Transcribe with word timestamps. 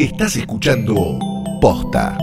Estás 0.00 0.34
escuchando 0.36 1.18
Posta. 1.60 2.16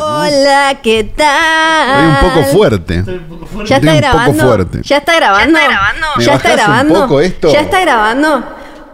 Hola, 0.00 0.80
¿qué 0.82 1.04
tal? 1.04 1.90
Estoy 1.90 2.06
un 2.06 2.16
poco 2.34 2.44
fuerte. 2.52 3.04
¿Ya 3.64 3.76
Estoy 3.76 3.76
está 3.76 3.78
un 3.78 3.82
poco 3.84 3.96
grabando? 3.96 4.44
fuerte. 4.44 4.80
¿Ya 4.82 4.96
está 4.98 5.14
grabando? 5.16 5.58
¿Me 6.16 6.24
¿Ya 6.24 6.34
está 6.34 6.48
bajás 6.48 6.50
un 6.50 6.56
grabando? 6.56 6.94
poco 7.02 7.20
esto? 7.20 7.52
¿Ya 7.52 7.60
está 7.60 7.80
grabando? 7.80 8.44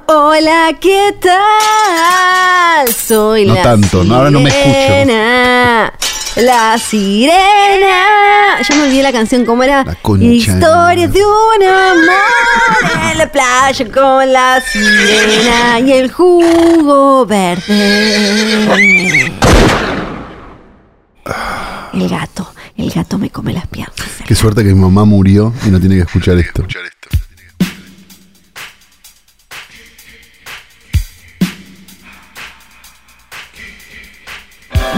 Hola, 0.08 0.72
¿qué 0.80 1.14
tal? 1.20 2.88
Soy 2.92 3.46
No 3.46 3.54
la 3.54 3.62
tanto, 3.62 4.04
no, 4.04 4.14
ahora 4.16 4.30
no 4.30 4.40
me 4.40 4.50
escucho. 4.50 5.89
La 6.36 6.78
sirena. 6.78 8.60
Ya 8.62 8.76
me 8.76 8.84
olvidé 8.84 9.02
la 9.02 9.12
canción, 9.12 9.44
¿cómo 9.44 9.64
era? 9.64 9.84
La 9.84 9.94
concha 9.96 10.24
Historia 10.26 11.08
de 11.08 11.20
un 11.24 11.62
amor 11.62 13.10
en 13.10 13.18
la 13.18 13.30
playa 13.30 13.90
con 13.92 14.32
la 14.32 14.60
sirena 14.60 15.80
y 15.80 15.92
el 15.92 16.10
jugo 16.12 17.26
verde. 17.26 19.32
El 21.92 22.08
gato, 22.08 22.52
el 22.76 22.90
gato 22.90 23.18
me 23.18 23.30
come 23.30 23.52
las 23.52 23.66
piernas. 23.66 23.96
Qué 24.24 24.34
suerte 24.34 24.62
que 24.62 24.72
mi 24.72 24.80
mamá 24.80 25.04
murió 25.04 25.52
y 25.66 25.70
no 25.70 25.80
tiene 25.80 25.96
que 25.96 26.02
escuchar 26.02 26.38
esto. 26.38 26.64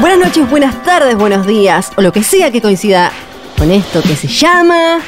Buenas 0.00 0.18
noches, 0.18 0.48
buenas 0.50 0.82
tardes, 0.82 1.16
buenos 1.16 1.46
días, 1.46 1.90
o 1.96 2.00
lo 2.02 2.12
que 2.12 2.22
sea 2.22 2.50
que 2.50 2.60
coincida 2.60 3.12
con 3.58 3.70
esto 3.70 4.02
que 4.02 4.16
se 4.16 4.26
llama. 4.28 4.98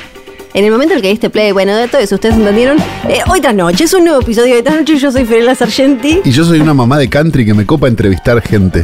En 0.52 0.64
el 0.64 0.70
momento 0.70 0.92
en 0.92 0.98
el 0.98 1.02
que 1.02 1.08
diste 1.08 1.30
play, 1.30 1.50
bueno, 1.50 1.74
de 1.74 1.88
todo 1.88 2.00
eso 2.00 2.14
ustedes 2.14 2.36
entendieron. 2.36 2.78
Eh, 3.08 3.18
hoy 3.28 3.40
tras 3.40 3.54
noche, 3.54 3.84
es 3.84 3.92
un 3.94 4.04
nuevo 4.04 4.20
episodio 4.20 4.54
de 4.54 4.62
tras 4.62 4.76
noche. 4.76 4.96
Yo 4.98 5.10
soy 5.10 5.24
Ferela 5.24 5.54
Sargenti. 5.56 6.20
Y 6.24 6.30
yo 6.30 6.44
soy 6.44 6.60
una 6.60 6.74
mamá 6.74 6.96
de 6.98 7.08
country 7.08 7.44
que 7.44 7.54
me 7.54 7.66
copa 7.66 7.88
entrevistar 7.88 8.40
gente. 8.40 8.82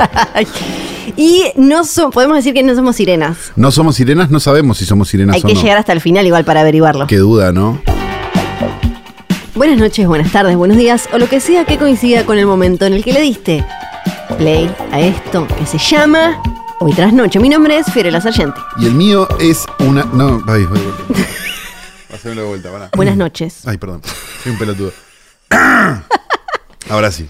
y 1.16 1.44
no 1.55 1.84
so- 1.84 2.10
podemos 2.10 2.38
decir 2.38 2.55
que 2.55 2.64
no 2.64 2.75
somos 2.75 2.97
sirenas. 2.97 3.53
No 3.55 3.70
somos 3.70 3.94
sirenas, 3.94 4.30
no 4.30 4.41
sabemos 4.41 4.78
si 4.78 4.84
somos 4.86 5.08
sirenas 5.08 5.36
Hay 5.36 5.42
o 5.44 5.47
que 5.47 5.55
no. 5.55 5.60
llegar 5.62 5.78
hasta 5.78 5.92
el 5.92 6.00
final 6.00 6.27
igual 6.27 6.44
para 6.44 6.62
averiguarlo. 6.62 7.06
Qué 7.06 7.19
duda, 7.19 7.53
¿no? 7.53 7.80
Buenas 9.55 9.78
noches, 9.78 10.06
buenas 10.08 10.32
tardes, 10.32 10.56
buenos 10.56 10.77
días, 10.78 11.08
o 11.12 11.19
lo 11.19 11.28
que 11.28 11.38
sea 11.38 11.66
que 11.66 11.77
coincida 11.77 12.25
con 12.25 12.38
el 12.38 12.47
momento 12.47 12.86
en 12.86 12.94
el 12.94 13.05
que 13.05 13.12
le 13.12 13.20
diste 13.20 13.64
play 14.41 14.74
a 14.91 14.98
esto 14.98 15.46
que 15.58 15.66
se 15.66 15.77
llama 15.77 16.42
Hoy 16.78 16.94
tras 16.94 17.12
noche. 17.12 17.38
Mi 17.38 17.50
nombre 17.50 17.77
es 17.77 17.92
Fiorella 17.92 18.22
Sargenti. 18.22 18.58
Y 18.78 18.86
el 18.86 18.94
mío 18.94 19.28
es 19.38 19.66
una. 19.80 20.05
No, 20.14 20.42
ay, 20.48 20.64
voy 20.64 20.78
de 20.78 20.86
vuelta. 20.86 21.02
Haceme 22.14 22.34
de 22.36 22.47
vuelta, 22.47 22.72
para. 22.72 22.91
Buenas 22.97 23.19
noches. 23.19 23.69
Ay, 23.69 23.77
perdón. 23.77 24.00
Soy 24.42 24.52
un 24.52 24.58
pelotudo. 24.58 24.92
Ahora 26.88 27.12
sí. 27.12 27.28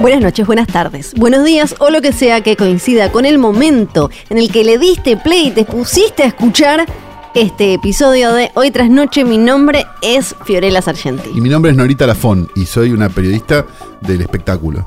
Buenas 0.00 0.20
noches, 0.20 0.44
buenas 0.44 0.66
tardes, 0.66 1.14
buenos 1.14 1.44
días 1.44 1.76
o 1.78 1.88
lo 1.88 2.02
que 2.02 2.12
sea 2.12 2.40
que 2.40 2.56
coincida 2.56 3.12
con 3.12 3.24
el 3.24 3.38
momento 3.38 4.10
en 4.28 4.38
el 4.38 4.50
que 4.50 4.64
le 4.64 4.78
diste 4.78 5.16
play 5.16 5.46
y 5.46 5.50
te 5.52 5.64
pusiste 5.64 6.24
a 6.24 6.26
escuchar 6.26 6.84
este 7.36 7.74
episodio 7.74 8.32
de 8.32 8.50
Hoy 8.54 8.72
tras 8.72 8.90
noche. 8.90 9.24
Mi 9.24 9.38
nombre 9.38 9.86
es 10.02 10.34
Fiorella 10.44 10.82
Sargenti. 10.82 11.30
Y 11.32 11.40
mi 11.40 11.48
nombre 11.48 11.70
es 11.70 11.76
Norita 11.76 12.04
Lafón 12.04 12.50
y 12.56 12.66
soy 12.66 12.90
una 12.90 13.08
periodista 13.08 13.64
del 14.00 14.22
espectáculo. 14.22 14.84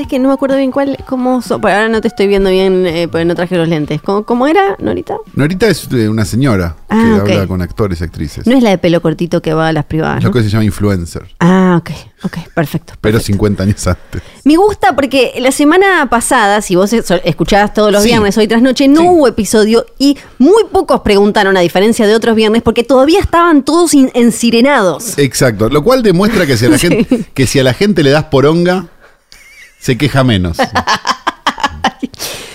Es 0.00 0.06
que 0.06 0.18
no 0.18 0.28
me 0.28 0.34
acuerdo 0.34 0.56
bien 0.56 0.70
cuál, 0.70 0.96
cómo, 1.06 1.42
so- 1.42 1.60
pero 1.60 1.74
ahora 1.74 1.88
no 1.88 2.00
te 2.00 2.08
estoy 2.08 2.26
viendo 2.26 2.48
bien 2.50 2.86
eh, 2.86 3.06
porque 3.06 3.24
no 3.24 3.34
traje 3.34 3.56
los 3.56 3.68
lentes. 3.68 4.00
¿Cómo, 4.00 4.24
cómo 4.24 4.46
era, 4.46 4.76
Norita? 4.78 5.16
Norita 5.34 5.68
es 5.68 5.86
eh, 5.92 6.08
una 6.08 6.24
señora 6.24 6.76
que 6.88 6.96
Ah, 6.96 7.18
ok. 7.22 7.30
habla 7.30 7.46
con 7.46 7.60
actores 7.62 8.00
y 8.00 8.04
actrices. 8.04 8.46
No 8.46 8.56
es 8.56 8.62
la 8.62 8.70
de 8.70 8.78
pelo 8.78 9.02
cortito 9.02 9.42
que 9.42 9.52
va 9.52 9.68
a 9.68 9.72
las 9.72 9.84
privadas. 9.84 10.18
Es 10.18 10.24
¿no? 10.24 10.30
lo 10.30 10.34
que 10.34 10.42
se 10.42 10.48
llama 10.48 10.64
influencer. 10.64 11.22
Ah, 11.38 11.76
ok, 11.78 11.90
ok, 12.24 12.38
perfecto. 12.54 12.94
Pero 13.00 13.14
perfecto. 13.18 13.26
50 13.26 13.62
años 13.64 13.86
antes. 13.86 14.22
Me 14.44 14.56
gusta 14.56 14.94
porque 14.96 15.34
la 15.38 15.52
semana 15.52 16.08
pasada, 16.08 16.62
si 16.62 16.76
vos 16.76 16.92
escuchabas 16.92 17.74
todos 17.74 17.92
los 17.92 18.02
Sí. 18.02 18.08
viernes, 18.08 18.36
hoy 18.38 18.48
tras 18.48 18.62
noche, 18.62 18.88
no 18.88 19.02
Sí. 19.02 19.06
hubo 19.08 19.28
episodio 19.28 19.84
y 19.98 20.16
muy 20.38 20.64
pocos 20.72 21.00
preguntaron, 21.00 21.56
a 21.56 21.60
diferencia 21.60 22.06
de 22.06 22.14
otros 22.14 22.34
viernes, 22.34 22.62
porque 22.62 22.84
todavía 22.84 23.20
estaban 23.20 23.62
todos 23.64 23.92
ensirenados. 23.94 25.18
Exacto. 25.18 25.68
Lo 25.68 25.82
cual 25.84 26.02
demuestra 26.02 26.46
que 26.46 26.56
si 26.56 26.66
a 26.66 26.70
la, 26.70 26.78
gente, 26.78 27.24
que 27.34 27.46
si 27.46 27.58
a 27.58 27.64
la 27.64 27.74
gente 27.74 28.02
le 28.02 28.10
das 28.10 28.24
poronga, 28.24 28.86
se 29.80 29.96
queja 29.96 30.22
menos. 30.24 30.56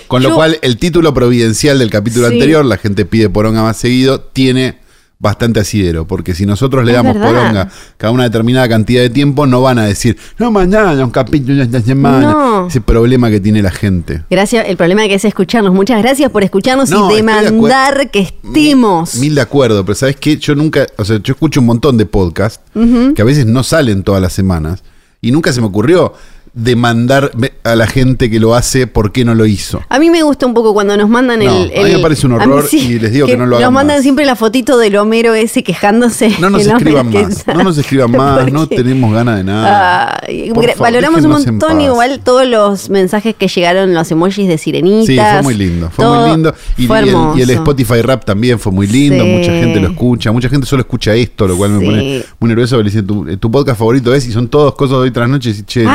Con 0.08 0.22
lo 0.22 0.30
Yo- 0.30 0.36
cual, 0.36 0.60
el 0.62 0.78
título 0.78 1.14
providencial 1.14 1.80
del 1.80 1.90
capítulo 1.90 2.28
Sí. 2.28 2.34
anterior, 2.36 2.64
la 2.64 2.78
gente 2.78 3.06
pide 3.06 3.30
poronga 3.30 3.64
más 3.64 3.78
seguido, 3.78 4.22
tiene 4.22 4.78
bastante 5.18 5.60
asidero. 5.60 6.06
Porque 6.06 6.36
si 6.36 6.46
nosotros 6.46 6.86
le 6.86 6.92
Es 6.92 6.98
damos 6.98 7.16
verdad. 7.16 7.28
poronga 7.28 7.70
cada 7.98 8.12
una 8.12 8.24
determinada 8.26 8.70
cantidad 8.70 9.02
de 9.02 9.10
tiempo, 9.10 9.48
no 9.48 9.62
van 9.62 9.80
a 9.80 9.86
decir, 9.86 10.16
no, 10.38 10.52
mañana, 10.52 11.04
un 11.04 11.10
capítulo 11.10 11.64
esta 11.64 11.82
semana. 11.82 12.32
No. 12.32 12.68
Ese 12.68 12.82
problema 12.82 13.32
que 13.32 13.40
tiene 13.40 13.64
la 13.64 13.72
gente. 13.72 14.24
Gracias, 14.30 14.68
el 14.68 14.78
problema 14.78 15.08
que 15.08 15.16
es 15.16 15.26
escucharnos. 15.26 15.74
Muchas 15.74 16.00
gracias 16.04 16.30
por 16.30 16.44
escucharnos 16.44 16.92
No, 16.92 17.08
y 17.08 17.10
de 17.10 17.16
demandar 17.24 18.12
que 18.12 18.20
estemos. 18.20 19.16
Mil 19.16 19.34
de 19.34 19.42
acuerdo, 19.42 19.84
pero 19.84 19.96
¿sabes 19.96 20.18
qué? 20.18 20.38
Yo 20.38 20.54
nunca, 20.54 20.86
o 20.98 21.04
sea, 21.06 21.18
yo 21.18 21.34
escucho 21.34 21.62
un 21.62 21.66
montón 21.66 21.98
de 21.98 22.06
podcasts 22.06 22.60
que 23.16 23.22
a 23.22 23.26
veces 23.26 23.48
no 23.48 23.64
salen 23.64 24.04
todas 24.04 24.22
las 24.22 24.34
semanas 24.34 24.84
y 25.20 25.32
nunca 25.32 25.52
se 25.52 25.62
me 25.62 25.68
ocurrió 25.68 26.14
demandar 26.56 27.32
a 27.64 27.76
la 27.76 27.86
gente 27.86 28.30
que 28.30 28.40
lo 28.40 28.56
hace 28.56 28.88
por 28.88 29.12
qué 29.12 29.26
no 29.26 29.36
lo 29.36 29.46
hizo. 29.46 29.82
A 29.90 30.00
mí 30.00 30.10
me 30.10 30.24
gusta 30.24 30.46
un 30.46 30.54
poco 30.54 30.74
cuando 30.74 30.96
nos 30.96 31.10
mandan 31.10 31.40
No, 31.44 31.64
el, 31.64 31.72
a 31.78 31.84
mí 31.84 31.92
me 31.96 32.00
parece 32.00 32.26
un 32.28 32.32
mí 32.34 32.40
horror 32.40 32.66
y 32.72 32.98
les 32.98 33.12
digo 33.12 33.28
que 33.28 33.36
no 33.36 33.46
lo 33.46 33.52
Nos 33.58 33.60
hagan 33.60 33.74
mandan 33.74 33.98
más. 33.98 34.04
siempre 34.04 34.26
la 34.26 34.36
fotito 34.38 34.78
del 34.78 34.96
Homero 34.96 35.34
ese 35.34 35.64
quejándose. 35.64 36.32
No 36.40 36.50
nos 36.50 36.66
escriban 36.66 37.12
más, 37.12 37.46
no 37.48 37.64
nos 37.64 37.78
escriban 37.78 38.12
más, 38.16 38.52
no 38.52 38.68
tenemos 38.68 39.14
ganas 39.14 39.38
de 39.38 39.44
nada. 39.44 40.20
Ay, 40.26 40.52
Por 40.54 40.64
gra- 40.64 40.70
favor, 40.70 40.84
valoramos 40.84 41.24
un 41.26 41.32
montón 41.32 41.82
igual 41.82 42.22
todos 42.24 42.48
los 42.48 42.90
mensajes 42.90 43.36
que 43.36 43.48
llegaron, 43.50 43.94
los 43.94 44.10
emojis 44.12 44.48
de 44.48 44.58
sirenitas. 44.58 45.08
Sí, 45.08 45.18
fue 45.18 45.42
muy 45.44 45.54
lindo, 45.56 45.90
fue 45.92 46.06
muy 46.08 46.30
lindo. 46.32 46.54
Y, 46.78 46.88
fue 46.88 47.00
y 47.00 47.04
el, 47.04 47.08
y 47.10 47.42
el 47.42 47.50
hermoso. 47.50 47.52
Spotify 47.54 48.02
Rap 48.02 48.24
también 48.24 48.60
fue 48.60 48.72
muy 48.72 48.88
lindo, 48.88 49.24
Sí. 49.24 49.30
mucha 49.30 49.52
gente 49.52 49.80
lo 49.82 49.90
escucha, 49.90 50.32
mucha 50.32 50.48
gente 50.50 50.66
solo 50.66 50.82
escucha 50.82 51.14
esto, 51.16 51.48
lo 51.48 51.58
cual 51.58 51.72
me 51.72 51.80
Sí. 51.80 51.86
pone 51.86 52.24
muy 52.40 52.48
nervioso. 52.50 52.78
le 52.78 52.84
dicen, 52.86 53.06
tu, 53.06 53.38
tu 53.38 53.52
podcast 53.52 53.78
favorito 53.80 54.14
es 54.14 54.26
y 54.28 54.32
son 54.32 54.48
todos 54.48 54.74
cosas 54.76 54.92
de 54.98 55.04
hoy 55.04 55.12
tras 55.12 55.28
noche 55.28 55.50
y 55.52 55.64
che, 55.64 55.84
no 55.84 55.90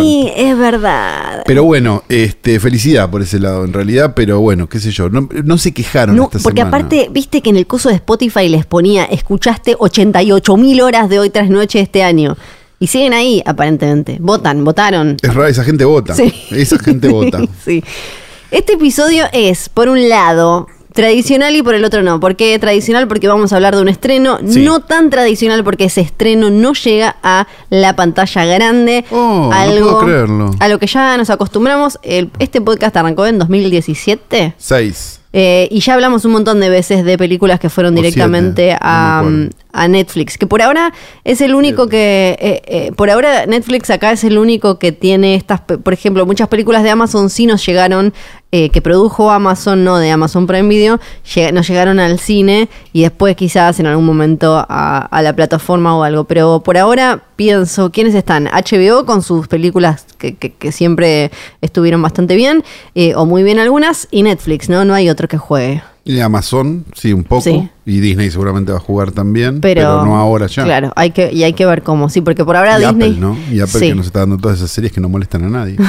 Sí, 0.00 0.30
es 0.36 0.56
verdad. 0.58 1.42
Pero 1.46 1.64
bueno, 1.64 2.02
este, 2.08 2.60
felicidad 2.60 3.10
por 3.10 3.22
ese 3.22 3.38
lado 3.40 3.64
en 3.64 3.72
realidad, 3.72 4.12
pero 4.14 4.40
bueno, 4.40 4.68
qué 4.68 4.80
sé 4.80 4.90
yo, 4.90 5.08
no, 5.08 5.28
no 5.44 5.58
se 5.58 5.72
quejaron 5.72 6.16
No, 6.16 6.24
esta 6.24 6.38
porque 6.40 6.60
semana. 6.62 6.76
aparte, 6.76 7.08
viste 7.10 7.40
que 7.42 7.50
en 7.50 7.56
el 7.56 7.66
curso 7.66 7.88
de 7.88 7.96
Spotify 7.96 8.48
les 8.48 8.66
ponía, 8.66 9.04
escuchaste 9.04 9.76
88 9.78 10.56
mil 10.56 10.80
horas 10.80 11.08
de 11.08 11.18
hoy 11.18 11.30
tras 11.30 11.48
noche 11.50 11.80
este 11.80 12.02
año. 12.02 12.36
Y 12.78 12.88
siguen 12.88 13.14
ahí, 13.14 13.42
aparentemente. 13.46 14.18
Votan, 14.20 14.62
votaron. 14.62 15.16
Es 15.22 15.32
raro, 15.34 15.46
esa 15.48 15.64
gente 15.64 15.86
vota. 15.86 16.14
Sí. 16.14 16.32
Esa 16.50 16.78
gente 16.78 17.08
vota. 17.08 17.40
sí. 17.64 17.82
Este 18.50 18.74
episodio 18.74 19.24
es, 19.32 19.68
por 19.70 19.88
un 19.88 20.08
lado, 20.08 20.68
tradicional 20.96 21.54
y 21.54 21.62
por 21.62 21.74
el 21.76 21.84
otro 21.84 22.02
no. 22.02 22.18
¿Por 22.18 22.34
qué 22.34 22.58
tradicional? 22.58 23.06
Porque 23.06 23.28
vamos 23.28 23.52
a 23.52 23.56
hablar 23.56 23.76
de 23.76 23.82
un 23.82 23.88
estreno 23.88 24.38
Sí. 24.44 24.64
no 24.64 24.80
tan 24.80 25.10
tradicional 25.10 25.62
porque 25.62 25.84
ese 25.84 26.00
estreno 26.00 26.50
no 26.50 26.72
llega 26.72 27.16
a 27.22 27.46
la 27.70 27.94
pantalla 27.94 28.44
grande. 28.46 29.04
Oh, 29.12 29.50
no 29.52 29.70
puedo 29.74 29.98
creerlo. 30.00 30.50
A 30.58 30.66
lo 30.68 30.78
que 30.80 30.86
ya 30.88 31.16
nos 31.16 31.30
acostumbramos. 31.30 31.98
El- 32.02 32.30
este 32.40 32.60
podcast 32.60 32.96
arrancó 32.96 33.26
en 33.26 33.38
2017. 33.38 34.54
Seis. 34.58 35.20
Eh, 35.32 35.68
y 35.70 35.80
ya 35.80 35.94
hablamos 35.94 36.24
un 36.24 36.32
montón 36.32 36.60
de 36.60 36.70
veces 36.70 37.04
de 37.04 37.18
películas 37.18 37.60
que 37.60 37.68
fueron 37.68 37.94
directamente 37.94 38.62
siete, 38.70 38.78
no 38.82 39.30
me 39.30 39.46
a. 39.48 39.50
a 39.76 39.88
Netflix. 39.88 40.38
Que 40.38 40.46
por 40.46 40.62
ahora 40.62 40.92
es 41.24 41.40
el 41.40 41.54
único 41.54 41.86
que. 41.88 42.36
eh, 42.40 42.62
eh, 42.66 42.92
por 42.96 43.10
ahora 43.10 43.46
Netflix 43.46 43.90
acá 43.90 44.12
es 44.12 44.24
el 44.24 44.38
único 44.38 44.78
que 44.78 44.92
tiene 44.92 45.34
estas. 45.34 45.60
Por 45.60 45.92
ejemplo, 45.92 46.24
muchas 46.26 46.48
películas 46.48 46.82
de 46.82 46.90
Amazon 46.90 47.30
sí 47.30 47.46
nos 47.46 47.64
llegaron. 47.64 48.12
eh, 48.52 48.70
que 48.70 48.80
produjo 48.80 49.30
Amazon, 49.32 49.84
no 49.84 49.98
de 49.98 50.10
Amazon 50.10 50.46
Prime 50.46 50.68
Video. 50.68 50.98
llega- 51.34 51.52
nos 51.52 51.68
llegaron 51.68 51.98
al 51.98 52.18
cine 52.20 52.68
y 52.92 53.02
después 53.02 53.36
quizás 53.36 53.80
en 53.80 53.86
algún 53.86 54.06
momento 54.06 54.64
a, 54.68 54.98
a 54.98 55.20
la 55.22 55.34
plataforma 55.34 55.94
o 55.96 56.04
algo. 56.04 56.24
Pero 56.24 56.60
por 56.64 56.78
ahora 56.78 57.24
pienso, 57.34 57.90
¿quiénes 57.90 58.14
están? 58.14 58.46
HBO 58.46 59.04
con 59.04 59.20
sus 59.22 59.48
películas 59.48 60.06
que, 60.16 60.36
que- 60.36 60.52
que 60.54 60.72
siempre 60.72 61.30
estuvieron 61.60 62.00
bastante 62.00 62.34
bien. 62.36 62.62
eh, 62.94 63.14
o 63.16 63.26
muy 63.26 63.42
bien 63.42 63.58
algunas. 63.58 64.08
Y 64.10 64.22
Netflix, 64.22 64.68
¿no? 64.70 64.84
No 64.86 64.94
hay 64.94 65.10
otro 65.10 65.26
que 65.28 65.36
juegue. 65.38 65.82
Y 66.06 66.20
Amazon, 66.20 66.84
sí, 66.94 67.12
un 67.12 67.24
poco. 67.24 67.42
Sí. 67.42 67.68
Y 67.84 68.00
Disney 68.00 68.30
seguramente 68.30 68.70
va 68.72 68.78
a 68.78 68.80
jugar 68.80 69.10
también, 69.10 69.60
Pero, 69.60 69.80
pero, 69.82 70.04
no 70.06 70.16
ahora 70.16 70.46
ya. 70.46 70.62
Claro, 70.64 70.92
hay 70.96 71.10
que, 71.10 71.32
y 71.32 71.42
hay 71.42 71.52
que 71.52 71.66
ver 71.66 71.82
cómo, 71.82 72.08
sí, 72.08 72.20
porque 72.20 72.44
por 72.44 72.56
ahora 72.56 72.78
Y 72.80 72.84
Disney. 72.84 73.08
Apple, 73.10 73.20
¿no? 73.20 73.36
Y 73.52 73.60
Apple 73.60 73.80
Sí. 73.80 73.88
que 73.88 73.94
nos 73.96 74.06
está 74.06 74.20
dando 74.20 74.38
todas 74.38 74.58
esas 74.58 74.70
series 74.70 74.92
que 74.92 75.00
no 75.00 75.08
molestan 75.08 75.44
a 75.44 75.48
nadie. 75.48 75.76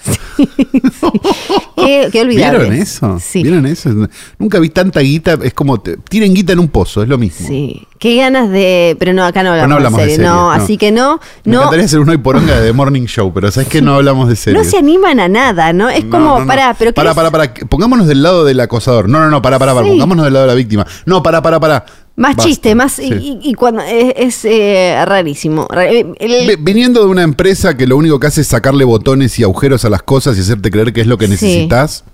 Qué, 1.76 2.08
qué 2.12 2.20
olvidable. 2.22 2.58
¿Vieron 2.58 2.72
eso? 2.74 3.18
Sí. 3.20 3.42
¿Vieron 3.42 3.66
eso? 3.66 3.90
Nunca 4.38 4.58
vi 4.58 4.68
tanta 4.70 5.00
guita, 5.00 5.38
es 5.42 5.54
como, 5.54 5.80
te- 5.80 5.96
tiren 5.96 6.34
guita 6.34 6.52
en 6.52 6.58
un 6.60 6.68
pozo, 6.68 7.02
es 7.02 7.08
lo 7.08 7.18
mismo. 7.18 7.46
Sí. 7.48 7.86
Qué 7.98 8.16
ganas 8.16 8.50
de. 8.50 8.96
Pero 8.98 9.12
no, 9.12 9.24
acá 9.24 9.42
no 9.42 9.50
hablamos, 9.50 9.68
no 9.68 9.74
hablamos 9.76 9.98
de 10.00 10.06
de 10.06 10.10
serie. 10.12 10.26
series, 10.26 10.32
no, 10.34 10.42
no. 10.46 10.50
así 10.52 10.78
que 10.78 10.90
no. 10.90 11.20
Me 11.44 11.52
No, 11.52 11.58
encantaría 11.58 11.84
hacer 11.84 12.00
un 12.00 12.08
hoy 12.08 12.16
poronga 12.18 12.58
de 12.58 12.66
The 12.68 12.72
Morning 12.72 13.04
Show, 13.06 13.30
pero 13.34 13.50
¿sabes 13.50 13.68
que 13.68 13.82
No 13.82 13.94
hablamos 13.96 14.26
de 14.28 14.32
no 14.34 14.36
series. 14.36 14.70
se 14.70 14.78
animan 14.78 15.20
a 15.20 15.28
nada, 15.28 15.72
¿no? 15.74 15.90
Es 15.90 16.04
No, 16.04 16.10
como, 16.10 16.24
no, 16.24 16.40
no. 16.40 16.46
pará, 16.46 16.74
pero 16.78 16.94
Para, 16.94 17.10
¿qué 17.10 17.16
para, 17.16 17.30
para. 17.30 17.54
Pongámonos 17.68 18.06
del 18.06 18.22
lado 18.22 18.44
del 18.44 18.58
acosador. 18.60 19.08
No, 19.08 19.20
no, 19.20 19.28
no, 19.28 19.42
para, 19.42 19.58
para, 19.58 19.74
para. 19.74 19.84
Sí. 19.86 19.92
Pongámonos 19.92 20.24
del 20.24 20.32
lado 20.32 20.46
de 20.46 20.48
la 20.52 20.54
víctima. 20.54 20.86
No, 21.04 21.22
para, 21.22 21.42
para, 21.42 21.60
para. 21.60 21.84
Más 22.20 22.36
Basta, 22.36 22.48
chiste, 22.50 22.74
más. 22.74 22.92
sí. 22.92 23.04
Y, 23.42 23.50
y 23.50 23.54
cuando. 23.54 23.80
Es, 23.82 24.12
es, 24.16 24.44
eh, 24.44 25.02
rarísimo. 25.06 25.66
El- 25.74 26.46
Ve- 26.46 26.58
Viniendo 26.60 27.00
de 27.00 27.06
una 27.06 27.22
empresa 27.22 27.76
que 27.78 27.86
lo 27.86 27.96
único 27.96 28.20
que 28.20 28.26
hace 28.26 28.42
es 28.42 28.46
sacarle 28.46 28.84
botones 28.84 29.38
y 29.38 29.42
agujeros 29.42 29.86
a 29.86 29.88
las 29.90 30.02
cosas 30.02 30.36
y 30.36 30.40
hacerte 30.40 30.70
creer 30.70 30.92
que 30.92 31.00
es 31.00 31.06
lo 31.06 31.16
que 31.16 31.28
necesitas, 31.28 32.04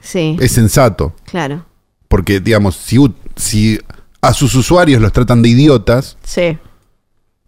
sí, 0.00 0.36
es 0.40 0.52
sensato. 0.52 1.12
claro. 1.24 1.64
Porque, 2.06 2.38
digamos, 2.40 2.76
si, 2.76 2.98
si 3.34 3.78
a 4.22 4.32
sus 4.32 4.54
usuarios 4.54 5.02
los 5.02 5.12
tratan 5.12 5.42
de 5.42 5.48
idiotas, 5.48 6.16
Sí, 6.22 6.56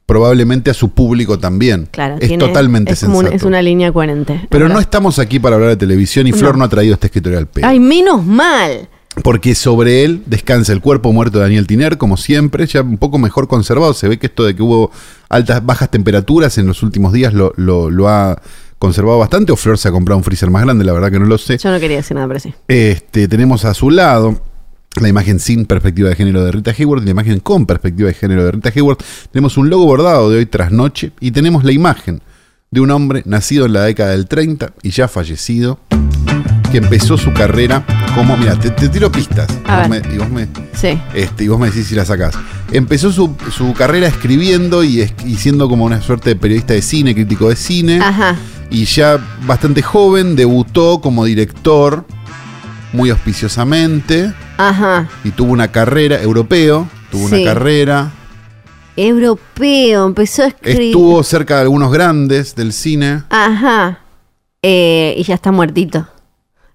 probablemente 0.06 0.70
a 0.70 0.74
su 0.74 0.90
público 0.90 1.38
también. 1.38 1.88
claro. 1.90 2.16
es 2.20 2.26
tiene- 2.28 2.44
totalmente 2.44 2.92
es 2.94 2.98
sensato. 2.98 3.28
un- 3.28 3.32
es 3.32 3.42
una 3.44 3.62
línea 3.62 3.92
coherente. 3.92 4.48
Pero 4.50 4.68
no 4.68 4.80
estamos 4.80 5.18
aquí 5.20 5.38
para 5.38 5.54
hablar 5.56 5.70
de 5.70 5.76
televisión 5.76 6.26
y 6.26 6.32
Flor 6.32 6.58
No. 6.58 6.64
ha 6.64 6.68
traído 6.68 6.94
este 6.94 7.06
escritorio 7.06 7.38
al 7.38 7.46
pedo. 7.46 7.66
Ay, 7.68 7.78
menos 7.78 8.24
mal. 8.26 8.88
Porque 9.24 9.54
sobre 9.54 10.04
él 10.04 10.22
descansa 10.26 10.72
el 10.72 10.80
cuerpo 10.80 11.12
muerto 11.12 11.38
de 11.38 11.44
Daniel 11.44 11.66
Tiner, 11.66 11.98
como 11.98 12.16
siempre, 12.16 12.66
ya 12.66 12.80
un 12.82 12.96
poco 12.96 13.18
mejor 13.18 13.48
conservado. 13.48 13.92
Se 13.92 14.08
ve 14.08 14.18
que 14.18 14.26
esto 14.28 14.44
de 14.44 14.54
que 14.54 14.62
hubo 14.62 14.90
altas, 15.28 15.64
bajas 15.66 15.90
temperaturas 15.90 16.56
en 16.58 16.66
los 16.66 16.82
últimos 16.82 17.12
días 17.12 17.34
lo, 17.34 17.52
lo- 17.56 17.90
lo 17.90 18.08
ha 18.08 18.40
conservado 18.78 19.18
bastante. 19.18 19.52
O 19.52 19.56
Flor 19.56 19.76
se 19.78 19.88
ha 19.88 19.90
comprado 19.90 20.16
un 20.16 20.24
freezer 20.24 20.48
más 20.50 20.62
grande, 20.62 20.84
la 20.84 20.92
verdad 20.92 21.10
que 21.10 21.18
no 21.18 21.26
lo 21.26 21.38
sé. 21.38 21.58
Yo 21.58 21.70
no 21.72 21.80
quería 21.80 21.96
decir 21.98 22.14
nada, 22.14 22.28
pero 22.28 22.40
sí. 22.40 22.54
Este, 22.68 23.26
tenemos 23.28 23.64
a 23.64 23.74
su 23.74 23.90
lado 23.90 24.40
la 25.00 25.08
imagen 25.08 25.38
sin 25.40 25.66
perspectiva 25.66 26.08
de 26.08 26.14
género 26.16 26.44
de 26.44 26.52
Rita 26.52 26.72
Hayward 26.76 27.02
y 27.02 27.06
la 27.06 27.10
imagen 27.10 27.40
con 27.40 27.66
perspectiva 27.66 28.08
de 28.08 28.14
género 28.14 28.44
de 28.44 28.52
Rita 28.52 28.72
Hayward. 28.74 28.98
Tenemos 29.32 29.56
un 29.58 29.68
logo 29.70 29.86
bordado 29.86 30.30
de 30.30 30.38
hoy 30.38 30.46
tras 30.46 30.70
noche 30.72 31.12
y 31.20 31.32
tenemos 31.32 31.64
la 31.64 31.72
imagen 31.72 32.22
de 32.70 32.80
un 32.80 32.90
hombre 32.92 33.22
nacido 33.26 33.66
en 33.66 33.72
la 33.72 33.82
década 33.82 34.12
del 34.12 34.26
30 34.28 34.72
y 34.82 34.90
ya 34.90 35.08
fallecido, 35.08 35.78
que 36.70 36.78
empezó 36.78 37.16
su 37.18 37.32
carrera 37.32 37.84
como, 38.14 38.36
mira, 38.36 38.56
te, 38.58 38.70
te 38.70 38.88
tiro 38.88 39.10
pistas 39.10 39.48
A 39.66 39.80
vos 39.80 39.88
ver. 39.88 40.06
me- 40.06 40.14
y, 40.14 40.18
vos 40.18 40.30
me, 40.30 40.48
Sí. 40.74 40.98
este, 41.14 41.44
y 41.44 41.48
vos 41.48 41.58
me 41.58 41.66
decís 41.68 41.86
si 41.86 41.94
la 41.94 42.04
sacás. 42.04 42.34
Empezó 42.72 43.10
su, 43.12 43.34
su 43.56 43.72
carrera 43.74 44.06
escribiendo 44.06 44.82
y, 44.84 45.00
es- 45.00 45.12
y 45.26 45.36
siendo 45.36 45.68
como 45.68 45.84
una 45.84 46.00
suerte 46.00 46.30
de 46.30 46.36
periodista 46.36 46.74
de 46.74 46.82
cine, 46.82 47.14
crítico 47.14 47.48
de 47.48 47.56
cine 47.56 48.00
Ajá. 48.00 48.36
y 48.70 48.84
ya 48.84 49.18
bastante 49.46 49.82
joven 49.82 50.36
debutó 50.36 51.00
como 51.00 51.24
director 51.24 52.04
muy 52.92 53.10
auspiciosamente 53.10 54.32
Ajá. 54.58 55.08
y 55.24 55.30
tuvo 55.30 55.52
una 55.52 55.68
carrera 55.68 56.20
europeo, 56.22 56.88
tuvo 57.10 57.28
Sí. 57.28 57.34
una 57.42 57.52
carrera, 57.52 58.10
Europeo. 58.96 60.06
Empezó 60.06 60.42
a 60.42 60.48
escribir. 60.48 60.82
estuvo 60.88 61.22
cerca 61.22 61.56
de 61.56 61.62
algunos 61.62 61.90
grandes 61.92 62.54
del 62.54 62.72
cine. 62.72 63.22
Ajá. 63.30 64.00
Eh, 64.62 65.14
y 65.16 65.22
ya 65.22 65.34
está 65.36 65.52
muertito. 65.52 66.06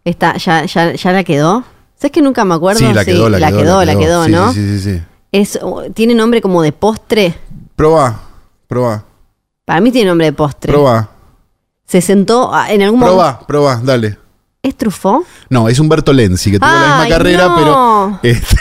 Está, 0.05 0.37
ya, 0.37 0.63
ya, 0.65 0.93
ya 0.93 1.11
la 1.11 1.23
quedó. 1.23 1.63
¿Sabes 1.95 2.11
que 2.11 2.21
nunca 2.21 2.45
me 2.45 2.53
acuerdo? 2.53 2.79
Sí, 2.79 2.93
la 2.93 3.03
quedó, 3.03 3.27
la, 3.27 3.51
quedó, 3.51 3.83
la 3.83 3.97
quedó, 3.97 4.25
Sí, 4.25 4.31
¿no? 4.31 4.53
Sí, 4.53 4.59
sí, 4.61 4.79
sí, 4.79 4.93
sí. 4.95 5.01
Es, 5.31 5.59
tiene 5.93 6.13
nombre 6.13 6.41
como 6.41 6.61
de 6.61 6.71
postre. 6.71 7.35
Probá, 7.75 8.21
probá, 8.67 9.03
Para 9.65 9.81
mí 9.81 9.91
tiene 9.91 10.09
nombre 10.09 10.27
de 10.27 10.33
postre. 10.33 10.71
probá, 10.71 11.09
Se 11.85 11.99
sentó 12.01 12.53
ah, 12.53 12.71
en 12.71 12.83
algún 12.83 12.99
momento. 12.99 13.17
probá, 13.17 13.39
probá, 13.47 13.81
dale. 13.83 14.17
¿Es 14.61 14.75
Truffaut? 14.77 15.25
No, 15.49 15.67
es 15.69 15.79
Humberto 15.79 16.13
Lenzi, 16.13 16.51
que 16.51 16.59
tuvo 16.59 16.69
la 16.69 16.97
misma 16.97 17.07
carrera, 17.09 17.47
no. 17.49 17.55
pero 17.55 18.19
este, 18.23 18.57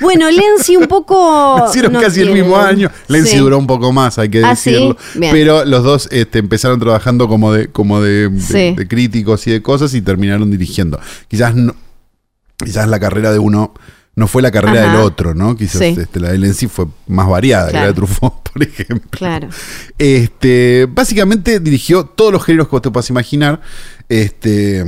Bueno, 0.00 0.30
Lenzi 0.30 0.76
un 0.76 0.86
poco. 0.86 1.56
Nacieron 1.60 1.92
no 1.92 2.00
casi 2.00 2.20
el 2.20 2.30
mismo 2.32 2.56
año. 2.56 2.90
Lenzi 3.08 3.32
Sí. 3.32 3.38
duró 3.38 3.58
un 3.58 3.66
poco 3.66 3.92
más, 3.92 4.18
hay 4.18 4.28
que 4.28 4.44
Ah, 4.44 4.50
decirlo. 4.50 4.96
Pero 5.18 5.64
los 5.64 5.82
dos 5.84 6.08
este, 6.10 6.38
empezaron 6.40 6.80
trabajando 6.80 7.28
como 7.28 7.52
de, 7.52 7.68
como 7.68 8.00
de, 8.00 8.28
de- 8.28 8.40
Sí. 8.40 8.74
de 8.76 8.88
críticos 8.88 9.46
y 9.46 9.52
de 9.52 9.62
cosas 9.62 9.94
y 9.94 10.02
terminaron 10.02 10.50
dirigiendo. 10.50 10.98
Quizás 11.28 11.54
no, 11.54 11.74
quizás 12.62 12.88
la 12.88 12.98
carrera 13.00 13.32
de 13.32 13.38
uno 13.38 13.72
no 14.16 14.28
fue 14.28 14.42
la 14.42 14.50
carrera 14.52 14.84
Ajá. 14.84 14.92
del 14.92 15.00
otro, 15.00 15.34
¿no? 15.34 15.56
Quizás 15.56 15.80
Sí. 15.80 15.96
este, 15.98 16.20
la 16.20 16.30
de 16.30 16.38
Lenzi 16.38 16.68
fue 16.68 16.86
más 17.08 17.28
variada 17.28 17.68
que 17.68 17.74
la 17.74 17.86
de 17.86 17.94
Truffaut, 17.94 18.48
por 18.52 18.62
ejemplo. 18.62 19.08
Claro. 19.10 19.48
Este, 19.98 20.86
básicamente 20.88 21.58
dirigió 21.60 22.04
todos 22.04 22.32
los 22.32 22.44
géneros 22.44 22.68
que 22.68 22.72
vos 22.72 22.82
te 22.82 22.90
puedas 22.90 23.10
imaginar. 23.10 23.60
Este, 24.08 24.84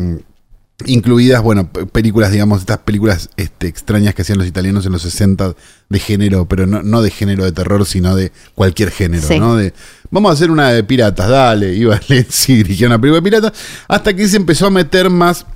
incluidas, 0.84 1.42
bueno, 1.42 1.68
películas, 1.70 2.32
digamos, 2.32 2.60
estas 2.60 2.78
películas 2.78 3.30
este, 3.36 3.66
extrañas 3.66 4.14
que 4.14 4.22
hacían 4.22 4.36
los 4.38 4.46
italianos 4.46 4.84
en 4.84 4.92
los 4.92 5.02
60 5.02 5.54
de 5.88 5.98
género, 5.98 6.46
pero 6.46 6.66
no, 6.66 6.82
no 6.82 7.00
de 7.00 7.10
género 7.10 7.44
de 7.44 7.52
terror, 7.52 7.86
sino 7.86 8.14
de 8.14 8.30
cualquier 8.54 8.90
género, 8.90 9.26
Sí. 9.26 9.38
¿no? 9.38 9.56
De, 9.56 9.72
vamos 10.10 10.30
a 10.30 10.34
hacer 10.34 10.50
una 10.50 10.70
de 10.70 10.84
piratas, 10.84 11.28
dale, 11.30 11.74
iba 11.74 11.98
Lenzi 12.08 12.56
dirigía 12.56 12.88
una 12.88 13.00
película 13.00 13.20
de 13.20 13.22
piratas, 13.22 13.52
hasta 13.88 14.14
que 14.14 14.28
se 14.28 14.36
empezó 14.36 14.66
a 14.66 14.70
meter 14.70 15.08
más 15.08 15.46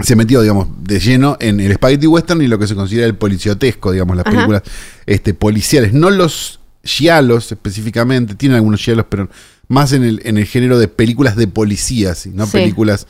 se 0.00 0.16
metió, 0.16 0.40
digamos, 0.40 0.68
de 0.82 0.98
lleno 1.00 1.36
en 1.38 1.60
el 1.60 1.74
spaghetti 1.74 2.06
western 2.06 2.40
y 2.40 2.46
lo 2.48 2.58
que 2.58 2.66
se 2.66 2.74
considera 2.74 3.06
el 3.06 3.14
policiotesco, 3.14 3.92
digamos, 3.92 4.16
las 4.16 4.24
Ajá. 4.26 4.34
películas 4.34 4.62
este, 5.06 5.34
policiales. 5.34 5.92
No 5.92 6.08
los 6.08 6.60
giallos 6.82 7.52
específicamente, 7.52 8.34
tienen 8.34 8.56
algunos 8.56 8.80
giallos, 8.80 9.04
pero 9.08 9.28
más 9.68 9.92
en 9.92 10.02
el, 10.02 10.20
en 10.24 10.38
el 10.38 10.46
género 10.46 10.78
de 10.78 10.88
películas 10.88 11.36
de 11.36 11.46
policías, 11.46 12.26
no 12.28 12.46
Sí. 12.46 12.52
películas 12.52 13.06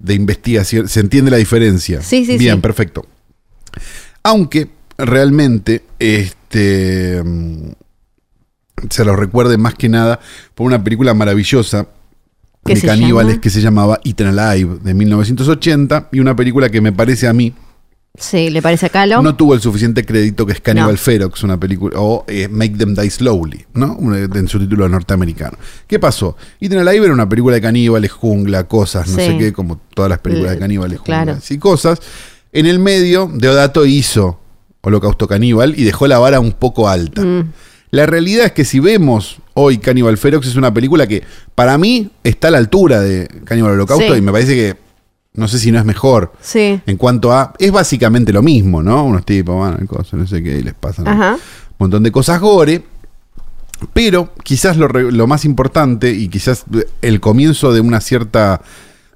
de 0.00 0.14
investigación. 0.14 0.88
¿Se 0.88 0.98
entiende 1.00 1.30
la 1.30 1.36
diferencia? 1.36 2.02
Sí, 2.02 2.24
sí, 2.24 2.36
Bien, 2.38 2.56
sí. 2.56 2.60
perfecto. 2.60 3.06
Aunque 4.24 4.68
realmente 4.98 5.84
este 5.98 7.22
mm, 7.22 7.70
se 8.88 9.04
lo 9.04 9.14
recuerde 9.14 9.56
más 9.58 9.74
que 9.74 9.88
nada 9.88 10.18
por 10.54 10.66
una 10.66 10.82
película 10.82 11.14
maravillosa 11.14 11.86
¿Qué 12.64 12.74
de 12.74 12.82
caníbales 12.82 13.34
llama? 13.34 13.40
que 13.40 13.50
se 13.50 13.60
llamaba 13.60 14.00
Eaten 14.04 14.38
Alive 14.38 14.78
de 14.82 14.94
1980 14.94 16.08
y 16.12 16.20
una 16.20 16.34
película 16.36 16.68
que 16.70 16.80
me 16.80 16.92
parece 16.92 17.28
a 17.28 17.32
mí 17.32 17.54
Sí, 18.18 18.50
¿le 18.50 18.60
parece 18.60 18.86
a 18.86 18.88
Calo? 18.88 19.22
no 19.22 19.34
tuvo 19.36 19.54
el 19.54 19.60
suficiente 19.60 20.04
crédito 20.04 20.44
que 20.44 20.52
es 20.52 20.60
Cannibal 20.60 20.92
No. 20.92 20.98
Ferox, 20.98 21.42
una 21.44 21.58
película, 21.58 21.98
o 21.98 22.24
eh, 22.28 22.48
Make 22.48 22.76
Them 22.76 22.94
Die 22.94 23.08
Slowly, 23.08 23.64
¿no? 23.74 23.96
En 24.12 24.48
su 24.48 24.58
título 24.58 24.88
norteamericano. 24.88 25.56
¿Qué 25.86 25.98
pasó? 25.98 26.36
Eaten 26.60 26.80
Alive 26.80 27.04
era 27.06 27.14
una 27.14 27.28
película 27.28 27.54
de 27.54 27.62
caníbales, 27.62 28.10
jungla, 28.10 28.64
cosas, 28.64 29.08
no 29.08 29.16
Sí. 29.16 29.26
sé 29.26 29.38
qué, 29.38 29.52
como 29.52 29.80
todas 29.94 30.08
las 30.10 30.18
películas 30.18 30.50
de 30.52 30.56
Eh, 30.56 30.60
caníbales, 30.60 31.00
claro. 31.00 31.32
junglas 31.34 31.50
y 31.50 31.58
cosas. 31.58 32.00
En 32.52 32.66
el 32.66 32.78
medio, 32.80 33.30
Deodato 33.32 33.86
hizo 33.86 34.40
Holocausto 34.82 35.28
Caníbal 35.28 35.74
y 35.78 35.84
dejó 35.84 36.06
la 36.08 36.18
vara 36.18 36.40
un 36.40 36.52
poco 36.52 36.88
alta. 36.88 37.22
Mm, 37.22 37.52
La 37.92 38.06
realidad 38.06 38.46
es 38.46 38.52
que 38.52 38.64
si 38.64 38.78
vemos 38.80 39.38
hoy 39.54 39.78
Cannibal 39.78 40.16
Ferox 40.16 40.46
es 40.46 40.54
una 40.56 40.72
película 40.72 41.08
que 41.08 41.24
para 41.56 41.76
mí 41.76 42.10
está 42.22 42.46
a 42.48 42.50
la 42.52 42.58
altura 42.58 43.00
de 43.00 43.26
Cannibal 43.44 43.72
Holocausto 43.72 44.12
Sí. 44.14 44.18
y 44.18 44.22
me 44.22 44.30
parece 44.30 44.54
que 44.54 44.76
no 45.34 45.46
sé 45.48 45.58
si 45.58 45.70
no 45.70 45.78
es 45.78 45.84
mejor 45.84 46.32
sí. 46.40 46.80
en 46.86 46.96
cuanto 46.96 47.32
a 47.32 47.54
es 47.58 47.70
básicamente 47.70 48.32
lo 48.32 48.42
mismo, 48.42 48.82
¿no? 48.82 49.04
Unos 49.04 49.24
tipos 49.24 49.58
van 49.58 49.86
coso, 49.86 50.16
no 50.16 50.26
sé 50.26 50.42
qué 50.42 50.58
y 50.58 50.62
les 50.62 50.74
pasan 50.74 51.06
Ajá. 51.08 51.34
un 51.34 51.40
montón 51.78 52.02
de 52.02 52.10
cosas 52.12 52.40
gore, 52.40 52.84
pero 53.92 54.32
quizás 54.42 54.76
lo, 54.76 54.88
lo 54.88 55.26
más 55.26 55.44
importante 55.44 56.10
y 56.10 56.28
quizás 56.28 56.64
el 57.00 57.20
comienzo 57.20 57.72
de 57.72 57.80
una 57.80 58.00
cierta 58.00 58.60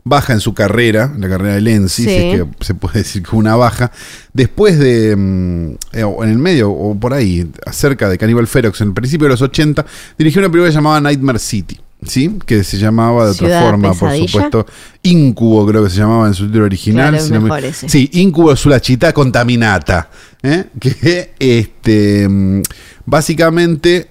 baja 0.05 0.35
en 0.35 0.41
su 0.41 0.53
carrera, 0.55 1.13
la 1.19 1.29
carrera 1.29 1.55
de 1.55 1.61
Lenzi, 1.63 2.05
Sí. 2.05 2.09
si 2.11 2.17
es 2.17 2.43
que 2.43 2.65
se 2.65 2.75
puede 2.75 2.99
decir 3.01 3.23
que 3.23 3.35
una 3.37 3.57
baja, 3.57 3.91
después 4.33 4.79
de, 4.79 5.17
mm, 5.17 5.71
eh, 5.93 6.15
en 6.23 6.29
el 6.29 6.39
medio 6.39 6.71
o 6.71 6.95
por 6.99 7.13
ahí, 7.15 7.51
acerca 7.67 8.09
de 8.09 8.19
Cannibal 8.19 8.47
Ferox, 8.47 8.81
en 8.83 8.89
el 8.89 8.95
principio 8.95 9.25
de 9.27 9.31
los 9.31 9.43
80, 9.43 9.85
dirigió 10.19 10.41
una 10.41 10.51
película 10.51 10.71
llamada 10.73 11.01
Nightmare 11.01 11.39
City. 11.39 11.81
¿Sí? 12.07 12.39
Que 12.47 12.63
se 12.65 12.79
llamaba 12.79 13.27
de 13.27 13.31
otra 13.33 13.63
forma, 13.63 13.93
Pesadilla. 13.93 14.21
por 14.21 14.31
supuesto. 14.31 14.67
Incubo, 15.03 15.67
creo 15.67 15.85
que 15.85 15.91
se 15.91 15.97
llamaba 15.99 16.27
en 16.29 16.35
su 16.35 16.47
título 16.47 16.65
original. 16.65 17.11
Claro, 17.11 17.25
si 17.25 17.33
no 17.33 17.41
me- 17.41 17.45
mejor 17.49 17.65
ese. 17.65 17.89
Sí, 17.89 18.09
Incubo 18.15 18.55
sulla 18.57 18.81
città 18.81 19.13
contaminata. 19.13 20.09
¿eh? 20.43 20.65
Que 20.81 21.33
este, 21.39 22.29
mm, 22.29 22.63
básicamente 23.07 24.09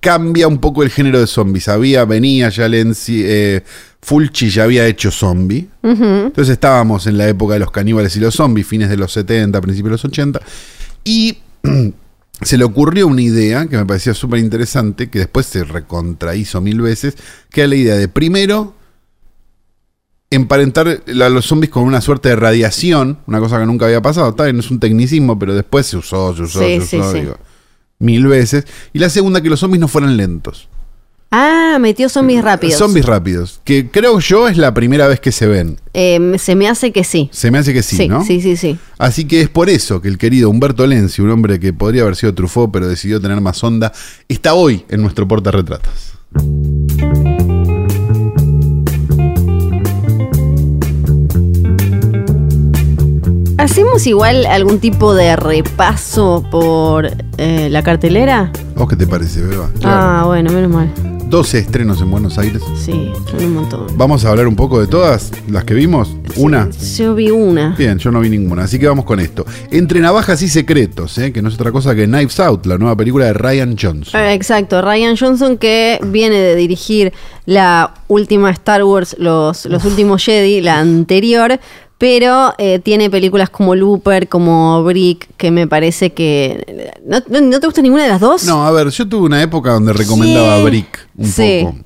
cambia 0.00 0.46
un 0.46 0.58
poco 0.58 0.82
el 0.82 0.90
género 0.90 1.18
de 1.20 1.26
zombies. 1.26 1.68
Había, 1.68 2.04
venía 2.04 2.48
ya 2.50 2.68
Lenzi, 2.68 3.22
eh, 3.24 3.62
Fulci 4.00 4.48
ya 4.48 4.64
había 4.64 4.86
hecho 4.86 5.10
zombie. 5.10 5.68
Entonces 5.82 6.50
estábamos 6.52 7.06
en 7.06 7.18
la 7.18 7.28
época 7.28 7.54
de 7.54 7.60
los 7.60 7.70
caníbales 7.70 8.14
y 8.16 8.20
los 8.20 8.34
zombies, 8.34 8.66
fines 8.66 8.88
de 8.90 8.96
los 8.96 9.12
70, 9.12 9.60
principios 9.60 9.90
de 9.90 9.92
los 9.92 10.04
80. 10.04 10.40
Y 11.04 11.38
se 12.42 12.56
le 12.58 12.64
ocurrió 12.64 13.06
una 13.06 13.22
idea 13.22 13.66
que 13.66 13.76
me 13.76 13.86
parecía 13.86 14.14
súper 14.14 14.38
interesante, 14.40 15.10
que 15.10 15.20
después 15.20 15.46
se 15.46 15.64
recontrahizo 15.64 16.60
mil 16.60 16.80
veces, 16.80 17.16
que 17.50 17.62
era 17.62 17.68
la 17.68 17.76
idea 17.76 17.94
de 17.96 18.08
primero 18.08 18.74
emparentar 20.30 20.86
a 20.88 21.28
los 21.30 21.46
zombies 21.46 21.70
con 21.70 21.84
una 21.84 22.00
suerte 22.00 22.28
de 22.28 22.36
radiación, 22.36 23.18
una 23.26 23.40
cosa 23.40 23.58
que 23.58 23.66
nunca 23.66 23.86
había 23.86 24.02
pasado. 24.02 24.32
Bien, 24.32 24.56
no 24.56 24.60
es 24.60 24.70
un 24.70 24.78
tecnicismo, 24.80 25.38
pero 25.38 25.54
después 25.54 25.86
se 25.86 25.96
usó, 25.96 26.34
se 26.36 26.42
usó, 26.42 26.60
Sí, 26.60 26.80
se 26.82 26.98
usó, 26.98 27.12
sí. 27.12 27.20
digo, 27.20 27.36
mil 27.98 28.26
veces. 28.26 28.64
Y 28.92 28.98
la 28.98 29.08
segunda, 29.08 29.40
que 29.40 29.48
los 29.48 29.60
zombies 29.60 29.80
no 29.80 29.88
fueran 29.88 30.16
lentos. 30.16 30.68
Ah, 31.30 31.76
metió 31.78 32.08
zombies 32.08 32.42
rápidos. 32.42 32.78
Zombies 32.78 33.04
rápidos, 33.04 33.60
que 33.62 33.90
creo 33.90 34.18
yo 34.18 34.48
es 34.48 34.56
la 34.56 34.72
primera 34.72 35.06
vez 35.06 35.20
que 35.20 35.30
se 35.30 35.46
ven. 35.46 35.78
Eh, 35.92 36.36
se 36.38 36.54
me 36.54 36.68
hace 36.68 36.90
que 36.90 37.04
sí. 37.04 37.28
Se 37.32 37.50
me 37.50 37.58
hace 37.58 37.74
que 37.74 37.82
sí, 37.82 37.96
sí, 37.96 38.08
¿no? 38.08 38.24
sí, 38.24 38.40
sí, 38.40 38.56
sí. 38.56 38.78
Así 38.96 39.26
que 39.26 39.42
es 39.42 39.50
por 39.50 39.68
eso 39.68 40.00
que 40.00 40.08
el 40.08 40.16
querido 40.16 40.48
Humberto 40.48 40.86
Lenzi, 40.86 41.20
un 41.20 41.30
hombre 41.30 41.60
que 41.60 41.74
podría 41.74 42.02
haber 42.02 42.16
sido 42.16 42.34
Truffaut, 42.34 42.72
pero 42.72 42.88
decidió 42.88 43.20
tener 43.20 43.42
más 43.42 43.62
onda, 43.62 43.92
está 44.26 44.54
hoy 44.54 44.86
en 44.88 45.02
nuestro 45.02 45.28
portarretratos. 45.28 46.14
¿Hacemos 53.58 54.06
igual 54.06 54.46
algún 54.46 54.78
tipo 54.78 55.14
de 55.14 55.36
repaso 55.36 56.42
por 56.50 57.10
eh, 57.36 57.68
la 57.70 57.82
cartelera? 57.82 58.50
¿Vos 58.74 58.88
qué 58.88 58.96
te 58.96 59.06
parece, 59.06 59.42
Beba? 59.42 59.68
Ah, 59.84 60.22
bueno, 60.26 60.50
menos 60.52 60.70
mal. 60.70 61.17
12 61.28 61.58
estrenos 61.58 62.00
en 62.00 62.10
Buenos 62.10 62.38
Aires. 62.38 62.62
Sí, 62.74 63.12
son 63.30 63.44
un 63.44 63.54
montón. 63.54 63.86
Vamos 63.96 64.24
a 64.24 64.30
hablar 64.30 64.46
un 64.46 64.56
poco 64.56 64.80
de 64.80 64.86
todas 64.86 65.30
las 65.50 65.64
que 65.64 65.74
vimos. 65.74 66.16
Una. 66.36 66.70
Yo 66.96 67.14
vi 67.14 67.30
una. 67.30 67.74
Bien, 67.76 67.98
yo 67.98 68.10
no 68.10 68.20
vi 68.20 68.30
ninguna, 68.30 68.64
así 68.64 68.78
que 68.78 68.86
vamos 68.86 69.04
con 69.04 69.20
esto. 69.20 69.44
Entre 69.70 70.00
navajas 70.00 70.40
y 70.40 70.48
secretos, 70.48 71.18
¿eh? 71.18 71.30
que 71.32 71.42
no 71.42 71.50
es 71.50 71.56
otra 71.56 71.70
cosa 71.70 71.94
que 71.94 72.06
Knives 72.06 72.40
Out, 72.40 72.64
la 72.64 72.78
nueva 72.78 72.96
película 72.96 73.26
de 73.26 73.34
Ryan 73.34 73.76
Johnson. 73.78 74.18
Eh, 74.20 74.32
Exacto, 74.32 74.80
Ryan 74.80 75.16
Johnson 75.18 75.58
que 75.58 75.98
viene 76.02 76.36
de 76.36 76.54
dirigir 76.56 77.12
la 77.44 77.92
última 78.08 78.50
Star 78.50 78.84
Wars, 78.84 79.14
los, 79.18 79.66
los 79.66 79.84
últimos 79.84 80.24
Jedi, 80.24 80.62
la 80.62 80.78
anterior, 80.78 81.60
pero 81.98 82.54
eh, 82.58 82.78
tiene 82.78 83.10
películas 83.10 83.50
como 83.50 83.74
Looper, 83.74 84.28
como 84.28 84.82
Brick, 84.84 85.28
que 85.36 85.50
me 85.50 85.66
parece 85.66 86.10
que... 86.14 86.94
¿No, 87.04 87.18
no- 87.28 87.40
no 87.40 87.58
te 87.60 87.66
gusta 87.66 87.82
ninguna 87.82 88.04
de 88.04 88.08
las 88.10 88.20
dos? 88.20 88.44
No, 88.44 88.64
a 88.64 88.70
ver, 88.70 88.88
yo 88.90 89.08
tuve 89.08 89.26
una 89.26 89.42
época 89.42 89.72
donde 89.72 89.92
recomendaba 89.92 90.58
Sí. 90.58 90.64
Brick 90.64 91.08
un 91.16 91.26
Sí. 91.26 91.60
poco. 91.64 91.78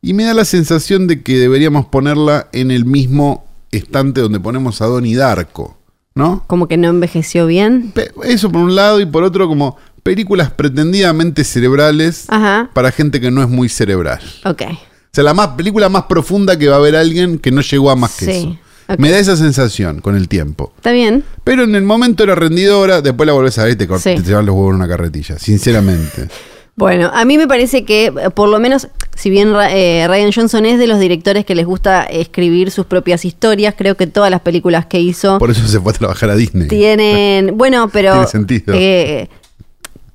Y 0.00 0.14
me 0.14 0.22
da 0.24 0.34
la 0.34 0.44
sensación 0.44 1.08
de 1.08 1.22
que 1.22 1.36
deberíamos 1.36 1.86
ponerla 1.86 2.48
en 2.52 2.70
el 2.70 2.84
mismo 2.84 3.44
estante 3.72 4.20
donde 4.20 4.38
ponemos 4.38 4.80
a 4.80 4.86
Donnie 4.86 5.16
Darko, 5.16 5.76
¿no? 6.14 6.44
Como 6.46 6.68
que 6.68 6.76
no 6.76 6.88
envejeció 6.88 7.46
bien. 7.46 7.92
Eso 8.22 8.50
por 8.52 8.60
un 8.62 8.76
lado 8.76 9.00
y 9.00 9.06
por 9.06 9.24
otro 9.24 9.48
como 9.48 9.76
películas 10.04 10.52
pretendidamente 10.52 11.42
cerebrales 11.42 12.26
Ajá, 12.28 12.70
para 12.72 12.92
gente 12.92 13.20
que 13.20 13.32
no 13.32 13.42
es 13.42 13.48
muy 13.48 13.68
cerebral. 13.68 14.20
ok. 14.44 14.62
O 14.70 15.10
sea, 15.12 15.24
la 15.24 15.34
más, 15.34 15.48
película 15.48 15.88
más 15.88 16.04
profunda 16.04 16.56
que 16.56 16.68
va 16.68 16.76
a 16.76 16.80
ver 16.80 16.94
alguien 16.94 17.38
que 17.40 17.50
no 17.50 17.60
llegó 17.62 17.90
a 17.90 17.96
más 17.96 18.14
que 18.16 18.24
Sí, 18.26 18.30
eso. 18.30 18.58
Me 18.96 19.10
da 19.10 19.18
esa 19.18 19.36
sensación 19.36 20.00
con 20.00 20.16
el 20.16 20.28
tiempo. 20.28 20.72
Está 20.76 20.92
bien. 20.92 21.22
Pero 21.44 21.64
en 21.64 21.74
el 21.74 21.82
momento 21.82 22.22
era 22.24 22.34
rendidora, 22.34 23.02
después 23.02 23.26
la 23.26 23.34
volvés 23.34 23.58
a 23.58 23.64
ver 23.64 23.72
y 23.72 23.76
te, 23.76 23.86
Sí. 23.98 24.14
te 24.16 24.22
llevan 24.22 24.46
los 24.46 24.54
huevos 24.54 24.70
en 24.70 24.76
una 24.76 24.88
carretilla, 24.88 25.38
sinceramente. 25.38 26.28
Bueno, 26.78 27.10
a 27.12 27.24
mí 27.24 27.36
me 27.38 27.48
parece 27.48 27.84
que, 27.84 28.06
eh, 28.06 28.30
por 28.32 28.48
lo 28.48 28.60
menos, 28.60 28.86
si 29.16 29.30
bien 29.30 29.52
eh, 29.68 30.06
Ryan 30.06 30.30
Johnson 30.32 30.64
es 30.64 30.78
de 30.78 30.86
los 30.86 31.00
directores 31.00 31.44
que 31.44 31.56
les 31.56 31.66
gusta 31.66 32.04
escribir 32.04 32.70
sus 32.70 32.86
propias 32.86 33.24
historias, 33.24 33.74
creo 33.76 33.96
que 33.96 34.06
todas 34.06 34.30
las 34.30 34.42
películas 34.42 34.86
que 34.86 35.00
hizo 35.00 35.38
Por 35.40 35.50
eso 35.50 35.66
se 35.66 35.80
fue 35.80 35.90
a 35.90 35.94
trabajar 35.96 36.30
a 36.30 36.36
Disney. 36.36 36.68
tienen. 36.68 37.58
Bueno, 37.58 37.88
pero. 37.92 38.12
Tiene 38.12 38.26
sentido. 38.28 38.74
eh, 38.76 39.28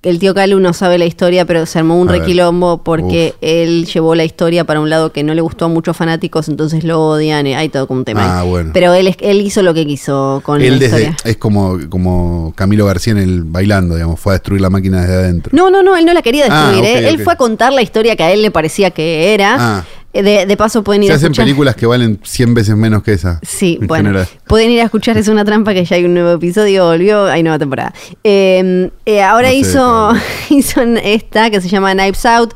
el 0.03 0.19
tío 0.19 0.33
Calu 0.33 0.59
no 0.59 0.73
sabe 0.73 0.97
la 0.97 1.05
historia, 1.05 1.45
pero 1.45 1.65
se 1.65 1.79
armó 1.79 1.97
un 1.99 2.09
A 2.09 2.11
ver. 2.11 2.21
requilombo 2.21 2.83
porque 2.83 3.33
él 3.41 3.85
llevó 3.85 4.15
la 4.15 4.23
historia 4.25 4.63
para 4.65 4.79
un 4.81 4.89
lado 4.89 5.11
que 5.11 5.23
no 5.23 5.33
le 5.33 5.41
gustó 5.41 5.65
a 5.65 5.67
muchos 5.69 5.95
fanáticos, 5.97 6.49
entonces 6.49 6.83
lo 6.83 7.01
odian. 7.01 7.47
y 7.47 7.53
Hay 7.55 7.69
todo 7.69 7.87
como 7.87 7.99
un 7.99 8.05
tema. 8.05 8.39
Ah, 8.39 8.43
bueno. 8.43 8.71
Pero 8.73 8.93
él, 8.93 9.15
él 9.19 9.41
hizo 9.41 9.63
lo 9.63 9.73
que 9.73 9.85
quiso 9.85 10.41
con 10.43 10.61
Él 10.61 10.73
la 10.73 10.79
desde, 10.79 10.85
historia. 11.03 11.17
es 11.23 11.37
como, 11.37 11.77
como 11.89 12.53
Camilo 12.55 12.85
García 12.85 13.13
en 13.13 13.19
el 13.19 13.43
bailando, 13.43 13.95
digamos, 13.95 14.19
fue 14.19 14.33
a 14.33 14.35
destruir 14.35 14.61
la 14.61 14.69
máquina 14.69 15.01
desde 15.01 15.13
adentro. 15.15 15.51
No, 15.55 15.69
no, 15.71 15.81
no, 15.81 15.95
él 15.95 16.05
no 16.05 16.13
la 16.13 16.21
quería 16.21 16.47
Ah, 16.49 16.71
destruir. 16.71 16.85
¿eh? 16.85 17.09
Él 17.09 17.19
fue 17.23 17.33
a 17.33 17.35
contar 17.37 17.71
la 17.73 17.81
historia 17.81 18.15
que 18.15 18.23
a 18.23 18.31
él 18.33 18.41
le 18.41 18.51
parecía 18.51 18.91
que 18.91 19.33
era. 19.33 19.55
Ah. 19.57 19.85
Eh, 20.13 20.21
De, 20.21 20.45
de 20.45 20.57
paso 20.57 20.83
pueden 20.83 21.03
ir 21.03 21.07
Se 21.07 21.13
a 21.13 21.15
hacen 21.15 21.25
escuchar. 21.27 21.45
películas 21.45 21.75
que 21.75 21.85
valen 21.87 22.19
100 22.23 22.53
veces 22.53 22.75
menos 22.75 23.01
que 23.03 23.13
esa. 23.13 23.39
Sí, 23.41 23.79
en 23.81 23.87
bueno, 23.87 24.09
general. 24.09 24.27
pueden 24.47 24.69
ir 24.71 24.81
a 24.81 24.83
escuchar, 24.85 25.17
es 25.17 25.27
una 25.27 25.43
trampa 25.43 25.73
que 25.73 25.83
ya 25.83 25.95
hay 25.95 26.05
un 26.05 26.13
nuevo 26.13 26.31
episodio, 26.33 26.85
volvió, 26.85 27.25
hay 27.25 27.41
nueva 27.43 27.57
temporada. 27.59 27.93
Eh, 28.23 28.89
eh, 29.05 29.21
ahora 29.23 29.49
No 29.49 29.55
hizo, 29.55 30.13
hizo 30.51 30.81
esta 30.81 31.49
que 31.49 31.61
se 31.61 31.67
llama 31.69 31.93
Knives 31.93 32.25
Out, 32.27 32.53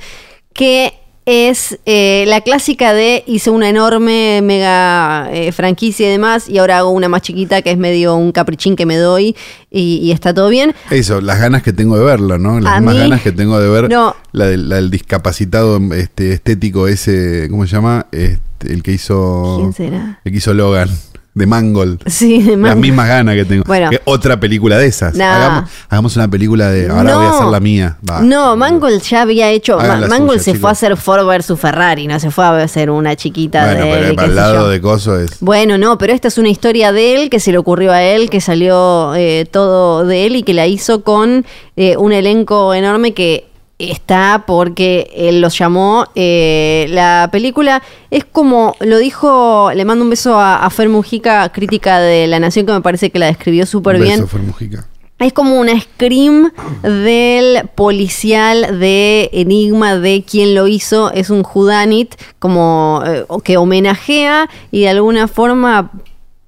que 0.53 0.93
es 1.29 1.77
eh, 1.85 2.23
la 2.27 2.39
clásica 2.39 2.93
de 2.93 3.23
hice 3.27 3.49
una 3.49 3.67
enorme 3.67 4.39
mega 4.41 5.29
eh, 5.33 5.51
franquicia 5.51 6.07
y 6.07 6.11
demás, 6.11 6.47
y 6.47 6.57
ahora 6.57 6.77
hago 6.77 6.89
una 6.91 7.09
más 7.09 7.21
chiquita 7.21 7.61
que 7.61 7.69
es 7.71 7.77
medio 7.77 8.15
un 8.15 8.31
caprichín 8.31 8.77
que 8.77 8.85
me 8.85 8.95
doy 8.95 9.35
y, 9.69 9.99
y 10.01 10.11
está 10.13 10.33
todo 10.33 10.47
bien. 10.47 10.73
Eso, 10.89 11.19
las 11.19 11.39
ganas 11.41 11.63
que 11.63 11.73
tengo 11.73 11.97
de 11.99 12.05
verla, 12.05 12.37
¿no? 12.37 12.61
Las 12.61 12.81
más 12.81 12.95
ganas 12.95 13.21
que 13.21 13.33
tengo 13.33 13.59
de 13.59 13.69
ver 13.69 13.89
No. 13.89 14.15
la, 14.31 14.47
del, 14.47 14.69
la 14.69 14.77
del 14.77 14.89
discapacitado 14.89 15.79
este, 15.93 16.31
estético 16.31 16.87
ese, 16.87 17.47
¿cómo 17.49 17.67
se 17.67 17.75
llama? 17.75 18.07
Este, 18.13 18.71
el 18.71 18.81
que 18.81 18.93
hizo... 18.93 19.57
¿Quién 19.59 19.73
será? 19.73 20.21
El 20.23 20.31
que 20.31 20.37
hizo 20.37 20.53
Logan, 20.53 20.89
de 21.37 21.45
Mangold. 21.45 22.01
Sí, 22.07 22.41
de 22.41 22.51
Las 22.51 22.57
man- 22.59 22.79
mismas 22.79 23.07
ganas 23.07 23.35
que 23.35 23.45
tengo. 23.45 23.63
Bueno. 23.65 23.89
Que 23.89 24.01
otra 24.05 24.39
película 24.39 24.77
de 24.77 24.87
esas. 24.87 25.15
Nah. 25.15 25.35
Hagamos, 25.35 25.69
hagamos 25.89 26.15
una 26.15 26.27
película 26.27 26.69
de... 26.69 26.89
Ahora 26.89 27.15
voy 27.17 27.25
a 27.25 27.29
hacer 27.29 27.47
la 27.47 27.59
mía. 27.59 27.97
Va. 28.09 28.21
No, 28.21 28.55
Mangold 28.55 29.01
ya 29.03 29.21
había 29.21 29.49
hecho. 29.51 29.77
Ma- 29.77 29.97
la 29.97 30.07
Mangold 30.07 30.39
suya, 30.39 30.43
se 30.43 30.51
chicos. 30.51 30.61
fue 30.61 30.69
a 30.69 30.73
hacer 30.73 30.97
Ford 30.97 31.25
versus 31.27 31.59
Ferrari, 31.59 32.07
no 32.07 32.19
se 32.19 32.31
fue 32.31 32.43
a 32.45 32.57
hacer 32.63 32.89
una 32.89 33.15
chiquita 33.15 33.65
Bueno, 33.65 33.85
de 33.85 33.91
pero 33.91 34.15
para 34.15 34.27
el 34.27 34.35
lado 34.35 34.55
yo. 34.65 34.69
de 34.69 34.81
coso 34.81 35.19
es... 35.19 35.39
Bueno, 35.39 35.77
no, 35.77 35.97
pero 35.97 36.13
esta 36.13 36.27
es 36.27 36.37
una 36.37 36.49
historia 36.49 36.91
de 36.91 37.15
él 37.21 37.29
que 37.29 37.39
se 37.39 37.51
le 37.51 37.57
ocurrió 37.57 37.91
a 37.91 38.01
él, 38.03 38.29
que 38.29 38.41
salió 38.41 39.13
eh, 39.15 39.47
todo 39.49 40.05
de 40.05 40.25
él 40.25 40.35
y 40.35 40.43
que 40.43 40.53
la 40.53 40.67
hizo 40.67 41.03
con 41.03 41.45
eh, 41.75 41.95
un 41.97 42.11
elenco 42.13 42.73
enorme 42.73 43.13
que 43.13 43.45
está 43.79 44.43
porque 44.47 45.11
él 45.15 45.41
los 45.41 45.57
llamó. 45.57 46.07
Eh, 46.15 46.87
la 46.89 47.29
película 47.31 47.81
es 48.09 48.25
como, 48.25 48.75
lo 48.79 48.97
dijo, 48.97 49.71
le 49.73 49.85
mando 49.85 50.03
un 50.03 50.09
beso 50.09 50.39
a, 50.39 50.57
a 50.57 50.69
Fer 50.69 50.89
Mujica, 50.89 51.49
crítica 51.49 51.99
de 51.99 52.27
La 52.27 52.39
Nación, 52.39 52.65
que 52.65 52.73
me 52.73 52.81
parece 52.81 53.09
que 53.09 53.19
la 53.19 53.27
describió 53.27 53.65
súper 53.65 53.99
bien. 53.99 54.27
Fer 54.27 54.41
Mujica. 54.41 54.87
Es 55.19 55.33
como 55.33 55.59
una 55.59 55.79
scream 55.79 56.51
del 56.83 57.67
policial 57.73 58.79
de 58.79 59.31
Enigma 59.33 59.97
de 59.97 60.23
quien 60.23 60.53
lo 60.53 60.67
hizo. 60.67 61.11
Es 61.11 61.31
un 61.31 61.43
Whodunit 61.43 62.13
como 62.37 63.01
eh, 63.03 63.25
que 63.43 63.57
homenajea 63.57 64.47
y 64.69 64.81
de 64.81 64.89
alguna 64.89 65.27
forma 65.27 65.91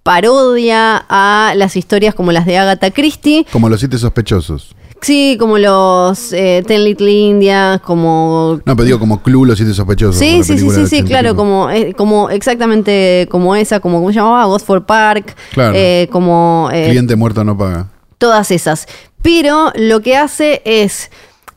parodia 0.03 1.03
a 1.09 1.53
las 1.55 1.75
historias 1.75 2.13
como 2.13 2.31
las 2.31 2.45
de 2.45 2.59
Agatha 2.59 2.91
Christie. 2.91 3.47
Como 3.51 3.69
los 3.69 3.79
siete 3.79 3.97
sospechosos. 3.97 4.75
Sí, 5.01 5.37
como 5.39 5.57
los 5.57 6.33
eh, 6.33 6.63
Ten 6.67 6.83
Little 6.83 7.09
Indians, 7.09 7.81
como... 7.81 8.59
No, 8.65 8.75
pero 8.75 8.83
digo 8.85 8.99
como 8.99 9.21
Clue, 9.21 9.45
los 9.47 9.57
siete 9.57 9.73
sospechosos. 9.73 10.17
Sí, 10.17 10.43
sí, 10.43 10.57
sí, 10.57 10.69
sí, 10.69 10.87
sí, 10.87 11.03
claro, 11.03 11.35
como, 11.35 11.69
eh, 11.69 11.93
como 11.93 12.29
exactamente 12.29 13.25
como 13.31 13.55
esa, 13.55 13.79
como 13.79 13.99
¿cómo 13.99 14.09
se 14.11 14.15
llamaba? 14.19 14.45
Gosford 14.45 14.83
Park, 14.83 15.35
Claro. 15.53 15.73
eh, 15.75 16.09
como... 16.11 16.69
eh, 16.73 16.87
Cliente 16.89 17.15
muerto 17.15 17.43
no 17.43 17.57
paga. 17.57 17.87
todas 18.17 18.51
esas. 18.51 18.87
Pero 19.21 19.71
lo 19.75 20.01
que 20.01 20.17
hace 20.17 20.61
es, 20.65 21.09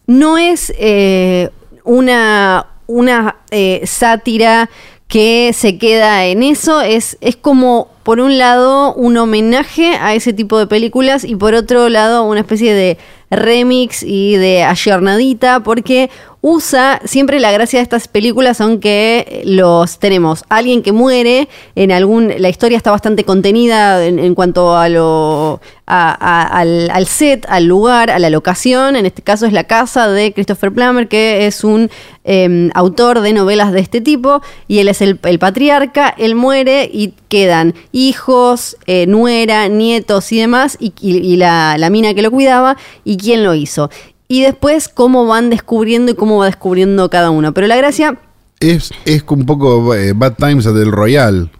no 0.07 0.39
es 0.39 0.73
eh, 0.79 1.51
una, 1.85 2.67
una 2.87 3.37
eh, 3.51 3.83
sátira 3.87 4.71
que 5.09 5.53
se 5.55 5.77
queda 5.79 6.25
en 6.27 6.43
eso, 6.43 6.81
es, 6.81 7.19
es 7.21 7.37
como, 7.37 7.89
por 8.03 8.19
un 8.19 8.39
lado, 8.39 8.95
un 8.95 9.17
homenaje 9.19 9.95
a 10.01 10.15
ese 10.15 10.33
tipo 10.33 10.59
de 10.59 10.67
películas 10.67 11.25
y 11.25 11.37
por 11.37 11.53
otro 11.55 11.89
lado, 11.91 12.25
una 12.25 12.41
especie 12.41 12.73
de 12.73 12.97
remix 13.33 14.03
y 14.03 14.37
de 14.37 14.63
ayornadita, 14.63 15.61
porque 15.61 16.11
usa 16.43 17.01
siempre 17.05 17.39
la 17.39 17.53
gracia 17.53 17.79
de 17.79 17.85
estas 17.85 18.09
películas, 18.09 18.61
aunque 18.61 19.43
los 19.47 20.01
tenemos 20.01 20.45
alguien 20.49 20.83
que 20.83 20.91
muere 20.91 21.49
en 21.77 21.93
algún, 21.93 22.33
la 22.39 22.49
historia 22.49 22.77
está 22.77 22.91
bastante 22.91 23.25
contenida 23.25 24.05
en, 24.05 24.35
cuanto 24.35 24.77
a 24.77 24.89
lo 24.89 25.61
al, 25.87 26.91
al 26.91 27.07
set, 27.07 27.47
al 27.49 27.67
lugar, 27.67 28.11
a 28.11 28.19
la 28.19 28.31
locación. 28.31 28.97
En 28.97 29.07
este 29.07 29.23
caso 29.23 29.47
es 29.47 29.53
la 29.53 29.65
casa 29.65 30.09
de 30.09 30.33
Christopher 30.33 30.73
Plummer, 30.73 31.07
que 31.07 31.47
es 31.47 31.65
un 31.65 31.91
eh, 32.25 32.71
autor 32.75 33.21
de 33.21 33.33
novelas 33.33 33.73
de 33.73 33.81
este 33.81 34.01
tipo, 34.01 34.41
y 34.69 34.79
él 34.79 34.89
es 34.89 35.03
el, 35.03 35.21
el 35.23 35.39
patriarca. 35.39 36.15
Él 36.17 36.35
muere 36.35 36.91
y 36.93 37.13
quedan 37.29 37.75
hijos, 37.93 38.77
eh, 38.87 39.07
nuera, 39.07 39.69
nietos 39.69 40.33
y 40.33 40.41
demás, 40.41 40.77
y, 40.81 41.37
la, 41.37 41.77
la 41.79 41.91
mina 41.91 42.15
que 42.15 42.23
lo 42.23 42.31
cuidaba, 42.31 42.77
quién 43.23 43.45
lo 43.45 43.55
hizo. 43.55 43.91
Y 44.29 44.43
después 44.43 44.89
cómo 44.89 45.27
van 45.27 45.51
descubriendo 45.51 46.13
y 46.13 46.15
cómo 46.15 46.39
va 46.39 46.47
descubriendo 46.47 47.09
cada 47.11 47.31
uno. 47.31 47.53
Pero 47.55 47.67
la 47.67 47.77
gracia, 47.77 48.19
Es, 48.61 48.91
es 49.05 49.23
un 49.29 49.47
poco 49.47 49.95
eh, 49.95 50.13
Bad 50.15 50.35
Times 50.35 50.65
del 50.65 50.91
Royal. 50.91 51.51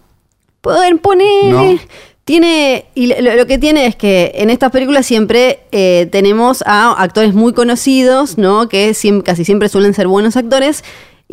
Poder 0.61 0.99
poner. 0.99 1.51
¿No? 1.51 1.79
Tiene. 2.25 2.85
Y 2.95 3.07
lo, 3.07 3.35
lo 3.35 3.45
que 3.45 3.57
tiene 3.57 3.85
es 3.85 3.95
que 3.95 4.31
en 4.35 4.49
estas 4.49 4.71
películas 4.71 5.05
siempre 5.05 5.59
eh, 5.71 6.07
tenemos 6.11 6.63
a 6.65 6.93
actores 6.93 7.33
muy 7.33 7.53
conocidos, 7.53 8.37
¿no? 8.37 8.69
Que 8.69 8.95
casi 9.23 9.45
siempre 9.45 9.69
suelen 9.69 9.93
ser 9.93 10.07
buenos 10.07 10.37
actores 10.37 10.83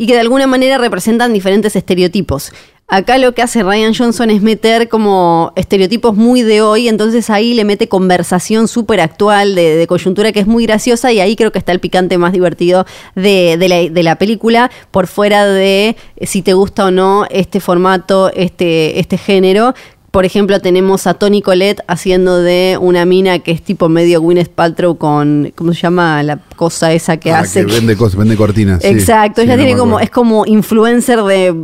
y 0.01 0.07
que 0.07 0.13
de 0.15 0.21
alguna 0.21 0.47
manera 0.47 0.79
representan 0.79 1.31
diferentes 1.31 1.75
estereotipos. 1.75 2.51
Acá 2.87 3.19
lo 3.19 3.35
que 3.35 3.43
hace 3.43 3.61
Ryan 3.61 3.93
Johnson 3.93 4.31
es 4.31 4.41
meter 4.41 4.89
como 4.89 5.53
estereotipos 5.55 6.15
muy 6.15 6.41
de 6.41 6.63
hoy, 6.63 6.87
entonces 6.87 7.29
ahí 7.29 7.53
le 7.53 7.65
mete 7.65 7.87
conversación 7.87 8.67
súper 8.67 8.99
actual 8.99 9.53
de, 9.53 9.85
coyuntura 9.87 10.31
que 10.31 10.39
es 10.39 10.47
muy 10.47 10.65
graciosa 10.65 11.11
y 11.11 11.19
ahí 11.19 11.35
creo 11.35 11.51
que 11.51 11.59
está 11.59 11.71
el 11.71 11.79
picante 11.79 12.17
más 12.17 12.33
divertido 12.33 12.87
de, 13.13 13.57
la, 13.59 13.93
de 13.93 14.03
la 14.03 14.15
película, 14.15 14.71
por 14.89 15.05
fuera 15.05 15.45
de 15.45 15.95
si 16.23 16.41
te 16.41 16.53
gusta 16.53 16.87
o 16.87 16.91
no 16.91 17.27
este 17.29 17.59
formato, 17.59 18.31
este, 18.33 18.99
este 18.99 19.19
género. 19.19 19.75
Por 20.11 20.25
ejemplo, 20.25 20.59
tenemos 20.59 21.07
a 21.07 21.13
Tony 21.13 21.41
Colette 21.41 21.81
haciendo 21.87 22.41
de 22.41 22.77
una 22.79 23.05
mina 23.05 23.39
que 23.39 23.51
es 23.51 23.61
tipo 23.61 23.87
medio 23.87 24.19
Gwyneth 24.21 24.49
Paltrow 24.49 24.97
con, 24.97 25.53
¿cómo 25.55 25.73
se 25.73 25.79
llama? 25.81 26.21
La 26.21 26.37
cosa 26.57 26.91
esa 26.91 27.15
que 27.15 27.31
Ah, 27.31 27.39
hace. 27.39 27.65
que 27.65 27.71
vende 27.71 27.95
cosas, 27.95 28.17
vende 28.17 28.35
cortinas. 28.35 28.83
Exacto, 28.83 29.41
Sí, 29.41 29.47
ella 29.47 29.55
tiene 29.55 29.77
como, 29.77 30.01
es 30.01 30.09
como 30.09 30.45
influencer 30.45 31.23
de 31.23 31.55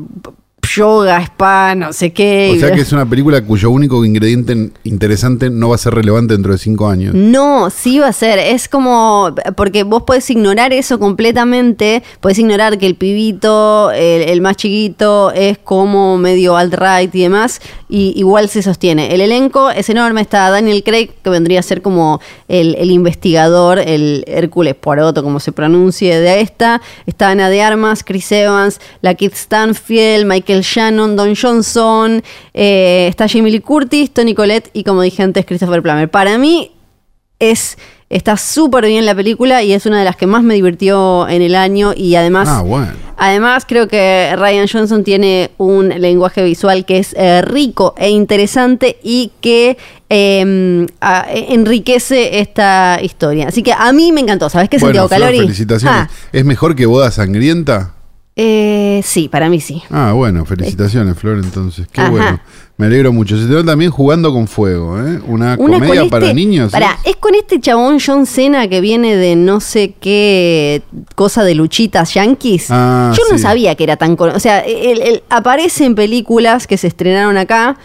yoga, 0.67 1.21
spa, 1.21 1.75
no 1.75 1.93
sé 1.93 2.11
qué. 2.13 2.53
O 2.55 2.59
sea 2.59 2.71
que 2.71 2.81
es 2.81 2.91
una 2.91 3.07
película 3.07 3.41
cuyo 3.41 3.69
único 3.69 4.03
ingrediente 4.05 4.71
interesante 4.83 5.49
no 5.49 5.69
va 5.69 5.75
a 5.75 5.77
ser 5.77 5.93
relevante 5.93 6.33
dentro 6.33 6.51
de 6.51 6.57
cinco 6.57 6.87
años. 6.87 7.13
No, 7.13 7.69
sí 7.69 7.99
va 7.99 8.07
a 8.07 8.13
ser. 8.13 8.39
Es 8.39 8.67
como. 8.67 9.33
Porque 9.55 9.83
vos 9.83 10.03
podés 10.03 10.29
ignorar 10.29 10.73
eso 10.73 10.99
completamente. 10.99 12.03
Podés 12.19 12.39
ignorar 12.39 12.77
que 12.77 12.87
el 12.87 12.95
pibito, 12.95 13.91
el, 13.91 14.29
el 14.29 14.41
más 14.41 14.57
chiquito, 14.57 15.31
es 15.31 15.57
como 15.57 16.17
medio 16.17 16.55
alt-right 16.55 17.13
y 17.13 17.21
demás. 17.21 17.61
Y 17.89 18.13
igual 18.15 18.49
se 18.49 18.61
sostiene. 18.61 19.13
El 19.13 19.21
elenco 19.21 19.69
es 19.69 19.89
enorme. 19.89 20.21
Está 20.21 20.49
Daniel 20.49 20.83
Craig, 20.83 21.09
que 21.23 21.29
vendría 21.29 21.59
a 21.59 21.63
ser 21.63 21.81
como 21.81 22.19
el, 22.47 22.75
el 22.75 22.91
investigador, 22.91 23.79
el 23.79 24.23
Hércules 24.27 24.75
Poirot, 24.75 25.21
como 25.21 25.39
se 25.39 25.51
pronuncie 25.51 26.19
de 26.19 26.41
esta. 26.41 26.81
Está 27.05 27.29
Ana 27.29 27.49
de 27.49 27.61
Armas, 27.61 28.03
Chris 28.03 28.31
Evans, 28.31 28.79
la 29.01 29.13
Kid 29.15 29.31
Stanfield, 29.33 30.25
Michael 30.25 30.56
Shannon, 30.61 31.15
Don 31.15 31.35
Johnson. 31.35 32.21
eh, 32.53 33.07
está 33.09 33.27
Jamie 33.27 33.51
Lee 33.51 33.61
Curtis, 33.61 34.11
Tony 34.13 34.33
Collette 34.33 34.69
y, 34.73 34.83
como 34.83 35.01
dije 35.01 35.23
antes, 35.23 35.45
Christopher 35.45 35.81
Plummer. 35.81 36.09
Para 36.09 36.37
mí 36.37 36.71
es 37.39 37.77
está 38.09 38.37
súper 38.37 38.85
bien 38.85 39.05
la 39.05 39.13
película 39.13 39.63
y 39.63 39.73
es 39.73 39.85
una 39.85 39.99
de 39.99 40.05
las 40.05 40.15
que 40.15 40.27
más 40.27 40.41
me 40.41 40.53
divirtió 40.53 41.27
en 41.27 41.41
el 41.41 41.55
año 41.55 41.91
y 41.93 42.15
además 42.15 42.47
Ah, 42.49 42.61
bueno. 42.61 42.93
además 43.17 43.65
creo 43.67 43.89
que 43.89 44.33
Ryan 44.37 44.65
Johnson 44.71 45.03
tiene 45.03 45.51
un 45.57 45.89
lenguaje 45.89 46.41
visual 46.41 46.85
que 46.85 46.99
es 46.99 47.13
eh, 47.17 47.41
rico 47.41 47.93
e 47.97 48.09
interesante 48.09 48.97
y 49.03 49.33
que 49.41 49.77
eh, 50.09 50.87
a- 51.01 51.25
enriquece 51.29 52.39
esta 52.39 52.97
historia 53.01 53.49
así 53.49 53.61
que 53.61 53.73
a 53.73 53.91
mí 53.91 54.13
me 54.13 54.21
encantó 54.21 54.49
¿sabes 54.49 54.69
qué 54.69 54.77
Bueno, 54.77 54.87
Santiago 55.01 55.07
Flor, 55.09 55.19
Calori? 55.19 55.39
felicitaciones. 55.39 55.99
Ah, 56.03 56.09
¿Es 56.31 56.45
mejor 56.45 56.77
que 56.77 56.85
Boda 56.85 57.11
Sangrienta? 57.11 57.93
Eh, 58.39 59.01
sí 59.03 59.27
para 59.27 59.49
mí 59.49 59.59
sí 59.59 59.81
Ah, 59.89 60.11
bueno, 60.13 60.45
felicitaciones, 60.45 61.17
Flor, 61.17 61.39
entonces. 61.43 61.87
Qué 61.91 62.01
Ajá. 62.01 62.09
bueno. 62.11 62.39
Me 62.77 62.85
alegro 62.85 63.11
mucho. 63.11 63.35
Se 63.41 63.47
te 63.47 63.55
ve 63.55 63.63
también 63.63 63.89
jugando 63.89 64.31
con 64.31 64.47
fuego, 64.47 64.99
¿eh? 64.99 65.19
Una, 65.25 65.55
Una 65.57 65.79
comedia 65.79 66.01
con 66.01 66.09
para 66.11 66.25
este- 66.27 66.35
niños. 66.35 66.67
¿eh? 66.69 66.71
Pará, 66.73 66.99
es 67.03 67.15
con 67.15 67.33
este 67.33 67.59
chabón 67.59 67.97
John 67.99 68.27
Cena 68.27 68.67
que 68.67 68.81
viene 68.81 69.15
de 69.15 69.35
no 69.35 69.59
sé 69.61 69.95
qué 69.99 70.83
cosa 71.15 71.43
de 71.43 71.55
luchitas 71.55 72.13
yankees. 72.13 72.67
Ah, 72.69 73.11
Yo 73.17 73.23
no 73.31 73.39
sabía 73.39 73.73
que 73.73 73.83
era 73.83 73.97
tan 73.97 74.15
O 74.19 74.39
sea, 74.39 74.59
él, 74.59 75.01
él 75.01 75.23
aparece 75.29 75.85
en 75.85 75.95
películas 75.95 76.67
que 76.67 76.77
se 76.77 76.85
estrenaron 76.85 77.35
acá, 77.37 77.77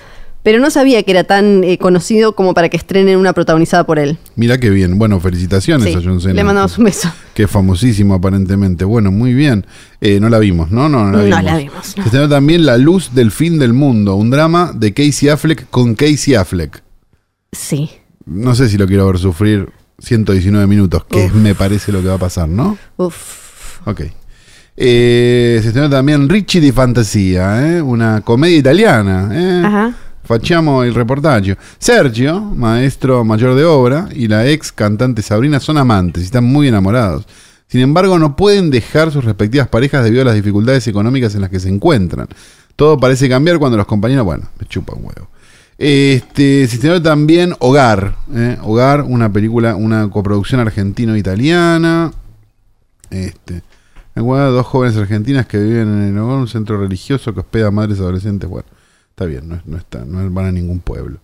pero 0.43 0.59
no 0.59 0.71
sabía 0.71 1.03
que 1.03 1.11
era 1.13 1.25
tan 1.25 1.63
eh, 1.65 1.79
conocido 1.79 2.35
como 2.35 2.55
para 2.55 2.69
que 2.69 2.77
estrenen 2.77 3.17
una 3.19 3.33
protagonizada 3.33 3.85
por 3.85 3.99
él. 3.99 4.19
Mira 4.37 4.59
qué 4.59 4.71
bien. 4.71 4.99
Bueno, 4.99 5.21
felicitaciones 5.21 5.89
Sí, 5.89 5.95
a 5.95 6.01
John 6.03 6.21
Cena. 6.21 6.35
le 6.35 6.45
mandamos 6.45 6.77
un 6.79 6.85
beso. 6.85 7.11
Que 7.35 7.45
es 7.45 7.51
famosísimo 7.51 8.15
aparentemente. 8.15 8.85
Bueno, 8.85 9.11
muy 9.11 9.33
bien. 9.35 9.65
Eh, 10.01 10.19
no 10.21 10.29
la 10.29 10.39
vimos, 10.39 10.71
¿no? 10.71 10.89
No, 10.89 11.07
no 11.07 11.13
la 11.13 11.19
No 11.19 11.25
vimos. 11.25 11.45
la 11.45 11.57
vimos, 11.57 11.75
no. 11.97 12.03
Se 12.03 12.09
estrenó 12.09 12.29
también 12.29 12.67
La 12.67 12.77
Luz 12.77 13.15
del 13.15 13.31
Fin 13.31 13.59
del 13.59 13.73
Mundo, 13.73 14.17
un 14.17 14.31
drama 14.31 14.73
de 14.75 14.93
Casey 14.93 15.29
Affleck 15.31 15.69
con 15.71 15.95
Casey 15.95 16.35
Affleck. 16.35 16.83
Sí. 17.53 17.91
No 18.27 18.55
sé 18.55 18.69
si 18.69 18.77
lo 18.79 18.87
quiero 18.87 19.07
ver 19.07 19.19
sufrir 19.19 19.69
119 19.99 20.67
minutos, 20.67 21.05
que 21.05 21.27
Uf. 21.27 21.35
me 21.35 21.55
parece 21.55 21.91
lo 21.93 22.03
que 22.03 22.09
va 22.09 22.15
a 22.15 22.19
pasar, 22.19 22.49
¿no? 22.49 22.77
Uf. 22.97 23.87
Ok. 23.87 24.03
Eh, 24.77 25.59
se 25.63 25.69
estrenó 25.69 25.89
también 25.91 26.29
Ricci 26.29 26.59
di 26.61 26.73
Fantasia, 26.73 27.77
¿eh? 27.77 27.83
una 27.83 28.21
comedia 28.23 28.57
italiana. 28.59 29.29
¿eh? 29.33 29.63
Ajá. 29.65 29.95
Facciamo 30.25 30.83
el 30.83 30.95
reportaje. 30.95 31.57
Sergio, 31.79 32.41
maestro 32.41 33.25
mayor 33.25 33.55
de 33.55 33.65
obra, 33.65 34.09
y 34.15 34.29
la 34.29 34.49
ex 34.49 34.73
cantante 34.73 35.23
Sabrina 35.23 35.61
son 35.61 35.79
amantes 35.79 36.23
y 36.23 36.27
están 36.27 36.45
muy 36.45 36.69
enamorados. 36.69 37.27
Sin 37.67 37.81
embargo, 37.81 38.19
no 38.19 38.37
pueden 38.37 38.71
dejar 38.71 39.11
sus 39.11 39.25
respectivas 39.25 39.67
parejas 39.69 40.05
debido 40.05 40.23
a 40.23 40.27
las 40.27 40.35
dificultades 40.35 40.87
económicas 40.89 41.35
en 41.35 41.41
las 41.41 41.51
que 41.51 41.59
se 41.59 41.69
encuentran. 41.69 42.29
Todo 42.77 42.99
parece 42.99 43.29
cambiar 43.29 43.59
cuando 43.59 43.79
los 43.79 43.87
compañeros, 43.87 44.25
bueno, 44.25 44.49
me 44.59 44.67
chupa 44.67 44.95
un 44.95 45.05
huevo. 45.05 45.29
Este, 45.79 46.69
se 46.69 47.01
también 47.01 47.55
Hogar, 47.59 48.17
¿eh? 48.35 48.59
Hogar, 48.63 49.03
una 49.03 49.33
película, 49.33 49.75
una 49.75 50.09
coproducción 50.11 50.61
argentino-italiana. 50.61 52.13
Este, 53.11 53.63
dos 54.15 54.67
jóvenes 54.67 54.97
argentinas 54.97 55.47
que 55.47 55.59
viven 55.59 55.89
en 55.89 56.17
el 56.17 56.23
un 56.23 56.49
centro 56.49 56.79
religioso 56.79 57.33
que 57.35 57.41
hospeda 57.41 57.69
a 57.69 57.71
madres 57.71 57.99
adolescentes. 57.99 58.49
Bueno, 58.49 58.69
está 59.23 59.41
bien, 59.41 59.49
no, 59.49 59.57
es- 59.57 59.67
no 59.67 59.77
está, 59.77 60.05
no 60.05 60.31
van 60.31 60.47
a 60.47 60.53
ningún 60.53 60.81
pueblo. 60.81 61.19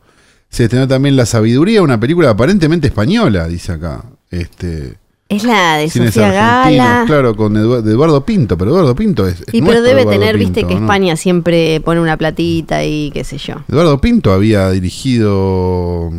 Se 0.50 0.64
estrenó 0.64 0.88
también 0.88 1.16
La 1.16 1.26
Sabiduría, 1.26 1.82
una 1.82 2.00
película 2.00 2.30
aparentemente 2.30 2.88
española, 2.88 3.46
dice 3.48 3.72
acá. 3.72 4.04
Este, 4.30 4.96
Es 5.28 5.44
la 5.44 5.76
de 5.76 5.90
Sofía 5.90 6.32
Gala. 6.32 7.04
claro, 7.06 7.36
con 7.36 7.54
Edu- 7.54 7.82
de 7.82 7.90
Eduardo 7.92 8.24
Pinto, 8.24 8.56
pero 8.56 8.70
Eduardo 8.70 8.94
Pinto 8.94 9.26
es. 9.28 9.42
es 9.42 9.52
Y 9.54 9.60
pero 9.60 9.82
debe 9.82 10.02
Eduardo 10.02 10.10
tener, 10.20 10.38
viste, 10.38 10.64
que 10.64 10.74
¿no? 10.74 10.80
España 10.80 11.16
siempre 11.16 11.80
pone 11.82 12.00
una 12.00 12.16
platita 12.16 12.82
y 12.84 13.10
qué 13.12 13.24
sé 13.24 13.36
yo. 13.36 13.56
Eduardo 13.68 14.00
Pinto 14.00 14.32
había 14.32 14.70
dirigido 14.70 16.10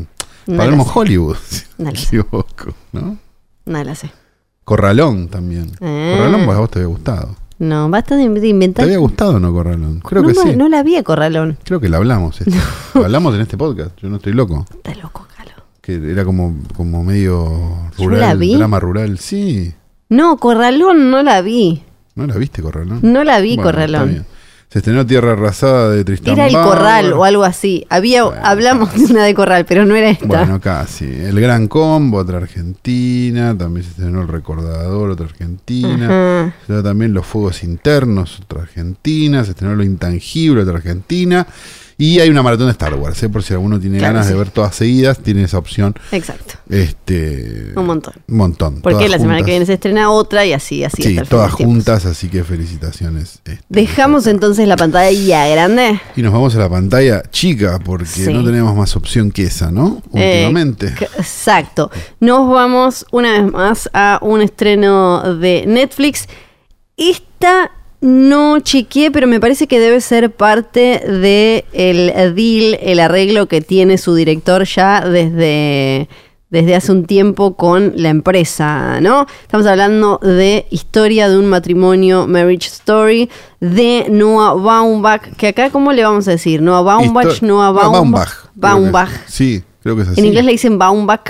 No 0.46 0.58
Palermo. 0.58 0.84
Hollywood, 0.94 1.38
si 1.50 1.64
no 1.80 1.86
me 1.86 1.90
equivoco, 1.92 2.74
¿no? 2.92 3.18
No 3.66 3.84
la 3.84 3.96
sé. 3.96 4.12
Corralón 4.64 5.28
también. 5.30 5.72
Ah. 5.82 6.14
Corralón, 6.18 6.46
pues 6.46 6.56
a 6.58 6.60
vos 6.62 6.70
te 6.72 6.80
había 6.80 6.88
gustado. 6.90 7.36
No, 7.60 7.90
basta 7.90 8.16
de 8.16 8.28
de 8.30 8.40
¿Te 8.40 8.48
inventar. 8.48 8.86
había 8.86 8.98
gustado 9.00 9.40
no 9.40 9.52
Corralón? 9.52 10.00
Creo 10.00 10.22
no, 10.22 10.30
que 10.30 10.34
sí. 10.34 10.56
no 10.56 10.70
la 10.70 10.82
vi 10.82 10.96
a 10.96 11.04
Corralón. 11.04 11.58
Creo 11.66 11.80
que 11.82 11.90
la 11.90 11.98
hablamos. 11.98 12.40
hablamos 12.94 13.36
en 13.36 13.42
este 13.42 13.58
podcast. 13.58 13.92
Yo 14.02 14.10
no 14.10 14.16
estoy 14.16 14.34
loco. 14.34 14.66
Está 14.72 14.96
loco, 14.96 15.28
Calo. 15.36 15.52
Que 15.82 15.96
era 16.12 16.24
como, 16.24 16.56
como 16.76 17.04
medio 17.04 17.90
rural, 17.98 18.20
la 18.22 18.34
vi. 18.36 18.56
drama 18.56 18.80
rural. 18.80 19.18
Sí. 19.20 19.74
No, 20.08 20.38
Corralón 20.38 21.12
no 21.12 21.22
la 21.22 21.42
vi. 21.42 21.84
¿No 22.16 22.26
la 22.28 22.36
viste, 22.38 22.62
Corralón? 22.62 23.00
No 23.04 23.24
la 23.24 23.40
vi, 23.42 23.56
Bueno, 23.56 23.64
Corralón. 23.72 24.26
Se 24.72 24.80
estrenó 24.80 25.04
Tierra 25.04 25.32
Arrasada 25.32 25.90
de 25.90 26.04
Tristán 26.04 26.36
Era 26.36 26.46
el 26.46 26.54
Bauer. 26.54 26.78
Corral 26.78 27.14
o 27.14 27.24
algo 27.24 27.44
así. 27.44 27.88
Había, 27.90 28.24
Bueno, 28.26 28.40
hablamos 28.44 28.94
de 28.94 29.06
una 29.06 29.24
de 29.24 29.34
Corral, 29.34 29.66
pero 29.66 29.84
no 29.84 29.96
era 29.96 30.12
esta. 30.12 30.28
Bueno, 30.28 30.62
casi. 30.62 31.06
El 31.06 31.42
Gran 31.42 31.68
Combo, 31.68 32.20
otra 32.20 32.38
argentina. 32.38 33.58
También 33.58 33.84
se 33.84 33.90
estrenó 33.90 34.22
El 34.22 34.28
Recordador, 34.28 35.10
otra 35.10 35.26
argentina. 35.26 36.54
Se 36.56 36.62
estrenó 36.62 36.84
también 36.84 37.14
Los 37.16 37.26
Fuegos 37.26 37.64
Internos, 37.64 38.42
otra 38.44 38.62
argentina. 38.62 39.44
Se 39.44 39.52
estrenó 39.52 39.74
Lo 39.74 39.84
Intangible, 39.84 40.62
otra 40.62 40.78
argentina. 40.78 41.48
Y 42.02 42.20
hay 42.22 42.30
una 42.30 42.42
maratón 42.42 42.68
de 42.68 42.72
Star 42.72 42.94
Wars, 42.96 43.22
¿eh? 43.24 43.30
por 43.30 43.44
si 43.44 43.54
alguno 43.54 43.78
tiene 43.80 43.98
Claro, 43.98 44.14
ganas 44.14 44.28
sí. 44.28 44.32
de 44.34 44.40
ver 44.40 44.50
todas 44.52 44.74
seguidas, 44.74 45.20
tiene 45.20 45.44
esa 45.44 45.58
opción. 45.58 45.94
Exacto. 46.14 46.54
Este, 46.70 47.74
Un 47.76 47.86
montón. 47.86 48.14
Un 48.28 48.38
montón. 48.38 48.82
Porque 48.82 49.10
la 49.10 49.18
semana 49.18 49.34
juntas. 49.40 49.46
que 49.46 49.52
viene 49.52 49.66
se 49.66 49.74
estrena 49.74 50.10
otra 50.10 50.46
y 50.46 50.54
así, 50.54 50.84
así. 50.86 51.04
Sí, 51.04 51.20
todas 51.28 51.52
juntas, 51.52 52.06
así 52.06 52.30
que 52.30 52.44
felicitaciones. 52.46 53.34
este. 53.36 53.60
Dejamos 53.68 54.28
entonces 54.28 54.66
la 54.68 54.78
pantalla 54.78 55.48
grande. 55.50 56.00
Y 56.16 56.22
nos 56.22 56.32
vamos 56.32 56.56
a 56.56 56.60
la 56.60 56.70
pantalla 56.70 57.22
chica, 57.32 57.80
porque 57.84 58.06
Sí. 58.06 58.32
no 58.34 58.46
tenemos 58.46 58.74
más 58.76 58.96
opción 58.96 59.30
que 59.32 59.44
esa, 59.44 59.70
¿no? 59.70 60.02
Eh, 60.16 60.46
Últimamente. 60.46 60.94
Exacto. 61.18 61.92
Nos 62.22 62.50
vamos 62.50 63.06
una 63.12 63.42
vez 63.42 63.52
más 63.52 63.90
a 63.94 64.20
un 64.22 64.42
estreno 64.42 65.36
de 65.36 65.66
Netflix. 65.68 66.28
Esta 66.98 67.72
no 68.02 68.60
chequeé, 68.60 69.12
pero 69.12 69.28
me 69.28 69.40
parece 69.40 69.68
que 69.68 69.80
debe 69.80 70.00
ser 70.02 70.32
parte 70.32 71.00
del 71.06 71.64
el 71.74 72.36
deal, 72.36 72.78
el 72.82 73.00
arreglo 73.00 73.48
que 73.48 73.62
tiene 73.62 73.98
su 73.98 74.16
director 74.16 74.64
ya 74.66 75.02
desde, 75.02 76.08
desde 76.50 76.76
hace 76.76 76.92
un 76.94 77.06
tiempo 77.06 77.56
con 77.56 77.92
la 77.98 78.10
empresa, 78.10 79.02
¿no? 79.02 79.26
Estamos 79.42 79.68
hablando 79.68 80.18
de 80.24 80.66
Historia 80.70 81.28
de 81.30 81.38
un 81.38 81.48
matrimonio, 81.48 82.26
Marriage 82.28 82.68
Story, 82.68 83.30
de 83.60 84.06
Noah 84.10 84.54
Baumbach, 84.54 85.36
que 85.36 85.48
acá, 85.50 85.70
¿cómo 85.70 85.92
le 85.92 86.04
vamos 86.04 86.28
a 86.28 86.32
decir? 86.32 86.62
Noah 86.62 86.82
Baumbach, 86.82 87.28
Histo- 87.28 87.42
Noah 87.48 87.68
no, 87.74 87.92
Baumbach. 87.92 88.30
creo 88.30 88.44
que 88.54 88.60
Baumbach. 88.62 89.12
es. 89.28 89.34
Sí, 89.34 89.64
creo 89.84 89.96
que 89.98 90.04
es 90.04 90.08
así. 90.08 90.20
En 90.22 90.26
inglés 90.28 90.46
le 90.46 90.52
dicen 90.54 90.78
Baumbach. 90.80 91.30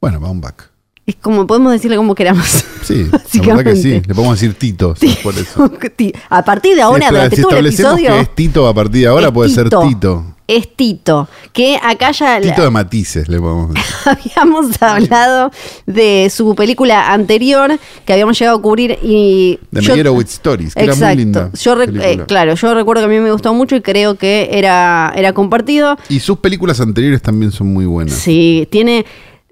Bueno, 0.00 0.18
Baumbach. 0.18 0.69
Es 1.10 1.16
como 1.16 1.44
podemos 1.44 1.72
decirle 1.72 1.96
como 1.96 2.14
queramos. 2.14 2.64
Sí, 2.82 3.04
la 3.44 3.56
verdad 3.56 3.72
que 3.72 3.76
sí. 3.76 4.00
Le 4.06 4.14
podemos 4.14 4.40
decir 4.40 4.54
Tito, 4.54 4.94
sí, 4.94 5.18
por 5.24 5.34
eso. 5.36 5.68
A 6.30 6.44
partir 6.44 6.76
de 6.76 6.82
ahora, 6.82 7.08
si, 7.08 7.14
durante 7.14 7.36
si 7.36 7.42
todo 7.42 7.56
el 7.56 7.66
episodio. 7.66 8.12
que 8.12 8.20
es 8.20 8.34
Tito 8.36 8.68
a 8.68 8.72
partir 8.72 9.02
de 9.02 9.06
ahora, 9.08 9.32
puede 9.32 9.50
ser 9.50 9.68
Tito. 9.68 10.24
Es 10.46 10.76
Tito. 10.76 11.28
Que 11.52 11.76
acá 11.82 12.12
ya 12.12 12.38
la- 12.38 12.46
Tito 12.48 12.62
de 12.62 12.70
matices, 12.70 13.28
le 13.28 13.40
podemos 13.40 13.74
decir. 13.74 13.90
habíamos 14.04 14.80
hablado 14.80 15.50
de 15.86 16.30
su 16.32 16.54
película 16.54 17.12
anterior 17.12 17.76
que 18.04 18.12
habíamos 18.12 18.38
llegado 18.38 18.58
a 18.58 18.62
cubrir 18.62 18.96
y. 19.02 19.58
De 19.72 19.80
yo- 19.80 19.90
Meyerowitz 19.90 20.34
Stories, 20.34 20.76
que 20.76 20.84
era 20.84 20.94
muy 20.94 21.16
linda. 21.16 21.50
Yo 21.60 21.74
eh, 21.82 22.20
claro, 22.28 22.54
yo 22.54 22.72
recuerdo 22.72 23.02
que 23.02 23.06
a 23.06 23.08
mí 23.08 23.18
me 23.18 23.32
gustó 23.32 23.52
mucho 23.52 23.74
y 23.74 23.80
creo 23.80 24.14
que 24.14 24.48
era, 24.52 25.12
era 25.16 25.32
compartido. 25.32 25.98
Y 26.08 26.20
sus 26.20 26.38
películas 26.38 26.80
anteriores 26.80 27.20
también 27.20 27.50
son 27.50 27.66
muy 27.72 27.86
buenas. 27.86 28.14
Sí, 28.14 28.68
tiene. 28.70 29.04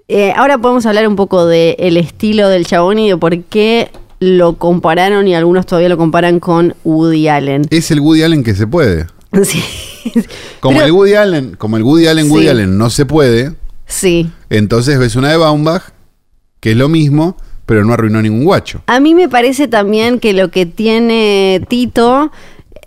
Eh, 0.09 0.33
ahora 0.35 0.57
podemos 0.57 0.85
hablar 0.85 1.07
un 1.07 1.15
poco 1.15 1.45
del 1.45 1.95
estilo 1.97 2.49
del 2.49 2.65
chabón 2.65 2.99
y 2.99 3.09
de 3.09 3.15
por 3.17 3.37
qué 3.43 3.89
lo 4.19 4.57
compararon 4.57 5.27
y 5.29 5.35
algunos 5.35 5.65
todavía 5.65 5.87
lo 5.87 5.97
comparan 5.97 6.39
con 6.41 6.75
Woody 6.83 7.27
Allen. 7.29 7.61
Es 7.69 7.89
el 7.91 8.01
Woody 8.01 8.23
Allen 8.23 8.43
que 8.43 8.53
se 8.55 8.67
puede. 8.67 9.05
Sí. 9.43 9.61
Como 10.59 10.75
Pero- 10.77 10.85
el 10.87 10.91
Woody 10.91 11.13
Allen, 11.13 11.55
como 11.57 11.77
el 11.77 11.83
Woody 11.83 12.07
Allen, 12.07 12.31
Woody. 12.31 12.47
Allen 12.47 12.77
no 12.77 12.89
se 12.89 13.05
puede, 13.05 13.53
Sí. 13.85 14.29
entonces 14.49 14.97
ves 14.97 15.15
una 15.15 15.29
de 15.29 15.37
Baumbach, 15.37 15.83
que 16.59 16.71
es 16.71 16.77
lo 16.77 16.89
mismo, 16.89 17.37
pero 17.67 17.85
no 17.85 17.93
arruinó 17.93 18.21
ningún 18.21 18.43
guacho. 18.43 18.81
A 18.87 18.99
mí 18.99 19.13
me 19.13 19.29
parece 19.29 19.67
también 19.67 20.19
que 20.19 20.33
lo 20.33 20.49
que 20.49 20.65
tiene 20.65 21.61
Tito 21.69 22.31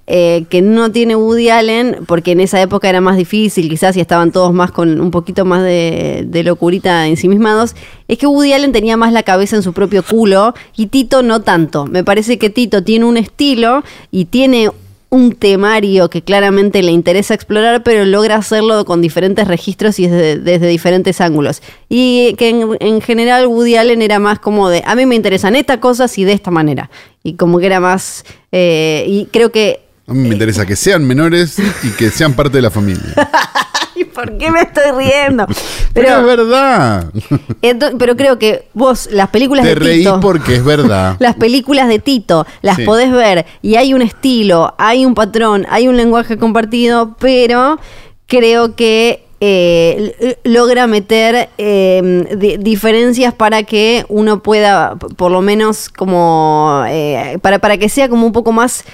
eh, 0.06 0.44
que 0.50 0.62
no 0.62 0.90
tiene 0.90 1.16
Woody 1.16 1.48
Allen, 1.48 1.98
porque 2.06 2.32
en 2.32 2.40
esa 2.40 2.60
época 2.60 2.88
era 2.88 3.00
más 3.00 3.16
difícil, 3.16 3.68
quizás 3.68 3.96
y 3.96 4.00
estaban 4.00 4.32
todos 4.32 4.52
más 4.52 4.70
con 4.70 5.00
un 5.00 5.10
poquito 5.10 5.44
más 5.44 5.62
de, 5.62 6.24
de 6.26 6.42
locurita 6.42 7.06
ensimismados, 7.06 7.74
es 8.08 8.18
que 8.18 8.26
Woody 8.26 8.52
Allen 8.52 8.72
tenía 8.72 8.96
más 8.96 9.12
la 9.12 9.22
cabeza 9.22 9.56
en 9.56 9.62
su 9.62 9.72
propio 9.72 10.02
culo 10.02 10.54
y 10.76 10.86
Tito 10.86 11.22
no 11.22 11.42
tanto. 11.42 11.86
Me 11.86 12.04
parece 12.04 12.38
que 12.38 12.50
Tito 12.50 12.82
tiene 12.82 13.04
un 13.04 13.16
estilo 13.16 13.84
y 14.10 14.26
tiene 14.26 14.70
un 15.12 15.34
temario 15.34 16.08
que 16.08 16.22
claramente 16.22 16.82
le 16.82 16.90
interesa 16.90 17.34
explorar, 17.34 17.82
pero 17.82 18.06
logra 18.06 18.36
hacerlo 18.36 18.86
con 18.86 19.02
diferentes 19.02 19.46
registros 19.46 19.98
y 19.98 20.06
desde, 20.06 20.66
diferentes 20.66 21.20
ángulos. 21.20 21.60
Y 21.90 22.34
que 22.38 22.48
en, 22.48 22.78
en 22.80 23.02
general 23.02 23.46
Woody 23.46 23.76
Allen 23.76 24.00
era 24.00 24.18
más 24.18 24.38
como 24.38 24.70
de, 24.70 24.82
a 24.86 24.94
mí 24.94 25.04
me 25.04 25.14
interesan 25.14 25.54
estas 25.54 25.78
cosas 25.78 26.16
y 26.16 26.24
de 26.24 26.32
esta 26.32 26.50
manera. 26.50 26.90
Y 27.22 27.34
como 27.34 27.58
que 27.58 27.66
era 27.66 27.78
más, 27.78 28.24
eh, 28.52 29.04
y 29.06 29.26
creo 29.26 29.52
que... 29.52 29.81
A 30.06 30.12
mí 30.14 30.28
me 30.28 30.34
interesa 30.34 30.66
que 30.66 30.76
sean 30.76 31.04
menores 31.04 31.58
y 31.82 31.90
que 31.90 32.10
sean 32.10 32.34
parte 32.34 32.58
de 32.58 32.62
la 32.62 32.70
familia. 32.70 33.14
Ay, 33.96 34.04
¿Por 34.04 34.36
qué 34.38 34.50
me 34.50 34.60
estoy 34.62 34.90
riendo? 34.96 35.46
Pero 35.92 36.20
es 36.20 36.24
verdad. 36.26 37.12
ento- 37.62 37.94
pero 37.98 38.16
creo 38.16 38.38
que 38.38 38.66
vos, 38.72 39.08
las 39.12 39.28
películas 39.28 39.64
Te 39.64 39.70
de 39.70 39.74
reís 39.74 39.98
Tito... 40.06 40.20
porque 40.20 40.56
es 40.56 40.64
verdad. 40.64 41.16
Las 41.18 41.36
películas 41.36 41.88
de 41.88 41.98
Tito 41.98 42.46
las 42.62 42.76
Sí. 42.76 42.84
podés 42.84 43.12
ver 43.12 43.44
y 43.60 43.76
hay 43.76 43.92
un 43.92 44.00
estilo, 44.02 44.74
hay 44.78 45.04
un 45.04 45.14
patrón, 45.14 45.66
hay 45.68 45.88
un 45.88 45.96
lenguaje 45.98 46.38
compartido, 46.38 47.14
pero 47.18 47.78
creo 48.26 48.74
que 48.74 49.26
eh, 49.40 50.38
logra 50.44 50.86
meter 50.86 51.50
eh, 51.58 52.24
di- 52.38 52.56
diferencias 52.56 53.34
para 53.34 53.64
que 53.64 54.06
uno 54.08 54.42
pueda, 54.42 54.94
por 55.16 55.30
lo 55.30 55.42
menos, 55.42 55.88
como 55.90 56.84
eh, 56.88 57.38
para, 57.42 57.58
para 57.58 57.76
que 57.76 57.88
sea 57.90 58.08
como 58.08 58.24
un 58.26 58.32
poco 58.32 58.52
más 58.52 58.84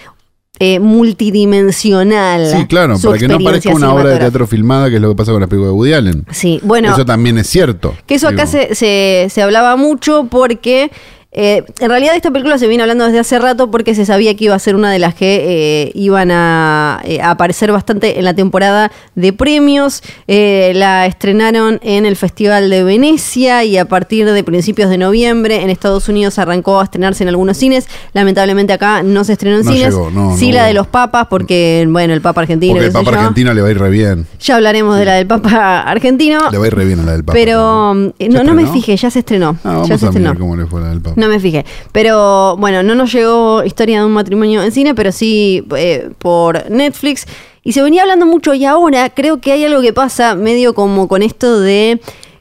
eh, 0.61 0.81
multidimensional. 0.81 2.51
Sí, 2.51 2.67
claro, 2.67 2.99
para 2.99 3.19
que 3.19 3.29
no 3.29 3.39
parezca 3.39 3.73
una 3.73 3.93
obra 3.93 4.11
de 4.11 4.19
teatro 4.19 4.47
filmada, 4.47 4.89
que 4.91 4.97
es 4.97 5.03
lo 5.03 5.11
que 5.11 5.17
pasa 5.17 5.33
con 5.33 5.41
las 5.41 5.49
películas 5.49 5.73
de 5.73 5.77
Woody 5.77 5.93
Allen. 5.93 6.27
Sí, 6.31 6.61
bueno. 6.63 6.93
Eso 6.93 7.05
también 7.05 7.39
es 7.39 7.47
cierto. 7.47 7.95
Que 8.07 8.17
eso 8.17 8.29
acá 8.29 8.47
se, 8.47 8.75
se, 8.75 9.29
se 9.31 9.43
hablaba 9.43 9.77
mucho 9.77 10.27
porque 10.31 10.91
eh, 11.40 11.64
en 11.79 11.88
realidad 11.88 12.16
esta 12.16 12.31
película 12.31 12.59
se 12.59 12.66
viene 12.66 12.83
hablando 12.83 13.05
desde 13.07 13.20
hace 13.20 13.38
rato 13.38 13.70
porque 13.70 13.94
se 13.94 14.05
sabía 14.05 14.35
que 14.37 14.46
iba 14.46 14.55
a 14.55 14.59
ser 14.59 14.74
una 14.74 14.90
de 14.90 14.98
las 14.98 15.14
que 15.14 15.44
eh, 15.87 15.92
iban 15.94 16.31
a, 16.33 17.01
eh, 17.05 17.20
a 17.20 17.31
aparecer 17.31 17.70
bastante 17.70 18.18
en 18.18 18.24
la 18.24 18.35
temporada 18.35 18.90
de 19.14 19.33
premios. 19.33 20.03
Eh, 20.27 20.72
la 20.74 21.07
estrenaron 21.07 21.79
en 21.83 22.07
el 22.07 22.16
Festival 22.16 22.68
de 22.70 22.83
Venecia 22.83 23.64
y 23.64 23.77
a 23.79 23.85
partir 23.85 24.31
de 24.31 24.42
principios 24.42 24.90
de 24.90 24.98
noviembre 24.98 25.62
en 25.62 25.70
Estados 25.70 26.09
Unidos 26.09 26.38
arrancó 26.38 26.81
a 26.81 26.85
estrenarse 26.85 27.22
en 27.22 27.29
algunos 27.29 27.57
cines. 27.57 27.87
Lamentablemente 28.14 28.72
acá 28.72 29.03
no 29.03 29.22
se 29.24 29.35
estrenó 29.35 29.59
en 29.59 29.64
No 29.64 29.72
cines. 29.72 29.88
llegó, 29.94 30.11
no, 30.11 30.37
sí 30.37 30.48
no 30.51 30.57
la 30.57 30.66
de 30.66 30.74
los 30.74 30.87
papas 30.88 31.29
porque, 31.29 31.87
bueno, 31.88 32.14
el 32.14 32.20
Papa 32.20 32.40
argentino. 32.40 32.72
Porque 32.74 32.87
el 32.87 32.92
Papa 32.92 33.11
argentino 33.11 33.55
le 33.55 33.62
va 33.62 33.68
a 33.68 33.70
ir 33.70 33.79
re 33.79 33.90
bien. 33.90 34.27
Ya 34.40 34.57
hablaremos 34.57 34.98
de 34.98 35.05
la 35.05 35.14
del 35.14 35.27
Papa 35.27 35.83
argentino. 35.83 36.51
Le 36.51 36.59
va 36.59 36.64
a 36.64 36.66
ir 36.66 36.74
re 36.74 36.85
bien 36.85 37.01
a 37.01 37.05
la 37.05 37.12
del 37.12 37.22
Papa. 37.24 37.35
Pero 37.35 37.94
¿Ya 38.18 38.29
no, 38.29 38.42
no 38.44 38.55
me 38.55 38.66
fijé, 38.66 38.96
ya 38.96 39.11
se 39.11 39.20
estrenó. 39.20 39.57
Ah, 39.62 39.68
ya 39.68 39.70
vamos 39.72 39.87
se 39.87 39.92
a 39.92 39.96
estrenó. 39.96 40.18
mirar 40.18 40.38
cómo 40.38 40.57
le 40.57 40.66
fue 40.66 40.81
la 40.81 40.88
del 40.88 41.01
Papa. 41.01 41.14
Me 41.29 41.41
fijé. 41.41 41.64
Pero 41.93 42.57
bueno, 42.59 42.83
no 42.83 42.95
nos 42.95 43.12
llegó 43.12 43.62
historia 43.64 44.01
de 44.01 44.07
un 44.07 44.12
matrimonio 44.12 44.62
en 44.62 44.73
cine, 44.73 44.95
pero 44.95 45.12
sí 45.12 45.64
eh, 45.77 46.11
por 46.19 46.71
Netflix. 46.71 47.27
Y 47.62 47.73
se 47.73 47.83
venía 47.83 48.03
hablando 48.03 48.25
mucho 48.27 48.55
y 48.55 48.64
ahora 48.64 49.11
creo 49.11 49.41
que 49.41 49.53
hay 49.53 49.64
algo 49.64 49.83
que 49.83 49.93
pasa 49.93 50.35
medio 50.35 50.75
como 50.75 51.07
con 51.09 51.23
esto 51.23 51.61
de... 51.61 52.01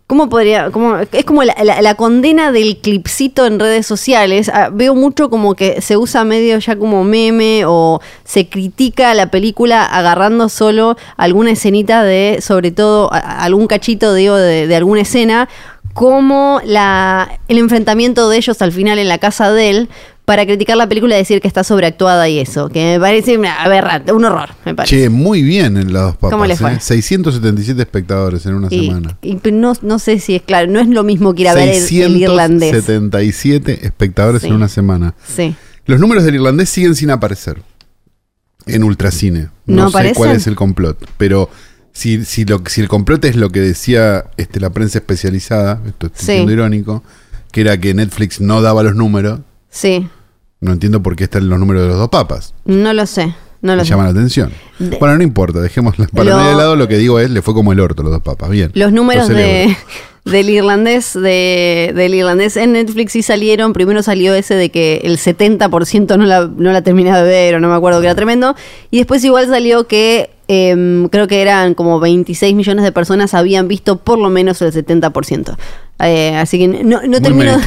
¿Cómo 0.09 0.29
podría.? 0.29 0.71
Cómo, 0.71 0.95
es 1.11 1.25
como 1.25 1.43
la, 1.43 1.53
la- 1.81 1.95
condena 1.95 2.53
del 2.53 2.77
clipcito 2.77 3.45
en 3.45 3.59
redes 3.59 3.85
sociales. 3.85 4.47
Ah, 4.53 4.69
veo 4.71 4.95
mucho 4.95 5.29
como 5.29 5.53
que 5.53 5.81
se 5.81 5.97
usa 5.97 6.23
medio 6.23 6.57
ya 6.59 6.77
como 6.77 7.03
meme 7.03 7.63
o 7.65 7.99
se 8.23 8.47
critica 8.47 9.13
la 9.15 9.29
película 9.31 9.83
agarrando 9.83 10.47
solo 10.47 10.95
alguna 11.17 11.51
escenita 11.51 12.03
de, 12.05 12.39
sobre 12.41 12.71
todo, 12.71 13.11
a- 13.11 13.43
algún 13.43 13.67
cachito 13.67 14.13
digo, 14.13 14.37
de, 14.37 14.65
de 14.67 14.75
alguna 14.77 15.01
escena, 15.01 15.49
como 15.97 16.61
la, 16.63 17.39
el 17.47 17.57
enfrentamiento 17.57 18.29
de 18.29 18.37
ellos 18.37 18.61
al 18.61 18.71
final 18.71 18.99
en 18.99 19.07
la 19.07 19.17
casa 19.17 19.51
de 19.51 19.71
él 19.71 19.89
para 20.25 20.45
criticar 20.45 20.77
la 20.77 20.87
película 20.87 21.15
y 21.15 21.17
decir 21.17 21.41
que 21.41 21.47
está 21.47 21.63
sobreactuada 21.63 22.29
y 22.29 22.37
eso. 22.37 22.69
Que 22.69 22.93
me 22.93 22.99
parece 22.99 23.35
una 23.35 23.63
aberrante, 23.63 24.11
un 24.11 24.23
horror, 24.23 24.49
me 24.63 24.75
parece. 24.75 24.95
Che, 24.95 25.09
muy 25.09 25.41
bien 25.41 25.75
en 25.75 25.91
las 25.93 26.03
dos 26.03 26.13
papas. 26.17 26.31
¿Cómo 26.31 26.45
le 26.45 26.55
fue? 26.55 26.73
¿eh? 26.73 26.79
677 26.79 27.81
espectadores 27.81 28.45
en 28.45 28.53
una 28.53 28.67
y, 28.69 28.85
semana. 28.87 29.17
y 29.23 29.39
no, 29.51 29.73
no 29.81 29.97
sé 29.97 30.19
si 30.19 30.35
es 30.35 30.43
claro, 30.43 30.69
no 30.71 30.79
es 30.79 30.87
lo 30.87 31.03
mismo 31.03 31.33
que 31.33 31.41
ir 31.41 31.47
a 31.47 31.55
ver 31.55 31.69
el, 31.69 32.01
el 32.01 32.17
irlandés. 32.17 32.71
677 32.71 33.85
espectadores 33.87 34.43
Sí. 34.43 34.49
en 34.49 34.53
una 34.53 34.67
semana. 34.67 35.15
Sí. 35.25 35.55
Los 35.87 35.99
números 35.99 36.25
del 36.25 36.35
irlandés 36.35 36.69
siguen 36.69 36.93
sin 36.93 37.09
aparecer 37.09 37.63
en 38.67 38.83
Ultracine. 38.83 39.47
¿No 39.65 39.85
No, 39.85 39.89
sé 39.91 40.13
cuál 40.13 40.31
es 40.31 40.45
el 40.45 40.55
complot, 40.55 41.09
pero 41.17 41.49
si, 41.97 42.23
si, 42.25 42.45
lo, 42.45 42.61
si 42.67 42.81
el 42.81 42.87
complot 42.87 43.25
es 43.25 43.35
lo 43.35 43.49
que 43.49 43.59
decía 43.59 44.25
este, 44.37 44.59
la 44.59 44.69
prensa 44.69 44.99
especializada, 44.99 45.81
esto 45.87 46.07
Sí. 46.13 46.25
siendo 46.25 46.51
irónico, 46.51 47.03
que 47.51 47.61
era 47.61 47.79
que 47.79 47.93
Netflix 47.95 48.39
no 48.39 48.61
daba 48.61 48.83
los 48.83 48.93
números, 48.95 49.39
Sí, 49.69 50.07
no 50.61 50.71
entiendo 50.73 51.01
por 51.01 51.15
qué 51.15 51.23
están 51.23 51.49
los 51.49 51.59
números 51.59 51.81
de 51.83 51.89
los 51.89 51.97
dos 51.97 52.09
papas. 52.09 52.53
no 52.65 52.93
lo 52.93 53.05
sé. 53.07 53.33
No 53.59 53.71
lo 53.75 53.77
Me 53.81 53.85
sé. 53.85 53.89
llama 53.89 54.03
la 54.03 54.11
atención. 54.11 54.51
De- 54.77 54.97
bueno, 54.97 55.17
no 55.17 55.23
importa, 55.23 55.59
dejemos 55.59 55.97
la 55.97 56.05
paranoia 56.07 56.43
Lo- 56.43 56.49
de 56.51 56.55
lado. 56.55 56.75
Lo 56.75 56.87
que 56.87 56.97
digo 56.99 57.19
es, 57.19 57.31
le 57.31 57.41
fue 57.41 57.55
como 57.55 57.71
el 57.73 57.79
orto 57.79 58.03
los 58.03 58.11
dos 58.11 58.21
papas. 58.21 58.51
Bien. 58.51 58.69
Los 58.75 58.91
números 58.93 59.29
Lo 59.29 59.35
de, 59.35 59.75
del 60.25 60.49
irlandés 60.51 61.13
de, 61.15 61.91
del 61.95 62.13
irlandés 62.13 62.55
en 62.55 62.73
Netflix 62.73 63.13
sí 63.13 63.23
salieron. 63.23 63.73
Primero 63.73 64.03
salió 64.03 64.35
ese 64.35 64.53
de 64.53 64.69
que 64.69 65.01
el 65.03 65.17
70% 65.17 66.17
no 66.19 66.25
la, 66.25 66.45
no 66.47 66.71
la 66.71 66.83
terminaba 66.83 67.23
de 67.23 67.27
ver 67.27 67.55
o 67.55 67.59
no 67.59 67.67
me 67.69 67.73
acuerdo 67.75 67.99
que 67.99 68.05
era 68.05 68.13
tremendo. 68.15 68.55
Y 68.91 68.97
después 68.97 69.23
igual 69.23 69.47
salió 69.47 69.87
que 69.87 70.29
em, 70.47 71.07
creo 71.09 71.27
que 71.27 71.41
eran 71.41 71.73
como 71.73 71.99
26 71.99 72.55
millones 72.55 72.83
de 72.83 72.91
personas 72.91 73.33
habían 73.33 73.67
visto 73.67 73.97
por 73.97 74.19
lo 74.19 74.29
menos 74.29 74.61
el 74.61 74.71
70%. 74.71 75.55
Eh, 75.99 76.35
así 76.35 76.59
que 76.59 76.67
no, 76.67 77.01
no 77.07 77.19
termino, 77.21 77.59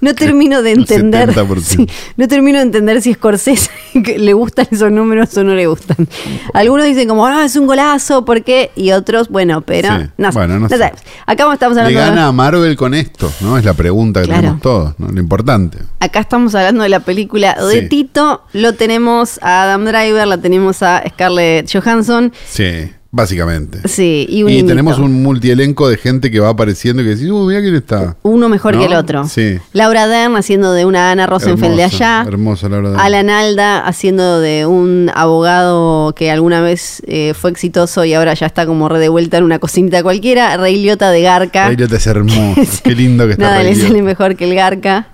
no 0.00 0.14
termino 0.14 0.62
de 0.62 0.70
entender. 0.72 1.30
70%. 1.34 1.60
sí, 1.60 1.86
no 2.16 2.26
termino 2.28 2.58
de 2.58 2.64
entender 2.64 3.02
si 3.02 3.12
Scorsese 3.12 3.68
que 4.04 4.18
le 4.18 4.32
gustan 4.32 4.66
esos 4.70 4.90
números 4.90 5.36
o 5.36 5.44
no 5.44 5.54
le 5.54 5.66
gustan. 5.66 6.08
Algunos 6.54 6.86
dicen 6.86 7.06
como, 7.08 7.26
ah, 7.26 7.44
es 7.44 7.56
un 7.56 7.66
golazo, 7.66 8.24
¿por 8.24 8.42
qué? 8.42 8.70
Y 8.74 8.92
otros, 8.92 9.28
bueno, 9.28 9.60
pero 9.60 9.88
Sí. 9.98 10.06
no 10.16 10.32
sé. 10.32 10.38
Bueno, 10.38 10.54
no 10.54 10.60
No 10.60 10.68
sé. 10.68 10.92
Acá 11.26 11.52
estamos 11.52 11.76
¿Le 11.76 11.82
hablando 11.82 12.00
de- 12.00 12.06
gana 12.06 12.26
a 12.28 12.32
Marvel 12.32 12.74
con 12.76 12.94
esto? 12.94 13.30
¿No? 13.40 13.58
Es 13.58 13.64
la 13.64 13.74
pregunta 13.74 14.20
que 14.22 14.26
Claro. 14.28 14.40
tenemos 14.40 14.62
todos, 14.62 14.94
¿no? 14.98 15.08
Lo 15.08 15.20
importante. 15.20 15.78
Acá 16.00 16.20
estamos 16.20 16.54
hablando 16.54 16.82
de 16.84 16.88
la 16.88 17.00
película 17.00 17.54
de 17.54 17.80
Sí. 17.82 17.88
Tito. 17.88 18.42
Lo 18.54 18.72
tenemos 18.74 19.38
a 19.42 19.64
Adam 19.64 19.84
Driver, 19.84 20.26
la 20.26 20.38
tenemos 20.38 20.82
a 20.82 21.02
Scarlett 21.10 21.70
Johansson. 21.70 22.32
Sí, 22.48 22.90
básicamente. 23.14 23.88
Sí, 23.88 24.26
y 24.28 24.42
un 24.42 24.50
Y 24.50 24.62
tenemos 24.64 24.98
un 24.98 25.22
multielenco 25.22 25.88
de 25.88 25.96
gente 25.96 26.32
que 26.32 26.40
va 26.40 26.48
apareciendo 26.48 27.00
y 27.00 27.04
que 27.04 27.10
decís, 27.14 27.30
uh, 27.30 27.46
mira 27.46 27.60
quién 27.60 27.76
está. 27.76 28.16
Uno 28.22 28.48
mejor 28.48 28.74
¿No? 28.74 28.80
que 28.80 28.86
el 28.86 28.94
otro. 28.94 29.28
Sí. 29.28 29.58
Laura 29.72 30.08
Dern 30.08 30.34
haciendo 30.36 30.72
de 30.72 30.84
una 30.84 31.12
Ana 31.12 31.26
Rosenfeld 31.28 31.76
de 31.76 31.82
Hermosa, 31.84 32.20
allá. 32.20 32.28
hermosa, 32.28 32.68
la 32.68 32.76
verdad. 32.76 32.96
Alan 32.98 33.30
Alda 33.30 33.86
haciendo 33.86 34.40
de 34.40 34.66
un 34.66 35.12
abogado 35.14 36.12
que 36.16 36.32
alguna 36.32 36.60
vez 36.60 37.02
eh, 37.06 37.34
fue 37.34 37.52
exitoso 37.52 38.04
y 38.04 38.14
ahora 38.14 38.34
ya 38.34 38.46
está 38.46 38.66
como 38.66 38.88
re 38.88 38.98
de 38.98 39.08
vuelta 39.08 39.38
en 39.38 39.44
una 39.44 39.60
cocinita 39.60 40.02
cualquiera. 40.02 40.56
Rey 40.56 40.82
Liotta 40.82 41.12
de 41.12 41.22
Garca. 41.22 41.66
Ray 41.66 41.76
Liotta 41.76 41.96
es 41.96 42.06
hermoso. 42.08 42.60
Qué 42.82 42.96
lindo 42.96 43.26
que 43.26 43.32
está 43.32 43.44
Nada 43.44 43.62
le 43.62 43.76
sale 43.76 44.02
mejor 44.02 44.34
que 44.34 44.44
el 44.44 44.56
Garca. 44.56 45.08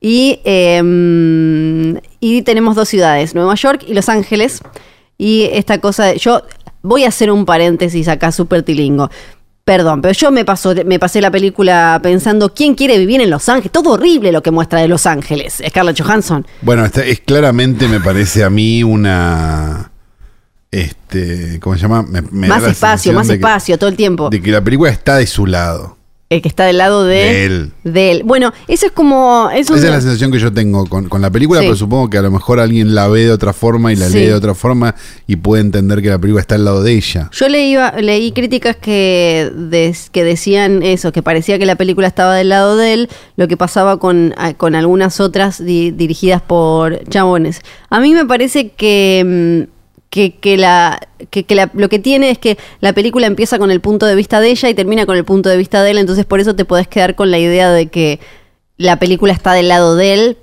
Y, 0.00 0.40
eh, 0.44 2.00
y 2.18 2.42
tenemos 2.42 2.74
dos 2.76 2.88
ciudades, 2.88 3.34
Nueva 3.34 3.54
York 3.56 3.84
y 3.86 3.92
Los 3.92 4.08
Ángeles. 4.08 4.62
Y 5.18 5.48
esta 5.52 5.78
cosa 5.78 6.06
de. 6.06 6.18
Yo 6.18 6.42
voy 6.82 7.04
a 7.04 7.08
hacer 7.08 7.30
un 7.30 7.44
paréntesis 7.44 8.08
acá 8.08 8.32
súper 8.32 8.62
tilingo. 8.62 9.10
Perdón, 9.64 10.02
pero 10.02 10.12
yo 10.12 10.32
me, 10.32 10.44
paso, 10.44 10.74
me 10.84 10.98
pasé 10.98 11.20
la 11.20 11.30
película 11.30 12.00
pensando 12.02 12.52
quién 12.52 12.74
quiere 12.74 12.98
vivir 12.98 13.20
en 13.20 13.30
Los 13.30 13.48
Ángeles. 13.48 13.70
Todo 13.70 13.90
horrible 13.92 14.32
lo 14.32 14.42
que 14.42 14.50
muestra 14.50 14.80
de 14.80 14.88
Los 14.88 15.06
Ángeles. 15.06 15.62
Scarlett 15.68 16.00
Johansson. 16.02 16.44
Bueno, 16.62 16.84
esta 16.84 17.04
es 17.04 17.20
claramente, 17.20 17.86
me 17.86 18.00
parece 18.00 18.42
a 18.42 18.50
mí, 18.50 18.82
una. 18.82 19.92
Este. 20.72 21.60
¿Cómo 21.60 21.76
se 21.76 21.82
llama? 21.82 22.02
Me- 22.02 22.22
me 22.22 22.48
más 22.48 22.64
espacio, 22.64 23.12
más 23.12 23.28
que- 23.28 23.34
espacio 23.34 23.78
todo 23.78 23.88
el 23.90 23.96
tiempo. 23.96 24.30
De 24.30 24.40
que 24.42 24.50
la 24.50 24.62
película 24.64 24.90
está 24.90 25.16
de 25.16 25.26
su 25.26 25.46
lado. 25.46 25.96
El 26.32 26.42
que 26.42 26.48
está 26.48 26.64
del 26.64 26.78
lado 26.78 27.04
de, 27.04 27.14
De 27.16 27.44
él. 27.44 27.72
de 27.84 28.10
él. 28.10 28.22
Bueno, 28.24 28.52
eso 28.68 28.86
es 28.86 28.92
como. 28.92 29.50
Es 29.50 29.68
Esa 29.70 29.76
es 29.76 29.84
la 29.84 30.00
sensación 30.00 30.30
que 30.32 30.38
yo 30.38 30.52
tengo 30.52 30.86
con, 30.86 31.08
con 31.08 31.20
la 31.22 31.30
película, 31.30 31.60
Sí. 31.60 31.66
pero 31.66 31.76
supongo 31.76 32.10
que 32.10 32.18
a 32.18 32.22
lo 32.22 32.30
mejor 32.30 32.60
alguien 32.60 32.94
la 32.94 33.08
ve 33.08 33.24
de 33.26 33.30
otra 33.32 33.52
forma 33.52 33.92
y 33.92 33.96
la 33.96 34.08
Sí. 34.08 34.18
lee 34.18 34.26
de 34.26 34.34
otra 34.34 34.54
forma 34.54 34.94
y 35.26 35.36
puede 35.36 35.60
entender 35.62 36.02
que 36.02 36.08
la 36.08 36.18
película 36.18 36.40
está 36.40 36.54
al 36.56 36.64
lado 36.64 36.82
de 36.82 36.92
ella. 36.92 37.28
Yo 37.32 37.48
leí, 37.48 37.76
leí 38.00 38.32
críticas 38.32 38.76
que, 38.76 39.50
des- 39.54 40.10
que 40.10 40.24
decían 40.24 40.82
eso, 40.82 41.12
que 41.12 41.22
parecía 41.22 41.58
que 41.58 41.66
la 41.66 41.76
película 41.76 42.06
estaba 42.08 42.34
del 42.34 42.48
lado 42.48 42.76
de 42.76 42.94
él, 42.94 43.08
lo 43.36 43.48
que 43.48 43.56
pasaba 43.56 43.98
con, 43.98 44.34
con 44.56 44.74
algunas 44.74 45.20
otras 45.20 45.64
di- 45.64 45.90
dirigidas 45.90 46.42
por 46.42 47.02
chabones. 47.08 47.60
A 47.90 48.00
mí 48.00 48.12
me 48.14 48.24
parece 48.24 48.70
que, 48.70 49.66
mm, 49.68 49.71
que, 50.12 50.34
que 50.38 50.58
la, 50.58 51.00
que, 51.30 51.44
que 51.44 51.54
la- 51.54 51.70
lo 51.72 51.88
que 51.88 51.98
tiene 51.98 52.28
es 52.30 52.36
que 52.36 52.58
la 52.80 52.92
película 52.92 53.26
empieza 53.26 53.58
con 53.58 53.70
el 53.70 53.80
punto 53.80 54.04
de 54.04 54.14
vista 54.14 54.40
de 54.40 54.50
ella 54.50 54.68
y 54.68 54.74
termina 54.74 55.06
con 55.06 55.16
el 55.16 55.24
punto 55.24 55.48
de 55.48 55.56
vista 55.56 55.82
de 55.82 55.90
él, 55.92 55.96
entonces 55.96 56.26
por 56.26 56.38
eso 56.38 56.54
te 56.54 56.66
podés 56.66 56.86
quedar 56.86 57.14
con 57.14 57.30
la 57.30 57.38
idea 57.38 57.72
de 57.72 57.86
que 57.86 58.20
la 58.76 58.98
película 58.98 59.32
está 59.32 59.54
del 59.54 59.68
lado 59.68 59.96
de 59.96 60.12
él, 60.12 60.36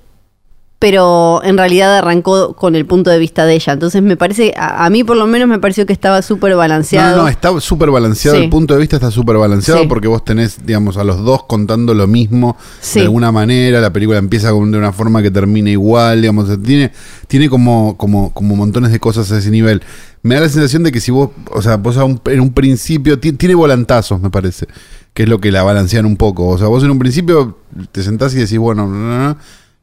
pero 0.80 1.42
en 1.44 1.58
realidad 1.58 1.98
arrancó 1.98 2.54
con 2.54 2.74
el 2.74 2.86
punto 2.86 3.10
de 3.10 3.18
vista 3.18 3.44
de 3.44 3.52
ella. 3.54 3.74
Entonces 3.74 4.02
me 4.02 4.16
parece, 4.16 4.54
a, 4.56 4.86
a 4.86 4.88
mí 4.90 5.04
por 5.04 5.18
lo 5.18 5.26
menos 5.26 5.46
me 5.46 5.58
pareció 5.58 5.84
que 5.84 5.92
estaba 5.92 6.22
súper 6.22 6.56
balanceado. 6.56 7.18
no, 7.18 7.22
no, 7.24 7.28
está 7.28 7.60
súper 7.60 7.90
balanceado. 7.90 8.38
Sí. 8.38 8.44
El 8.44 8.50
punto 8.50 8.72
de 8.72 8.80
vista 8.80 8.96
está 8.96 9.10
súper 9.10 9.36
balanceado 9.36 9.82
Sí. 9.82 9.86
porque 9.86 10.08
vos 10.08 10.24
tenés, 10.24 10.64
digamos, 10.64 10.96
a 10.96 11.04
los 11.04 11.22
dos 11.22 11.44
contando 11.44 11.92
lo 11.92 12.06
mismo 12.06 12.56
Sí. 12.80 13.00
de 13.00 13.04
alguna 13.04 13.30
manera. 13.30 13.78
La 13.80 13.92
película 13.92 14.18
empieza 14.18 14.52
con- 14.52 14.70
de 14.70 14.78
una 14.78 14.90
forma 14.92 15.20
que 15.22 15.30
termina 15.30 15.68
igual, 15.70 16.22
digamos. 16.22 16.48
Tiene, 16.62 16.92
tiene 17.28 17.50
como, 17.50 17.98
como, 17.98 18.32
como 18.32 18.56
montones 18.56 18.90
de 18.90 18.98
cosas 18.98 19.30
a 19.32 19.36
ese 19.38 19.50
nivel. 19.50 19.82
Me 20.22 20.34
da 20.36 20.40
la 20.40 20.48
sensación 20.48 20.82
de 20.82 20.92
que 20.92 21.00
si 21.00 21.10
vos, 21.10 21.28
o 21.52 21.60
sea, 21.60 21.76
vos 21.76 21.98
a 21.98 22.04
un- 22.04 22.22
en 22.24 22.40
un 22.40 22.54
principio, 22.54 23.18
ti- 23.18 23.32
tiene 23.32 23.54
volantazos, 23.54 24.18
me 24.18 24.30
parece, 24.30 24.66
que 25.12 25.24
es 25.24 25.28
lo 25.28 25.42
que 25.42 25.52
la 25.52 25.62
balancean 25.62 26.06
un 26.06 26.16
poco. 26.16 26.48
O 26.48 26.56
sea, 26.56 26.68
vos 26.68 26.82
en 26.84 26.90
un 26.90 26.98
principio 26.98 27.58
te 27.92 28.02
sentás 28.02 28.32
y 28.34 28.38
decís, 28.38 28.56
bueno, 28.58 28.86
no, 28.86 28.96
no, 28.96 29.28
no, 29.28 29.36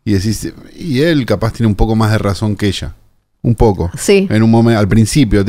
y 0.10 0.14
decís, 0.14 0.54
y 0.78 1.02
él 1.02 1.26
capaz 1.26 1.54
tiene 1.54 1.68
un 1.68 1.76
poco 1.76 1.96
más 1.96 2.12
de 2.12 2.18
razón 2.18 2.56
que 2.56 2.68
ella. 2.68 2.94
Un 3.42 3.56
poco. 3.56 3.92
Sí. 3.98 4.28
En 4.30 4.42
un 4.44 4.50
momento, 4.52 4.80
al 4.80 4.88
principio, 4.88 5.44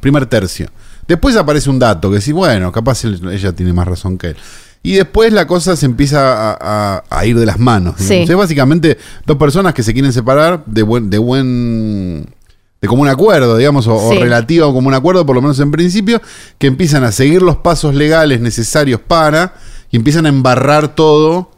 primer 0.00 0.26
tercio. 0.26 0.68
Después 1.08 1.36
aparece 1.36 1.70
un 1.70 1.78
dato 1.78 2.10
que 2.10 2.20
sí, 2.20 2.32
bueno, 2.32 2.70
capaz 2.72 3.04
él- 3.04 3.20
ella 3.32 3.52
tiene 3.52 3.72
más 3.72 3.86
razón 3.88 4.18
que 4.18 4.28
él. 4.28 4.36
Y 4.82 4.92
después 4.94 5.32
la 5.32 5.46
cosa 5.46 5.76
se 5.76 5.86
empieza 5.86 6.52
a, 6.52 6.58
a- 6.60 7.04
a 7.10 7.26
ir 7.26 7.38
de 7.38 7.46
las 7.46 7.58
manos. 7.58 7.94
Sí. 7.98 8.14
Es 8.28 8.34
básicamente 8.34 8.98
dos 9.26 9.36
personas 9.36 9.74
que 9.74 9.82
se 9.82 9.92
quieren 9.92 10.12
separar 10.12 10.64
de 10.66 10.82
buen, 10.82 11.10
de 11.10 11.18
buen, 11.18 12.26
de 12.80 12.88
común 12.88 13.08
acuerdo, 13.08 13.56
digamos, 13.58 13.86
o, 13.86 13.94
o 13.96 14.12
Sí. 14.12 14.18
relativo 14.18 14.66
a 14.66 14.72
común 14.72 14.94
acuerdo, 14.94 15.26
por 15.26 15.34
lo 15.36 15.42
menos 15.42 15.58
en 15.60 15.70
principio, 15.70 16.20
que 16.58 16.66
empiezan 16.66 17.04
a 17.04 17.12
seguir 17.12 17.42
los 17.42 17.56
pasos 17.56 17.94
legales 17.94 18.40
necesarios 18.40 19.00
para 19.00 19.54
y 19.90 19.96
empiezan 19.96 20.26
a 20.26 20.30
embarrar 20.30 20.94
todo 20.94 21.50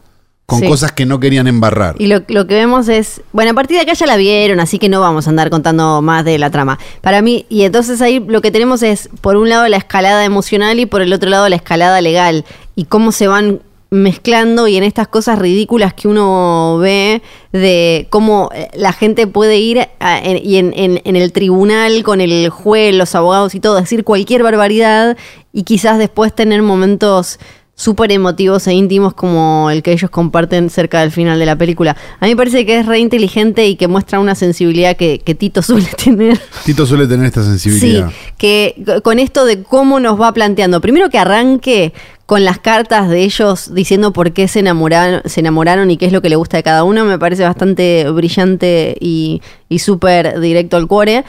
con 0.53 0.61
Sí. 0.61 0.69
cosas 0.69 0.93
que 0.93 1.07
no 1.07 1.19
querían 1.19 1.47
embarrar. 1.49 1.95
Y 1.99 2.07
lo, 2.07 2.23
lo 2.29 2.47
que 2.47 2.55
vemos 2.55 2.89
es, 2.89 3.23
bueno, 3.33 3.51
a 3.51 3.55
partir 3.55 3.77
de 3.79 3.83
acá 3.83 3.95
ya 3.95 4.07
la 4.07 4.17
vieron, 4.17 4.61
así 4.61 4.79
que 4.79 4.89
no 4.89 5.01
vamos 5.01 5.27
a 5.27 5.31
andar 5.31 5.51
contando 5.51 6.01
más 6.03 6.25
de 6.25 6.39
la 6.39 6.51
trama. 6.51 6.79
Para 7.01 7.23
mí, 7.23 7.47
y 7.49 7.63
entonces 7.63 8.01
ahí 8.01 8.25
lo 8.27 8.41
que 8.43 8.51
tenemos 8.51 8.83
es, 8.83 9.09
por 9.21 9.37
un 9.37 9.49
lado, 9.49 9.67
la 9.69 9.79
escalada 9.79 10.25
emocional 10.25 10.79
y 10.79 10.87
por 10.87 11.03
el 11.03 11.13
otro 11.13 11.31
lado, 11.31 11.49
la 11.49 11.57
escalada 11.57 12.01
legal. 12.01 12.45
Y 12.77 12.85
cómo 12.85 13.11
se 13.13 13.27
van 13.27 13.61
mezclando 13.91 14.69
y 14.69 14.77
en 14.79 14.85
estas 14.85 15.07
cosas 15.07 15.39
ridículas 15.39 15.93
que 15.93 16.09
uno 16.09 16.79
ve 16.81 17.21
de 17.53 18.07
cómo 18.09 18.49
eh, 18.55 18.69
la 18.75 18.93
gente 18.95 19.27
puede 19.27 19.59
ir 19.59 19.81
a- 20.01 20.19
en- 20.19 20.41
y 20.43 20.57
en, 20.57 20.73
en- 20.75 21.03
en 21.05 21.15
el 21.15 21.31
tribunal 21.33 22.03
con 22.03 22.23
el 22.23 22.49
juez, 22.49 22.95
los 22.95 23.15
abogados 23.15 23.55
y 23.55 23.61
todo, 23.61 23.77
decir 23.79 24.03
cualquier 24.03 24.43
barbaridad 24.43 25.19
y 25.53 25.65
quizás 25.65 25.99
después 25.99 26.35
tener 26.35 26.63
momentos 26.63 27.39
súper 27.83 28.13
emotivos 28.13 28.67
e 28.69 28.75
íntimos 28.75 29.13
como 29.13 29.69
el 29.71 29.83
que 29.83 29.93
ellos 29.93 30.09
comparten 30.09 30.71
cerca 30.71 31.01
del 31.01 31.11
final 31.11 31.39
de 31.41 31.47
la 31.47 31.57
película. 31.57 31.97
A 32.21 32.27
mí 32.27 32.31
me 32.31 32.37
parece 32.37 32.65
que 32.65 32.79
es 32.79 32.87
re 32.87 33.01
inteligente 33.01 33.67
y 33.67 33.75
que 33.75 33.89
muestra 33.89 34.21
una 34.21 34.37
sensibilidad 34.37 34.97
que, 34.97 35.19
que 35.19 35.35
Tito 35.35 35.63
suele 35.63 35.89
tener. 35.89 36.41
Tito 36.65 36.87
suele 36.87 37.09
tener 37.09 37.27
esta 37.27 37.43
sensibilidad. 37.43 38.09
Sí, 38.09 38.15
que 38.39 39.01
con 39.03 39.19
esto 39.19 39.45
de 39.45 39.65
cómo 39.65 39.99
nos 39.99 40.21
va 40.21 40.33
planteando. 40.33 40.81
Primero 40.81 41.11
que 41.11 41.19
arranque 41.19 41.93
con 42.27 42.45
las 42.45 42.61
cartas 42.61 43.09
de 43.11 43.25
ellos 43.25 43.75
diciendo 43.75 44.13
por 44.13 44.33
qué 44.33 44.47
se 44.47 44.61
enamoraron, 44.61 45.21
se 45.25 45.41
enamoraron 45.41 45.91
y 45.91 45.97
qué 45.97 46.07
es 46.07 46.13
lo 46.13 46.23
que 46.23 46.29
le 46.29 46.37
gusta 46.37 46.57
de 46.57 46.63
cada 46.63 46.85
uno, 46.85 47.05
me 47.05 47.19
parece 47.19 47.43
bastante 47.43 48.09
brillante 48.11 48.97
y, 49.01 49.43
y 49.69 49.81
súper 49.81 50.41
directo 50.41 50.77
al 50.77 50.87
cuore. 50.87 51.25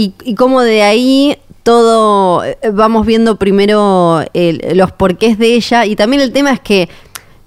Y, 0.00 0.14
y 0.24 0.34
cómo 0.34 0.62
de 0.62 0.82
ahí 0.82 1.36
todo 1.62 2.42
eh, 2.44 2.56
vamos 2.72 3.04
viendo 3.06 3.36
primero 3.36 4.22
el- 4.32 4.62
los 4.74 4.92
porqués 4.92 5.38
de 5.38 5.54
ella 5.54 5.84
y 5.84 5.94
también 5.96 6.22
el 6.22 6.32
tema 6.32 6.52
es 6.52 6.60
que 6.60 6.88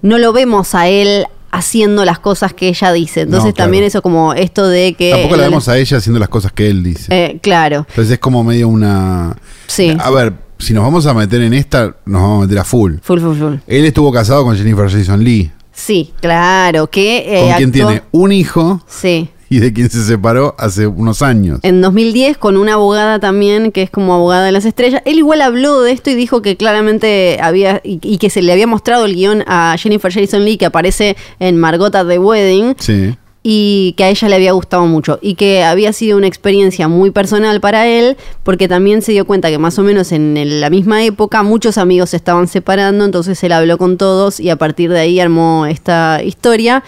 no 0.02 0.18
lo 0.18 0.32
vemos 0.32 0.74
a 0.74 0.88
él 0.88 1.26
haciendo 1.50 2.04
las 2.04 2.18
cosas 2.18 2.52
que 2.54 2.68
ella 2.68 2.92
dice. 2.92 3.22
Entonces 3.22 3.46
No, 3.48 3.54
claro. 3.54 3.64
también 3.66 3.84
eso 3.84 4.02
como 4.02 4.34
esto 4.34 4.66
de 4.68 4.94
que... 4.94 5.10
Tampoco 5.10 5.36
la 5.36 5.44
vemos 5.44 5.68
a 5.68 5.78
ella 5.78 5.96
haciendo 5.96 6.18
las 6.20 6.28
cosas 6.28 6.52
que 6.52 6.68
él 6.68 6.82
dice. 6.82 7.06
Eh, 7.10 7.38
claro, 7.42 7.86
Entonces 7.88 8.12
es 8.12 8.18
como 8.18 8.44
medio 8.44 8.68
una... 8.68 9.36
sí. 9.66 9.96
A 9.98 10.10
ver, 10.10 10.32
si 10.58 10.72
nos 10.74 10.84
vamos 10.84 11.06
a 11.06 11.14
meter 11.14 11.42
en 11.42 11.54
esta, 11.54 11.96
nos 12.06 12.22
vamos 12.22 12.38
a 12.38 12.46
meter 12.46 12.58
a 12.58 12.64
full. 12.64 12.94
Full, 13.02 13.20
full, 13.20 13.36
full. 13.36 13.54
Él 13.66 13.84
estuvo 13.84 14.12
casado 14.12 14.44
con 14.44 14.56
Jennifer 14.56 14.88
Jason 14.90 15.22
Lee, 15.24 15.50
Sí, 15.72 16.12
claro, 16.20 16.88
que... 16.88 17.18
eh, 17.26 17.40
con 17.40 17.52
quien 17.56 17.68
actuó- 17.70 17.72
tiene 17.88 18.02
un 18.12 18.30
hijo 18.32 18.80
Sí. 18.86 19.28
Y 19.54 19.60
de 19.60 19.72
quien 19.72 19.88
se 19.88 20.02
separó 20.02 20.56
hace 20.58 20.88
unos 20.88 21.22
años. 21.22 21.60
En 21.62 21.80
2010 21.80 22.38
con 22.38 22.56
una 22.56 22.72
abogada 22.72 23.20
también 23.20 23.70
que 23.70 23.82
es 23.82 23.90
como 23.90 24.12
abogada 24.14 24.44
de 24.46 24.50
las 24.50 24.64
estrellas. 24.64 25.00
Él 25.04 25.18
igual 25.18 25.42
habló 25.42 25.80
de 25.82 25.92
esto 25.92 26.10
y 26.10 26.14
dijo 26.16 26.42
que 26.42 26.56
claramente 26.56 27.38
había 27.40 27.80
y, 27.84 28.00
y 28.02 28.18
que 28.18 28.30
se 28.30 28.42
le 28.42 28.52
había 28.52 28.66
mostrado 28.66 29.04
el 29.04 29.14
guion 29.14 29.44
a 29.46 29.76
Jennifer 29.78 30.12
Jason 30.12 30.44
Lee 30.44 30.56
que 30.56 30.66
aparece 30.66 31.16
en 31.38 31.56
Margot 31.56 31.94
at 31.94 32.08
the 32.08 32.18
Wedding 32.18 32.74
Sí. 32.80 33.14
y 33.44 33.94
que 33.96 34.02
a 34.04 34.08
ella 34.08 34.28
le 34.28 34.34
había 34.34 34.52
gustado 34.52 34.86
mucho 34.86 35.20
y 35.22 35.34
que 35.36 35.62
había 35.62 35.92
sido 35.92 36.16
una 36.18 36.26
experiencia 36.26 36.88
muy 36.88 37.12
personal 37.12 37.60
para 37.60 37.86
él 37.86 38.16
porque 38.42 38.66
también 38.66 39.02
se 39.02 39.12
dio 39.12 39.24
cuenta 39.24 39.50
que 39.50 39.58
más 39.58 39.78
o 39.78 39.82
menos 39.84 40.10
en 40.10 40.60
la 40.60 40.68
misma 40.68 41.04
época 41.04 41.44
muchos 41.44 41.78
amigos 41.78 42.10
se 42.10 42.16
estaban 42.16 42.48
separando, 42.48 43.04
entonces 43.04 43.40
él 43.44 43.52
habló 43.52 43.78
con 43.78 43.98
todos 43.98 44.40
y 44.40 44.50
a 44.50 44.56
partir 44.56 44.90
de 44.90 44.98
ahí 44.98 45.20
armó 45.20 45.66
esta 45.66 46.22
historia 46.24 46.82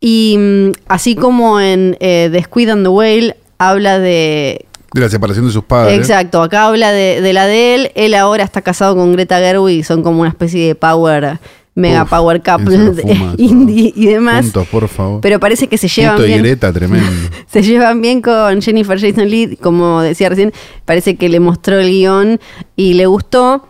y 0.00 0.36
mm, 0.38 0.72
así 0.88 1.16
como 1.16 1.60
en 1.60 1.96
eh, 2.00 2.28
The 2.30 2.42
Squid 2.42 2.70
and 2.70 2.84
the 2.84 2.88
Whale 2.88 3.36
habla 3.58 3.98
de... 3.98 4.66
De 4.92 5.00
la 5.00 5.08
separación 5.08 5.46
de 5.46 5.52
sus 5.52 5.64
padres. 5.64 5.98
Exacto, 5.98 6.42
acá 6.42 6.66
habla 6.66 6.92
de, 6.92 7.20
de 7.20 7.32
la 7.32 7.46
de 7.46 7.74
él, 7.74 7.92
él 7.94 8.14
ahora 8.14 8.44
está 8.44 8.62
casado 8.62 8.96
con 8.96 9.12
Greta 9.12 9.38
Gerwig, 9.38 9.84
son 9.84 10.02
como 10.02 10.20
una 10.20 10.30
especie 10.30 10.68
de 10.68 10.74
power, 10.74 11.38
mega 11.76 12.04
Uf, 12.04 12.10
power 12.10 12.40
¿quién 12.40 12.56
couple 12.56 13.02
fuma 13.02 13.34
indie 13.38 13.92
y 13.94 14.06
demás. 14.06 14.44
Juntos, 14.46 14.66
por 14.68 14.88
favor. 14.88 15.20
Pero 15.20 15.38
parece 15.38 15.68
que 15.68 15.78
se 15.78 15.86
llevan 15.88 16.16
Tito 16.16 16.26
y 16.26 16.28
bien. 16.28 16.42
Greta, 16.42 16.72
tremendo. 16.72 17.06
Se 17.46 17.62
llevan 17.62 18.00
bien 18.00 18.22
con 18.22 18.60
Jennifer 18.60 18.98
Jason 18.98 19.30
Leigh, 19.30 19.56
como 19.56 20.00
decía 20.02 20.28
recién, 20.28 20.52
parece 20.84 21.16
que 21.16 21.28
le 21.28 21.38
mostró 21.38 21.78
el 21.78 21.90
guion 21.90 22.40
y 22.74 22.94
le 22.94 23.06
gustó. 23.06 23.66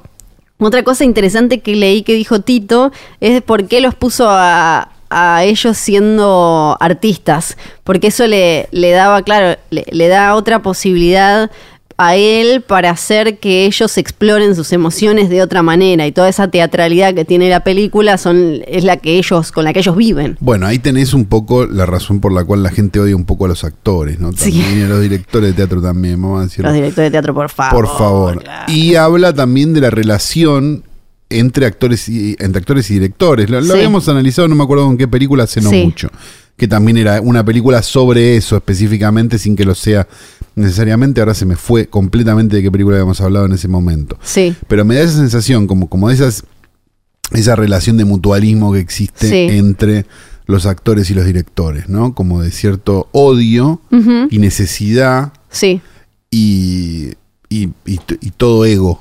Otra 0.59 0.83
cosa 0.83 1.05
interesante 1.05 1.61
que 1.61 1.77
leí 1.77 2.03
que 2.03 2.15
dijo 2.15 2.41
Tito 2.41 2.91
es 3.21 3.43
por 3.43 3.67
qué 3.67 3.81
los 3.81 3.95
puso 3.95 4.27
a, 4.31 4.89
a 5.11 5.45
ellos 5.45 5.77
siendo 5.77 6.77
artistas, 6.81 7.57
porque 7.85 8.09
eso 8.09 8.27
le, 8.27 8.69
le 8.73 8.91
daba, 8.91 9.23
claro, 9.23 9.59
le, 9.71 9.85
le 9.91 10.09
da 10.09 10.35
otra 10.35 10.63
posibilidad 10.63 11.51
a 11.99 12.17
él 12.17 12.61
para 12.61 12.91
hacer 12.91 13.39
que 13.39 13.65
ellos 13.65 13.97
exploren 13.97 14.55
sus 14.55 14.73
emociones 14.73 15.31
de 15.31 15.43
otra 15.43 15.63
manera 15.63 16.07
y 16.07 16.13
toda 16.13 16.29
esa 16.29 16.49
teatralidad 16.49 17.15
que 17.15 17.25
tiene 17.25 17.49
la 17.49 17.61
película 17.61 18.19
son 18.19 18.61
es 18.67 18.85
la 18.85 18.99
que 18.99 19.19
ellos 19.19 19.51
con 19.53 19.65
la 19.65 19.73
que 19.73 19.79
ellos 19.81 19.97
viven. 19.97 20.37
Bueno, 20.41 20.67
ahí 20.67 20.79
tenés 20.79 21.15
un 21.15 21.25
poco 21.25 21.67
la 21.67 21.87
razón 21.87 22.21
por 22.21 22.33
la 22.33 22.45
cual 22.45 22.63
la 22.63 22.71
gente 22.71 23.01
odia 23.01 23.17
un 23.17 23.25
poco 23.25 23.47
a 23.47 23.49
los 23.49 23.65
actores, 23.65 24.21
¿no? 24.21 24.33
También 24.33 24.83
a 24.85 24.89
los 24.89 25.01
directores 25.01 25.51
de 25.51 25.55
teatro 25.55 25.81
también, 25.81 26.21
vamos 26.21 26.41
a 26.41 26.45
decirlo. 26.45 26.69
Los 26.69 26.75
directores 26.75 27.11
de 27.11 27.13
teatro, 27.13 27.35
por 27.35 27.49
favor. 27.49 27.87
Por 27.87 27.99
favor. 27.99 28.43
claro. 28.43 28.73
Y 28.73 28.97
habla 28.97 29.33
también 29.33 29.73
de 29.73 29.81
la 29.81 29.91
relación 29.91 30.85
entre 31.29 31.67
actores 31.67 32.09
y, 32.09 32.37
entre 32.39 32.61
actores 32.61 32.91
y 32.91 32.95
directores. 32.95 33.51
Lo, 33.51 33.61
lo 33.61 33.67
Sí. 33.67 33.73
habíamos 33.73 34.09
analizado, 34.09 34.49
no 34.49 34.55
me 34.55 34.65
acuerdo 34.65 34.85
con 34.87 34.97
qué 34.97 35.09
película, 35.09 35.45
hace 35.45 35.61
no 35.61 35.71
Sí. 35.71 35.83
mucho. 35.85 36.09
Que 36.57 36.67
también 36.69 36.97
era 36.97 37.21
una 37.21 37.45
película 37.45 37.83
sobre 37.83 38.37
eso 38.37 38.57
específicamente, 38.57 39.39
sin 39.39 39.57
que 39.57 39.65
lo 39.65 39.75
sea 39.75 40.07
necesariamente. 40.55 41.21
Ahora 41.21 41.35
se 41.35 41.45
me 41.45 41.57
fue 41.57 41.87
completamente 41.89 42.57
de 42.57 42.63
qué 42.63 42.71
película 42.71 42.97
habíamos 42.97 43.21
hablado 43.21 43.45
en 43.47 43.53
ese 43.53 43.69
momento. 43.69 44.19
Sí, 44.23 44.55
Pero 44.69 44.85
me 44.85 44.95
da 44.95 45.03
esa 45.03 45.19
sensación, 45.19 45.67
como, 45.67 45.89
como 45.91 46.09
de 46.09 46.15
esas, 46.15 46.45
esa 47.33 47.57
relación 47.57 47.97
de 47.99 48.05
mutualismo 48.07 48.73
que 48.73 48.79
existe 48.79 49.29
Sí. 49.29 49.57
entre 49.57 50.07
los 50.47 50.65
actores 50.65 51.11
y 51.11 51.15
los 51.15 51.27
directores, 51.27 51.89
¿no? 51.89 52.15
Como 52.15 52.41
de 52.41 52.53
cierto 52.53 53.09
odio 53.13 53.81
y 54.31 54.39
necesidad 54.39 55.33
sí, 55.51 55.81
y, 56.31 57.09
y, 57.49 57.69
y 57.85 58.31
todo 58.37 58.65
ego, 58.65 59.01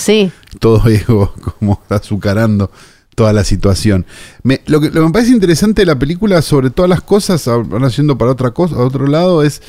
sí. 0.00 0.30
todo 0.58 0.86
ego 0.88 1.32
como 1.58 1.80
azucarando 1.88 2.70
toda 3.14 3.32
la 3.32 3.44
situación. 3.44 4.06
Me, 4.42 4.60
lo, 4.66 4.80
que, 4.80 4.86
lo 4.86 4.94
que 4.94 5.06
me 5.06 5.12
parece 5.12 5.32
interesante 5.32 5.82
de 5.82 5.86
la 5.86 5.98
película, 5.98 6.40
sobre 6.42 6.70
todas 6.70 6.88
las 6.88 7.02
cosas, 7.02 7.46
ahora 7.48 7.88
yendo 7.88 8.16
para 8.16 8.30
otra 8.30 8.52
cosa, 8.52 8.76
a 8.76 8.78
otro 8.84 9.06
lado, 9.06 9.42
es 9.42 9.60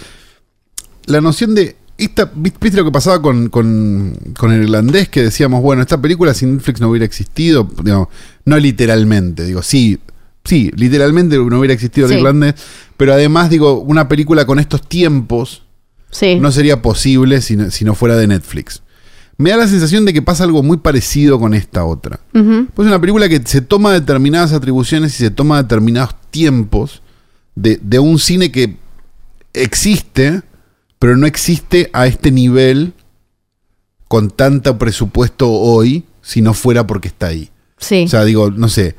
la 1.06 1.22
noción 1.22 1.56
de. 1.56 1.76
Esta, 1.98 2.32
¿Viste 2.34 2.72
lo 2.78 2.86
que 2.86 2.92
pasaba 2.92 3.22
con, 3.22 3.50
con, 3.50 4.18
con 4.38 4.52
el 4.52 4.64
irlandés? 4.64 5.10
Que 5.10 5.22
decíamos, 5.22 5.62
bueno, 5.62 5.84
esta 5.84 6.02
película 6.02 6.34
sin 6.34 6.54
Netflix 6.56 6.82
no 6.82 6.90
hubiera 6.90 7.06
existido. 7.06 7.70
Digamos, 7.84 8.08
no 8.46 8.58
literalmente, 8.58 9.46
digo, 9.46 9.62
sí, 9.62 10.00
sí, 10.44 10.72
literalmente 10.76 11.38
no 11.38 11.60
hubiera 11.60 11.74
existido 11.76 12.08
el 12.08 12.14
Sí. 12.14 12.18
irlandés. 12.20 12.56
Pero 12.98 13.14
además, 13.14 13.52
digo, 13.52 13.80
una 13.82 14.08
película 14.08 14.46
con 14.46 14.58
estos 14.60 14.82
tiempos 14.88 15.64
Sí. 16.10 16.40
no 16.40 16.52
sería 16.52 16.82
posible 16.82 17.40
si 17.42 17.56
no, 17.56 17.70
si 17.70 17.86
no 17.86 17.94
fuera 17.94 18.16
de 18.16 18.28
Netflix. 18.28 18.82
Me 19.38 19.50
da 19.50 19.58
la 19.58 19.68
sensación 19.68 20.06
de 20.06 20.14
que 20.14 20.22
pasa 20.22 20.44
algo 20.44 20.62
muy 20.62 20.78
parecido 20.78 21.40
con 21.40 21.54
esta 21.54 21.84
otra. 21.86 22.20
Pues 22.32 22.86
es 22.86 22.92
una 22.92 23.00
película 23.02 23.28
que 23.28 23.42
se 23.44 23.62
toma 23.62 23.92
determinadas 23.92 24.54
atribuciones 24.54 25.14
y 25.16 25.18
se 25.18 25.32
toma 25.32 25.62
determinados 25.64 26.16
tiempos 26.30 27.02
de, 27.56 27.80
de 27.82 28.00
un 28.00 28.20
cine 28.20 28.52
que 28.52 28.78
existe, 29.54 30.42
pero 31.00 31.18
no 31.18 31.26
existe 31.28 31.90
a 31.94 32.08
este 32.08 32.32
nivel 32.32 32.94
con 34.08 34.30
tanto 34.30 34.78
presupuesto 34.78 35.50
hoy, 35.52 36.06
si 36.22 36.42
no 36.42 36.54
fuera 36.54 36.86
porque 36.86 37.08
está 37.08 37.28
ahí. 37.28 37.50
Sí. 37.78 38.04
O 38.06 38.08
sea, 38.10 38.24
digo, 38.26 38.52
no 38.52 38.70
sé. 38.70 38.96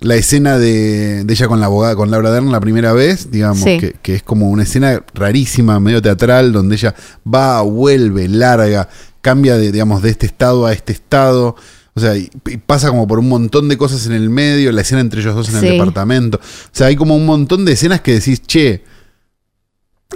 la 0.00 0.16
escena 0.16 0.58
de, 0.58 1.24
de 1.24 1.32
ella 1.32 1.48
con 1.48 1.60
la 1.60 1.66
abogada, 1.66 1.96
con 1.96 2.10
Laura 2.10 2.30
Dern 2.30 2.52
la 2.52 2.60
primera 2.60 2.92
vez, 2.92 3.30
digamos, 3.30 3.60
Sí. 3.64 3.78
que, 3.78 3.94
que 4.02 4.16
es 4.16 4.22
como 4.22 4.50
una 4.50 4.64
escena 4.64 5.02
rarísima, 5.14 5.80
medio 5.80 6.02
teatral, 6.02 6.52
donde 6.52 6.74
ella 6.76 6.94
va, 7.32 7.62
vuelve, 7.62 8.28
larga, 8.28 8.88
cambia 9.24 9.56
de, 9.56 9.72
digamos, 9.72 10.02
de 10.02 10.10
este 10.10 10.26
estado 10.26 10.66
a 10.66 10.72
este 10.72 10.92
estado. 10.92 11.56
O 11.94 12.00
sea, 12.00 12.16
y, 12.16 12.28
y 12.46 12.56
pasa 12.58 12.90
como 12.90 13.06
por 13.08 13.18
un 13.18 13.28
montón 13.28 13.68
de 13.68 13.78
cosas 13.78 14.04
en 14.06 14.12
el 14.12 14.28
medio, 14.28 14.70
la 14.72 14.82
escena 14.82 15.00
entre 15.00 15.20
ellos 15.20 15.34
dos 15.34 15.48
en 15.48 15.60
Sí. 15.60 15.66
el 15.66 15.72
departamento. 15.72 16.38
O 16.38 16.68
sea, 16.72 16.88
hay 16.88 16.96
como 16.96 17.16
un 17.16 17.24
montón 17.24 17.64
de 17.64 17.72
escenas 17.72 18.00
que 18.02 18.12
decís, 18.12 18.42
che, 18.42 18.84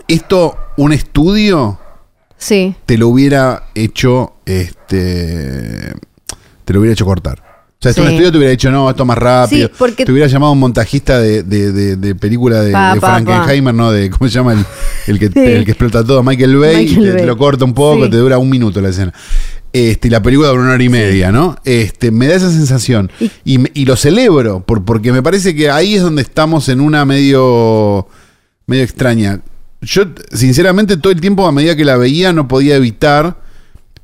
esto, 0.07 0.57
un 0.77 0.93
estudio, 0.93 1.79
Sí. 2.37 2.75
te 2.87 2.99
lo 2.99 3.09
hubiera 3.09 3.71
hecho, 3.75 4.35
este, 4.45 5.95
te 6.65 6.73
lo 6.73 6.81
hubiera 6.81 6.93
hecho 6.93 7.05
cortar. 7.07 7.43
O 7.79 7.81
sea, 7.81 7.91
esto 7.91 8.03
un 8.03 8.09
estudio 8.09 8.33
te 8.33 8.39
hubiera 8.39 8.51
dicho, 8.51 8.73
no, 8.73 8.91
esto 8.91 9.05
más 9.05 9.17
rápido. 9.17 9.69
Sí, 9.69 9.75
porque- 9.79 10.05
Te 10.05 10.11
hubiera 10.11 10.27
llamado 10.27 10.51
un 10.53 10.59
montajista 10.59 11.21
de, 11.21 11.45
de- 11.45 11.71
de- 11.71 11.97
de 11.97 12.15
película 12.17 12.61
de, 12.61 12.73
Pa. 12.73 12.97
Frankenheimer, 12.99 13.73
¿no? 13.73 13.93
De, 13.93 14.11
¿Cómo 14.11 14.29
se 14.29 14.35
llama? 14.35 14.53
El, 14.55 14.65
el 15.07 15.19
que, 15.21 15.29
Sí. 15.29 15.39
el 15.39 15.65
que 15.65 15.71
explota 15.71 16.03
todo, 16.03 16.25
Michael 16.25 16.57
Bay, 16.57 16.87
Michael 16.87 17.09
y 17.09 17.17
te, 17.19 17.27
lo 17.27 17.37
corta 17.37 17.65
un 17.65 17.75
poco, 17.75 18.11
te 18.11 18.17
dura 18.17 18.37
un 18.39 18.51
minuto 18.51 18.81
la 18.81 18.89
escena. 18.89 19.15
Este, 19.73 20.09
y 20.09 20.11
la 20.11 20.21
película 20.21 20.49
dura 20.49 20.63
una 20.63 20.73
hora 20.73 20.83
y 20.83 20.89
media, 20.89 21.31
¿no? 21.31 21.57
Este, 21.65 22.11
me 22.11 22.27
da 22.27 22.35
esa 22.35 22.51
sensación. 22.51 23.13
Y- 23.21 23.31
Y, 23.45 23.83
y 23.83 23.85
lo 23.85 23.95
celebro, 23.95 24.59
por, 24.61 24.85
porque 24.85 25.13
me 25.13 25.23
parece 25.23 25.55
que 25.55 25.71
ahí 25.71 25.95
es 25.95 26.03
donde 26.03 26.23
estamos 26.23 26.69
en 26.69 26.81
una 26.81 27.05
medio, 27.05 28.09
medio 28.67 28.83
extraña. 28.83 29.41
Yo, 29.83 30.03
sinceramente, 30.33 30.97
todo 30.97 31.13
el 31.13 31.21
tiempo, 31.21 31.47
a 31.47 31.53
medida 31.53 31.77
que 31.77 31.85
la 31.85 31.97
veía, 31.97 32.33
no 32.33 32.49
podía 32.49 32.75
evitar 32.75 33.37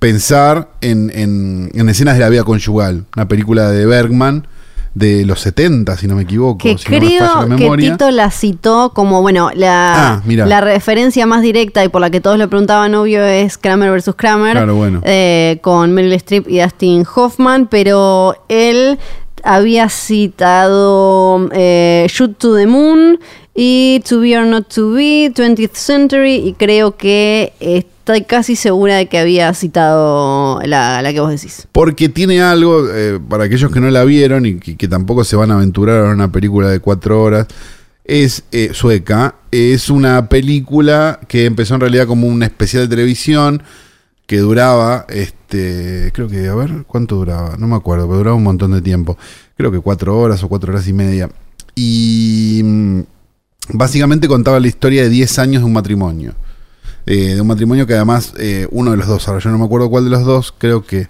pensar 0.05 0.69
en, 0.83 1.11
en- 1.15 1.71
en 1.75 1.89
escenas 1.89 2.15
de 2.15 2.21
la 2.21 2.29
vida 2.29 2.45
conyugal. 2.45 3.05
Una 3.17 3.27
película 3.27 3.71
de 3.71 3.87
Bergman 3.87 4.47
de 4.93 5.25
los 5.25 5.41
70, 5.41 5.97
si 5.97 6.07
no 6.07 6.15
me 6.15 6.23
equivoco. 6.23 6.59
Que 6.59 6.77
si 6.79 6.85
no 6.91 7.01
me 7.49 7.57
creo 7.57 7.73
que. 7.77 7.83
Tito 7.83 8.11
la 8.11 8.31
citó 8.31 8.93
como, 8.95 9.23
bueno, 9.23 9.51
la, 9.55 10.15
Ah, 10.19 10.23
la 10.27 10.61
referencia 10.61 11.27
más 11.27 11.41
directa 11.43 11.83
y 11.85 11.89
por 11.89 12.01
la 12.03 12.11
que 12.11 12.21
todos 12.21 12.37
le 12.39 12.47
preguntaban, 12.49 12.95
obvio, 12.95 13.25
es 13.25 13.57
Kramer 13.59 13.91
versus 13.91 14.15
Kramer. 14.15 14.53
Claro, 14.53 14.77
bueno. 14.77 15.01
eh, 15.05 15.59
con 15.63 15.93
Meryl 15.93 16.13
Streep 16.13 16.49
y 16.49 16.61
Dustin 16.61 17.05
Hoffman, 17.17 17.67
pero 17.67 18.37
él 18.49 18.99
había 19.45 19.89
citado 19.89 21.49
eh, 21.53 22.07
Shoot 22.09 22.39
to 22.39 22.57
the 22.57 22.67
Moon 22.67 23.21
y 23.55 24.03
To 24.09 24.21
Be 24.21 24.37
or 24.37 24.47
Not 24.47 24.73
to 24.75 24.93
Be, 24.93 25.31
20th 25.33 25.75
Century, 25.75 26.37
y 26.37 26.55
creo 26.55 26.97
que 26.97 27.53
estoy 27.61 28.23
casi 28.23 28.57
segura 28.57 28.97
de 28.97 29.07
que 29.07 29.19
había 29.19 29.55
citado 29.55 30.61
la, 30.65 31.01
la 31.03 31.13
que 31.13 31.21
vos 31.21 31.31
decís. 31.31 31.69
Porque 31.71 32.09
tiene 32.09 32.43
algo, 32.43 32.89
eh, 32.91 33.21
para 33.29 33.45
aquellos 33.45 33.71
que 33.71 33.81
no 33.81 33.91
la 33.91 34.05
vieron 34.05 34.45
y 34.47 34.59
que, 34.59 34.89
tampoco 34.89 35.23
se 35.25 35.37
van 35.37 35.51
a 35.53 35.55
aventurar 35.55 36.07
a 36.07 36.11
una 36.11 36.33
película 36.33 36.69
de 36.69 36.81
cuatro 36.81 37.23
horas, 37.23 37.47
es 38.05 38.45
eh, 38.51 38.71
sueca. 38.73 39.37
Es 39.51 39.89
una 39.89 40.29
película 40.29 41.21
que 41.29 41.45
empezó 41.45 41.75
en 41.75 41.81
realidad 41.81 42.07
como 42.07 42.27
un 42.27 42.43
especial 42.43 42.83
de 42.83 42.89
televisión 42.97 43.63
que 44.27 44.39
duraba, 44.39 45.07
este, 45.09 46.11
creo 46.15 46.29
que, 46.29 46.49
a 46.49 46.55
ver, 46.55 46.85
¿cuánto 46.87 47.17
duraba? 47.17 47.57
No 47.59 47.67
me 47.67 47.77
acuerdo, 47.77 48.07
pero 48.07 48.19
duraba 48.19 48.37
un 48.37 48.45
montón 48.45 48.73
de 48.73 48.81
tiempo. 48.81 49.19
Creo 49.57 49.71
que 49.71 49.81
cuatro 49.81 50.19
horas 50.19 50.43
o 50.43 50.49
cuatro 50.49 50.73
horas 50.73 50.89
y 50.89 50.93
media. 50.93 51.31
Y 51.75 52.63
mm, 52.65 53.01
básicamente 53.75 54.29
contaba 54.29 54.61
la 54.61 54.69
historia 54.69 55.03
de 55.03 55.09
10 55.09 55.39
años 55.39 55.63
de 55.63 55.67
un 55.67 55.73
matrimonio. 55.73 56.35
Eh, 57.07 57.35
de 57.35 57.41
un 57.41 57.47
matrimonio 57.47 57.87
que 57.87 57.95
además 57.95 58.33
eh, 58.39 58.67
uno 58.71 58.93
de 58.93 58.97
los 58.97 59.07
dos, 59.07 59.29
ahora 59.29 59.41
yo 59.41 59.51
no 59.51 59.59
me 59.59 59.65
acuerdo 59.67 59.91
cuál 59.91 60.05
de 60.05 60.11
los 60.11 60.25
dos, 60.25 60.55
creo 60.57 60.87
que 60.87 61.09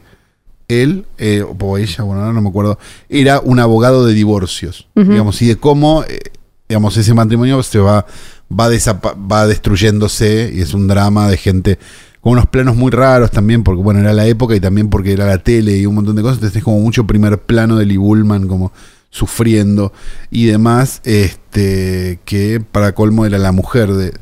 él, 0.69 1.07
eh, 1.19 1.45
o 1.47 1.79
ella, 1.79 2.05
bueno, 2.05 2.23
ahora 2.23 2.33
no 2.33 2.41
me 2.41 2.49
acuerdo, 2.49 2.79
era 3.09 3.41
un 3.41 3.61
abogado 3.61 4.07
de 4.07 4.15
divorcios, 4.15 4.89
digamos, 4.95 5.41
y 5.43 5.47
de 5.47 5.57
cómo, 5.57 6.05
eh, 6.05 6.21
digamos, 6.69 6.97
ese 6.97 7.13
matrimonio 7.15 7.63
se 7.63 7.79
va, 7.79 8.07
va, 8.51 8.69
va 9.15 9.47
destruyéndose 9.47 10.51
y 10.55 10.63
es 10.63 10.75
un 10.75 10.89
drama 10.89 11.29
de 11.29 11.37
gente 11.37 11.79
con 12.25 12.33
unos 12.33 12.47
planos 12.47 12.75
muy 12.75 12.91
raros 12.91 13.31
también, 13.31 13.63
porque 13.63 13.83
bueno, 13.83 14.01
era 14.01 14.15
la 14.15 14.27
época 14.27 14.57
y 14.57 14.61
también 14.61 14.89
porque 14.89 15.13
era 15.13 15.27
la 15.27 15.37
tele 15.37 15.77
y 15.77 15.85
un 15.85 15.95
montón 15.95 16.17
de 16.17 16.23
cosas, 16.23 16.39
entonces 16.39 16.57
es 16.57 16.65
como 16.65 16.81
mucho 16.81 17.07
primer 17.07 17.37
plano 17.37 17.77
de 17.77 17.85
Lee 17.85 17.99
Bullman 17.99 18.49
como 18.49 18.73
sufriendo 19.11 19.93
y 20.31 20.47
demás, 20.47 21.03
este, 21.05 22.21
que 22.25 22.63
para 22.73 22.95
colmo 22.95 23.27
era 23.27 23.37
la 23.37 23.53
mujer 23.53 23.93
de, 23.93 24.15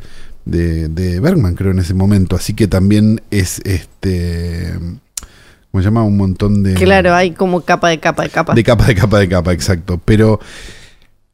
de, 0.44 0.88
de 0.88 1.20
Bergman, 1.20 1.54
creo, 1.54 1.70
en 1.70 1.78
ese 1.78 1.94
momento, 1.94 2.34
así 2.34 2.54
que 2.54 2.66
también 2.66 3.22
es, 3.30 3.60
este, 3.60 4.74
¿cómo 5.70 5.80
se 5.80 5.84
llama? 5.84 6.02
Un 6.02 6.16
montón 6.16 6.64
de... 6.64 6.74
Claro, 6.74 7.14
hay 7.14 7.30
como 7.30 7.60
capa 7.60 7.88
de 7.88 8.00
capa 8.00 8.24
de 8.24 8.30
capa. 8.30 8.52
De 8.52 8.64
capa, 8.64 8.84
de 8.84 8.96
capa, 8.96 9.18
de 9.20 9.28
capa, 9.28 9.52
exacto. 9.52 10.00
Pero 10.04 10.40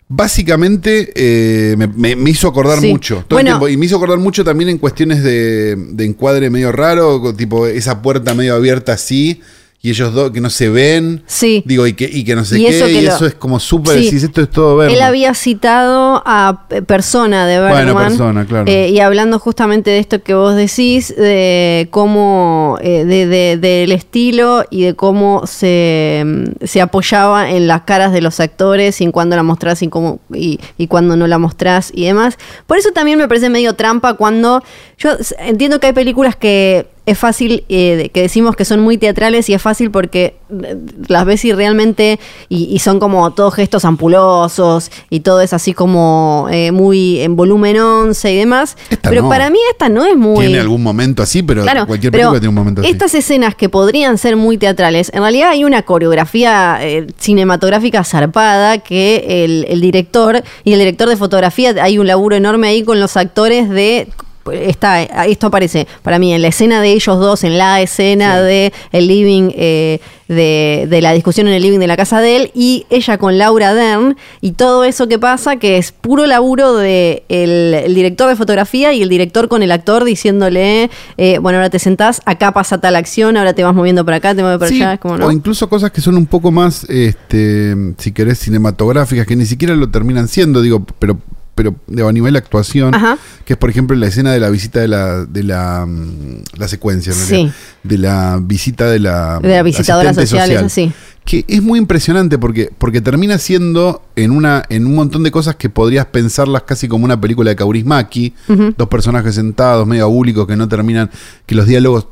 básicamente 0.08 1.12
eh, 1.14 1.76
me, 1.76 1.86
me- 1.86 2.16
me 2.16 2.30
hizo 2.30 2.48
acordar 2.48 2.80
Sí. 2.80 2.88
mucho. 2.88 3.24
Todo 3.28 3.38
el 3.38 3.44
Bueno. 3.44 3.58
tiempo. 3.58 3.68
Y 3.68 3.76
me 3.76 3.86
hizo 3.86 3.96
acordar 3.96 4.18
mucho 4.18 4.44
también 4.44 4.70
en 4.70 4.78
cuestiones 4.78 5.22
de, 5.22 5.76
de 5.76 6.04
encuadre 6.04 6.50
medio 6.50 6.72
raro, 6.72 7.34
tipo 7.34 7.66
esa 7.66 8.02
puerta 8.02 8.34
medio 8.34 8.54
abierta 8.54 8.92
así. 8.94 9.40
Y 9.80 9.90
ellos 9.90 10.12
dos 10.12 10.32
que 10.32 10.40
no 10.40 10.50
se 10.50 10.68
ven. 10.68 11.22
Sí. 11.28 11.62
Digo, 11.64 11.86
y 11.86 11.92
que, 11.92 12.10
y 12.12 12.24
que 12.24 12.34
no 12.34 12.44
sé 12.44 12.58
Y 12.58 12.64
qué. 12.64 12.76
eso 12.76 12.88
y 12.88 13.00
lo- 13.00 13.14
eso 13.14 13.26
es 13.26 13.34
como 13.34 13.60
súper. 13.60 13.96
Sí. 13.98 14.06
decís, 14.06 14.24
esto 14.24 14.40
es 14.42 14.50
todo 14.50 14.76
ver. 14.76 14.90
Él 14.90 15.00
había 15.02 15.32
citado 15.34 16.20
a 16.26 16.66
eh, 16.70 16.82
persona 16.82 17.46
de 17.46 17.60
Bergman. 17.60 17.92
Bueno, 17.92 18.08
Persona, 18.08 18.44
claro. 18.44 18.64
eh, 18.66 18.88
y 18.88 18.98
hablando 18.98 19.38
justamente 19.38 19.90
de 19.92 20.00
esto 20.00 20.20
que 20.20 20.34
vos 20.34 20.56
decís, 20.56 21.14
de 21.16 21.86
cómo, 21.92 22.76
eh, 22.82 23.04
de, 23.04 23.28
de- 23.28 23.56
del 23.56 23.92
estilo 23.92 24.64
y 24.68 24.82
de 24.82 24.94
cómo 24.94 25.46
se, 25.46 26.24
mm, 26.26 26.64
se 26.66 26.80
apoyaba 26.80 27.48
en 27.52 27.68
las 27.68 27.82
caras 27.82 28.12
de 28.12 28.20
los 28.20 28.40
actores 28.40 29.00
y 29.00 29.04
en 29.04 29.12
cuándo 29.12 29.36
la 29.36 29.44
mostrás 29.44 29.80
y, 29.82 29.88
cómo, 29.88 30.18
y, 30.34 30.58
y 30.76 30.88
cuándo 30.88 31.14
no 31.16 31.28
la 31.28 31.38
mostrás 31.38 31.92
y 31.94 32.04
demás. 32.04 32.36
Por 32.66 32.78
eso 32.78 32.90
también 32.90 33.16
me 33.16 33.28
parece 33.28 33.48
medio 33.48 33.74
trampa 33.74 34.14
cuando 34.14 34.60
yo 34.98 35.10
entiendo 35.38 35.78
que 35.78 35.86
hay 35.86 35.92
películas 35.92 36.34
que 36.34 36.88
es 37.06 37.16
fácil, 37.16 37.64
eh, 37.68 38.10
que 38.12 38.20
decimos 38.20 38.56
que 38.56 38.64
son 38.64 38.80
muy 38.80 38.98
teatrales 38.98 39.48
y 39.48 39.54
es 39.54 39.62
fácil 39.62 39.90
porque 39.92 40.34
eh, 40.50 40.76
las 41.06 41.24
ves 41.24 41.44
y 41.44 41.52
realmente, 41.52 42.18
y, 42.48 42.64
y 42.64 42.80
son 42.80 42.98
como 42.98 43.32
todos 43.32 43.54
gestos 43.54 43.84
ampulosos 43.84 44.90
y 45.08 45.20
todo 45.20 45.40
es 45.40 45.52
así 45.52 45.72
como 45.72 46.48
eh, 46.50 46.72
muy 46.72 47.20
en 47.20 47.36
volumen 47.36 47.78
11 47.78 48.32
y 48.32 48.36
demás. 48.36 48.76
Esta 48.90 49.08
pero 49.08 49.22
no. 49.22 49.28
para 49.28 49.48
mí 49.50 49.58
esta 49.70 49.88
no 49.88 50.04
es 50.04 50.16
muy... 50.16 50.46
Tiene 50.46 50.58
algún 50.58 50.82
momento 50.82 51.22
así, 51.22 51.44
pero 51.44 51.62
Claro, 51.62 51.86
cualquier 51.86 52.10
pero 52.10 52.24
película 52.24 52.40
tiene 52.40 52.48
un 52.48 52.54
momento 52.56 52.80
así. 52.82 52.90
Estas 52.90 53.14
escenas 53.14 53.54
que 53.54 53.68
podrían 53.68 54.18
ser 54.18 54.36
muy 54.36 54.58
teatrales, 54.58 55.12
en 55.14 55.20
realidad 55.22 55.50
hay 55.50 55.64
una 55.64 55.82
coreografía 55.82 56.78
eh, 56.82 57.06
cinematográfica 57.18 58.02
zarpada 58.02 58.78
que 58.78 59.44
el, 59.44 59.64
el 59.68 59.80
director 59.80 60.42
y 60.64 60.72
el 60.72 60.80
director 60.80 61.08
de 61.08 61.16
fotografía, 61.16 61.74
hay 61.80 61.98
un 61.98 62.08
laburo 62.08 62.34
enorme 62.34 62.66
ahí 62.66 62.82
con 62.82 62.98
los 62.98 63.16
actores 63.16 63.70
de 63.70 64.08
está 64.52 65.02
esto 65.02 65.48
aparece 65.48 65.86
para 66.02 66.18
mí 66.18 66.32
en 66.32 66.42
la 66.42 66.48
escena 66.48 66.80
de 66.80 66.92
ellos 66.92 67.18
dos 67.18 67.44
en 67.44 67.58
la 67.58 67.80
escena 67.80 68.40
de 68.40 68.72
el 68.92 69.08
living 69.08 69.50
eh, 69.54 70.00
de, 70.28 70.86
de 70.90 71.00
la 71.00 71.12
discusión 71.12 71.48
en 71.48 71.54
el 71.54 71.62
living 71.62 71.78
de 71.78 71.86
la 71.86 71.96
casa 71.96 72.20
de 72.20 72.36
él 72.36 72.50
y 72.54 72.86
ella 72.90 73.16
con 73.16 73.38
Laura 73.38 73.74
Dern 73.74 74.16
y 74.40 74.52
todo 74.52 74.84
eso 74.84 75.08
que 75.08 75.18
pasa 75.18 75.56
que 75.56 75.78
es 75.78 75.92
puro 75.92 76.26
laburo 76.26 76.76
de 76.76 77.24
el, 77.28 77.74
el 77.74 77.94
director 77.94 78.28
de 78.28 78.36
fotografía 78.36 78.92
y 78.92 79.02
el 79.02 79.08
director 79.08 79.48
con 79.48 79.62
el 79.62 79.72
actor 79.72 80.04
diciéndole 80.04 80.90
eh, 81.16 81.38
bueno 81.38 81.58
ahora 81.58 81.70
te 81.70 81.78
sentás 81.78 82.20
acá 82.26 82.52
pasa 82.52 82.78
tal 82.78 82.96
acción 82.96 83.36
ahora 83.36 83.54
te 83.54 83.64
vas 83.64 83.74
moviendo 83.74 84.04
para 84.04 84.18
acá 84.18 84.34
te 84.34 84.42
mueves 84.42 84.58
para 84.58 84.68
Sí, 84.68 84.82
allá 84.82 84.94
es 84.94 85.00
como 85.00 85.16
no 85.16 85.26
O 85.26 85.32
incluso 85.32 85.68
cosas 85.68 85.90
que 85.90 86.00
son 86.00 86.16
un 86.16 86.26
poco 86.26 86.50
más, 86.50 86.84
este, 86.88 87.74
si 87.98 88.12
querés, 88.12 88.38
cinematográficas, 88.38 89.26
que 89.26 89.36
ni 89.36 89.46
siquiera 89.46 89.74
lo 89.74 89.90
terminan 89.90 90.28
siendo, 90.28 90.62
digo, 90.62 90.84
pero, 90.98 91.18
pero 91.58 91.74
digo, 91.88 92.08
a 92.08 92.12
nivel 92.12 92.36
actuación, 92.36 92.94
Ajá. 92.94 93.18
que 93.44 93.54
es 93.54 93.58
por 93.58 93.68
ejemplo 93.68 93.96
la 93.96 94.06
escena 94.06 94.32
de 94.32 94.38
la 94.38 94.48
visita 94.48 94.78
de 94.78 94.86
la, 94.86 95.24
de 95.26 95.42
la, 95.42 95.84
mm, 95.86 96.42
la 96.56 96.68
secuencia, 96.68 97.12
en 97.12 97.18
Sí. 97.18 97.52
de 97.82 97.98
la 97.98 98.38
visita 98.40 98.86
de 98.88 99.00
la, 99.00 99.40
de 99.42 99.48
la 99.48 99.62
visitadora 99.64 100.14
social, 100.14 100.50
es 100.52 100.62
así 100.62 100.92
que 101.24 101.44
es 101.48 101.60
muy 101.62 101.78
impresionante 101.78 102.38
porque, 102.38 102.70
porque 102.78 103.00
termina 103.02 103.36
siendo 103.36 104.02
en 104.16 104.30
una 104.30 104.62
en 104.70 104.86
un 104.86 104.94
montón 104.94 105.22
de 105.24 105.30
cosas 105.30 105.56
que 105.56 105.68
podrías 105.68 106.06
pensarlas 106.06 106.62
casi 106.62 106.86
como 106.88 107.04
una 107.04 107.20
película 107.20 107.50
de 107.50 107.56
Kaurismäki, 107.56 108.32
dos 108.78 108.88
personajes 108.88 109.34
sentados, 109.34 109.86
medio 109.86 110.04
abúlicos, 110.04 110.46
que 110.46 110.56
no 110.56 110.68
terminan, 110.68 111.10
que 111.44 111.54
los 111.56 111.66
diálogos 111.66 112.06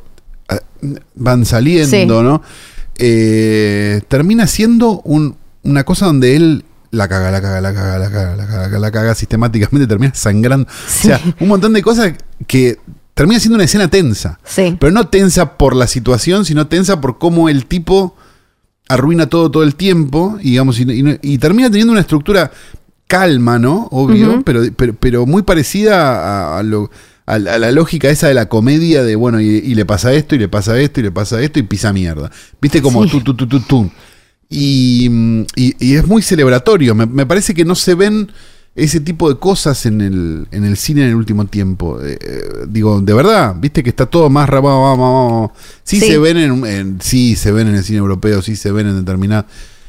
ah, 0.48 0.58
van 1.14 1.46
saliendo, 1.46 1.96
Sí. 1.96 2.04
¿no? 2.06 2.42
Eh, 2.98 4.00
termina 4.08 4.46
siendo 4.46 5.00
un- 5.02 5.36
una 5.62 5.84
cosa 5.84 6.06
donde 6.06 6.36
él 6.36 6.64
la 6.96 7.08
caga, 7.08 7.30
la 7.30 7.40
caga, 7.40 7.60
la 7.60 7.72
caga, 7.74 7.98
la 7.98 8.10
caga, 8.10 8.36
la 8.36 8.46
caga, 8.46 8.78
la 8.78 8.90
caga 8.90 9.14
sistemáticamente, 9.14 9.86
termina 9.86 10.12
sangrando. 10.14 10.68
Sí. 10.88 11.08
O 11.12 11.16
sea, 11.16 11.20
un 11.40 11.48
montón 11.48 11.72
de 11.72 11.82
cosas 11.82 12.14
que 12.46 12.78
termina 13.14 13.38
siendo 13.40 13.54
una 13.56 13.64
escena 13.64 13.88
tensa. 13.88 14.38
sí 14.44 14.76
Pero 14.80 14.92
no 14.92 15.08
tensa 15.08 15.56
por 15.56 15.74
la 15.76 15.86
situación, 15.86 16.44
sino 16.44 16.66
tensa 16.66 17.00
por 17.00 17.18
cómo 17.18 17.48
el 17.48 17.66
tipo 17.66 18.16
arruina 18.88 19.26
todo 19.28 19.50
todo 19.50 19.62
el 19.62 19.74
tiempo, 19.74 20.38
y, 20.40 20.50
digamos, 20.52 20.78
y, 20.80 20.84
y- 20.90 21.18
y 21.22 21.38
termina 21.38 21.68
teniendo 21.70 21.92
una 21.92 22.00
estructura 22.02 22.50
calma, 23.08 23.58
¿no? 23.58 23.88
Obvio, 23.90 24.42
pero, 24.44 24.62
pero, 24.76 24.94
pero 24.94 25.26
muy 25.26 25.42
parecida 25.42 26.54
a, 26.54 26.58
a 26.58 26.62
lo- 26.62 26.90
a 27.24 27.38
la, 27.40 27.54
a 27.54 27.58
la 27.58 27.72
lógica 27.72 28.08
esa 28.08 28.28
de 28.28 28.34
la 28.34 28.48
comedia 28.48 29.02
de, 29.02 29.16
bueno, 29.16 29.40
y, 29.40 29.46
y 29.46 29.74
le 29.74 29.84
pasa 29.84 30.12
esto, 30.12 30.36
y 30.36 30.38
le 30.38 30.48
pasa 30.48 30.78
esto, 30.78 31.00
y 31.00 31.04
le 31.04 31.10
pasa 31.10 31.40
esto, 31.40 31.58
y 31.58 31.62
pisa 31.64 31.92
mierda. 31.92 32.30
¿Viste? 32.60 32.80
Como 32.82 33.04
tú, 33.06 33.20
tú, 33.20 33.34
tú, 33.34 33.46
tú, 33.48 33.60
tú. 33.60 33.90
Y, 34.48 35.08
y- 35.56 35.74
y 35.78 35.94
es 35.96 36.06
muy 36.06 36.22
celebratorio. 36.22 36.94
Me, 36.94 37.06
me 37.06 37.26
parece 37.26 37.52
que 37.54 37.64
no 37.64 37.74
se 37.74 37.94
ven 37.94 38.30
ese 38.74 39.00
tipo 39.00 39.28
de 39.32 39.38
cosas 39.38 39.86
en 39.86 40.00
el, 40.02 40.46
en 40.50 40.64
el 40.64 40.76
cine 40.76 41.02
en 41.02 41.08
el 41.08 41.14
último 41.16 41.46
tiempo. 41.46 42.00
Eh, 42.02 42.18
eh, 42.20 42.42
digo, 42.68 43.00
de 43.00 43.12
verdad, 43.14 43.56
viste 43.58 43.82
que 43.82 43.88
está 43.90 44.06
todo 44.06 44.28
más 44.30 44.48
rapado. 44.48 44.82
Vamos, 44.82 44.98
vamos. 44.98 45.50
Sí, 45.82 45.98
Sí. 46.00 46.06
se 46.08 46.18
ven 46.18 46.36
en, 46.36 46.66
en- 46.66 47.00
sí 47.00 47.36
se 47.36 47.52
ven 47.52 47.68
en 47.68 47.74
el 47.76 47.82
cine 47.84 47.98
europeo, 47.98 48.42
sí 48.42 48.54
se 48.54 48.70
ven 48.72 48.86
en 48.86 48.96
determinados 48.98 49.46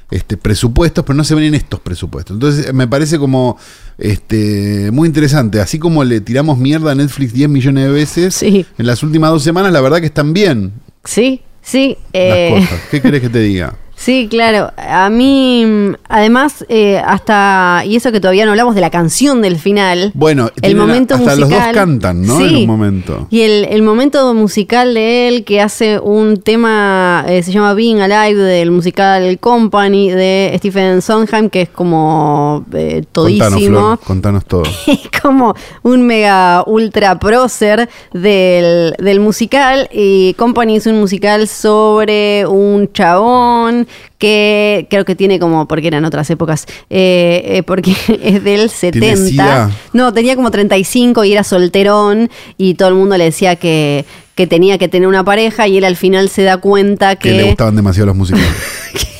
este, 0.09 0.37
presupuestos, 0.37 1.03
pero 1.05 1.17
no 1.17 1.25
se 1.25 1.35
ven 1.35 1.43
en 1.43 1.55
estos 1.55 1.81
presupuestos. 1.81 2.33
Entonces 2.33 2.73
me 2.73 2.87
parece 2.87 3.19
como 3.19 3.57
este, 3.97 4.89
muy 4.91 5.07
interesante. 5.07 5.59
Así 5.59 5.79
como 5.79 6.03
le 6.05 6.21
tiramos 6.21 6.57
mierda 6.57 6.93
a 6.93 6.95
Netflix 6.95 7.33
10 7.33 7.49
millones 7.49 7.83
de 7.85 7.91
veces, 7.91 8.35
Sí. 8.35 8.65
en 8.77 8.85
las 8.87 9.03
últimas 9.03 9.31
dos 9.31 9.43
semanas 9.43 9.73
la 9.73 9.81
verdad 9.81 9.99
que 9.99 10.05
están 10.05 10.31
bien 10.33 10.71
Sí, 11.03 11.41
sí. 11.61 11.97
las 12.13 12.23
eh, 12.23 12.49
cosas. 12.57 12.79
¿Qué 12.89 13.01
querés 13.01 13.21
que 13.21 13.29
te 13.29 13.39
diga? 13.41 13.75
Sí, 13.97 14.27
claro. 14.29 14.71
A 14.77 15.09
mí, 15.09 15.65
además, 16.07 16.63
eh, 16.69 17.01
hasta, 17.03 17.81
y 17.83 17.95
eso 17.95 18.11
que 18.11 18.21
todavía 18.21 18.45
no 18.45 18.51
hablamos 18.51 18.75
de 18.75 18.81
la 18.81 18.91
canción 18.91 19.41
del 19.41 19.57
final. 19.57 20.11
Bueno, 20.13 20.51
el 20.61 20.75
momento 20.75 21.15
hasta 21.15 21.35
los 21.35 21.49
musical. 21.49 21.73
dos 21.73 21.83
cantan, 21.83 22.21
¿no? 22.21 22.39
En 22.39 22.55
un 22.57 22.67
momento. 22.67 23.27
Y 23.31 23.41
el, 23.41 23.65
el 23.65 23.81
momento 23.81 24.33
musical 24.35 24.93
de 24.93 25.27
él 25.27 25.43
que 25.43 25.61
hace 25.61 25.99
un 25.99 26.37
tema, 26.37 27.25
eh, 27.27 27.41
se 27.41 27.51
llama 27.51 27.73
Being 27.73 27.99
Alive, 27.99 28.39
del 28.39 28.69
musical 28.69 29.39
Company 29.39 30.11
de 30.11 30.53
Stephen 30.57 31.01
Sondheim, 31.01 31.49
que 31.49 31.63
es 31.63 31.69
como 31.69 32.65
eh, 32.73 33.03
Contanos, 33.11 33.49
todísimo. 33.49 33.77
Flor, 33.79 33.99
contanos 33.99 34.45
todo. 34.45 34.63
Es 34.87 35.21
como 35.21 35.55
un 35.81 36.05
mega 36.05 36.63
ultra 36.67 37.17
prócer 37.17 37.89
del, 38.13 38.93
del 38.99 39.19
musical. 39.19 39.89
Y 39.91 40.35
Company 40.35 40.77
es 40.77 40.85
un 40.85 40.99
musical 40.99 41.47
sobre 41.47 42.45
un 42.45 42.91
chabón 42.93 43.86
que 44.17 44.87
creo 44.89 45.05
que 45.05 45.15
tiene 45.15 45.39
como, 45.39 45.67
porque 45.67 45.87
eran 45.87 46.05
otras 46.05 46.29
épocas, 46.29 46.65
eh, 46.89 47.43
eh, 47.45 47.63
porque 47.63 47.95
es 48.23 48.43
del 48.43 48.69
70. 48.69 49.15
SIDA? 49.15 49.71
No, 49.93 50.13
tenía 50.13 50.35
como 50.35 50.51
35 50.51 51.23
y 51.23 51.33
era 51.33 51.43
solterón 51.43 52.29
y 52.57 52.75
todo 52.75 52.89
el 52.89 52.95
mundo 52.95 53.17
le 53.17 53.25
decía 53.25 53.55
que, 53.55 54.05
que 54.35 54.47
tenía 54.47 54.77
que 54.77 54.87
tener 54.87 55.07
una 55.07 55.23
pareja 55.23 55.67
y 55.67 55.77
él 55.77 55.83
al 55.83 55.95
final 55.95 56.29
se 56.29 56.43
da 56.43 56.57
cuenta 56.57 57.15
Que 57.15 57.31
le 57.31 57.37
que, 57.37 57.43
gustaban 57.49 57.75
demasiado 57.75 58.07
los 58.07 58.15
musicales. 58.15 58.47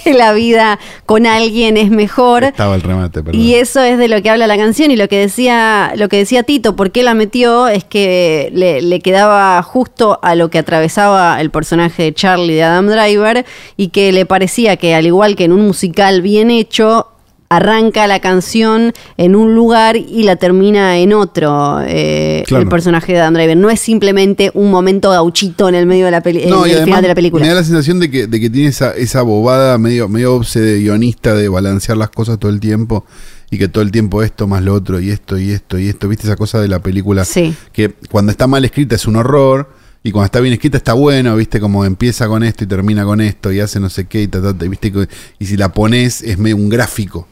que 0.07 0.13
la 0.13 0.31
vida 0.33 0.79
con 1.05 1.25
alguien 1.25 1.75
es 1.75 1.89
mejor. 1.89 2.45
Estaba 2.45 2.75
el 2.75 2.81
remate, 2.81 3.21
perdón. 3.21 3.41
Y 3.41 3.55
eso 3.55 3.81
es 3.81 3.97
de 3.97 4.07
lo 4.07 4.21
que 4.21 4.29
habla 4.29 4.47
la 4.47 4.57
canción 4.57 4.89
y 4.89 4.95
lo 4.95 5.09
que 5.09 5.19
decía, 5.19 5.91
lo 5.95 6.07
que 6.07 6.17
decía 6.17 6.43
Tito, 6.43 6.75
por 6.75 6.91
qué 6.91 7.03
la 7.03 7.13
metió, 7.13 7.67
es 7.67 7.83
que 7.83 8.49
le, 8.53 8.81
le 8.81 8.99
quedaba 9.01 9.61
justo 9.63 10.19
a 10.21 10.35
lo 10.35 10.49
que 10.49 10.59
atravesaba 10.59 11.41
el 11.41 11.51
personaje 11.51 12.03
de 12.03 12.13
Charlie 12.13 12.55
de 12.55 12.63
Adam 12.63 12.87
Driver 12.87 13.45
y 13.75 13.89
que 13.89 14.11
le 14.11 14.25
parecía 14.25 14.77
que 14.77 14.95
al 14.95 15.05
igual 15.05 15.35
que 15.35 15.43
en 15.43 15.51
un 15.51 15.67
musical 15.67 16.21
bien 16.21 16.51
hecho, 16.51 17.07
arranca 17.49 18.07
la 18.07 18.19
canción 18.19 18.93
en 19.15 19.35
un 19.35 19.55
lugar 19.55 19.95
y 19.95 20.23
la 20.23 20.35
termina 20.35 20.97
en 20.97 21.13
otro, 21.13 21.79
eh, 21.85 22.43
Claro. 22.47 22.63
el 22.63 22.69
personaje 22.69 23.13
de 23.13 23.19
Adam 23.19 23.33
Driver. 23.35 23.55
No 23.57 23.69
es 23.69 23.79
simplemente 23.79 24.51
un 24.53 24.69
momento 24.69 25.09
gauchito 25.11 25.69
en 25.69 25.75
el 25.75 25.85
medio 25.85 26.05
de 26.05 26.11
la 26.11 26.21
peli- 26.21 26.43
en 26.43 26.49
No, 26.49 26.67
y 26.67 26.71
el 26.71 26.83
final 26.83 27.01
de 27.01 27.07
la 27.07 27.15
película. 27.15 27.41
me 27.43 27.49
da 27.49 27.55
la 27.55 27.63
sensación 27.63 27.99
de 27.99 28.11
que, 28.11 28.27
de 28.27 28.39
que 28.39 28.49
tiene 28.49 28.69
esa, 28.69 28.91
esa 28.91 29.21
bobada 29.21 29.77
medio, 29.77 30.09
medio 30.09 30.35
obse 30.35 30.59
de 30.59 30.79
guionista 30.79 31.33
de 31.35 31.47
balancear 31.47 31.97
las 31.97 32.09
cosas 32.09 32.37
todo 32.37 32.51
el 32.51 32.59
tiempo 32.59 33.05
y 33.49 33.57
que 33.57 33.69
todo 33.69 33.81
el 33.81 33.91
tiempo 33.91 34.23
esto 34.23 34.45
más 34.47 34.61
lo 34.61 34.73
otro 34.73 34.99
y 34.99 35.09
esto 35.11 35.37
y 35.37 35.51
esto 35.51 35.79
y 35.79 35.87
esto. 35.87 36.09
¿Viste 36.09 36.27
esa 36.27 36.35
cosa 36.35 36.59
de 36.59 36.67
la 36.67 36.79
película? 36.79 37.23
Sí. 37.23 37.55
Que 37.71 37.93
cuando 38.11 38.31
está 38.31 38.47
mal 38.47 38.65
escrita 38.65 38.95
es 38.95 39.07
un 39.07 39.15
horror 39.15 39.69
y 40.03 40.11
cuando 40.11 40.25
está 40.25 40.41
bien 40.41 40.53
escrita 40.53 40.75
está 40.77 40.91
bueno, 40.93 41.35
¿viste? 41.37 41.59
Como 41.61 41.85
empieza 41.85 42.27
con 42.27 42.43
esto 42.43 42.65
y 42.65 42.67
termina 42.67 43.05
con 43.05 43.21
esto 43.21 43.51
y 43.53 43.61
hace 43.61 43.79
no 43.79 43.89
sé 43.89 44.05
qué 44.05 44.21
y 44.23 44.27
ta, 44.27 44.41
ta, 44.41 44.53
ta, 44.53 44.65
¿viste? 44.65 44.91
Y 45.39 45.45
si 45.45 45.55
la 45.55 45.69
pones 45.71 46.21
es 46.23 46.37
medio 46.37 46.57
un 46.57 46.67
gráfico. 46.69 47.25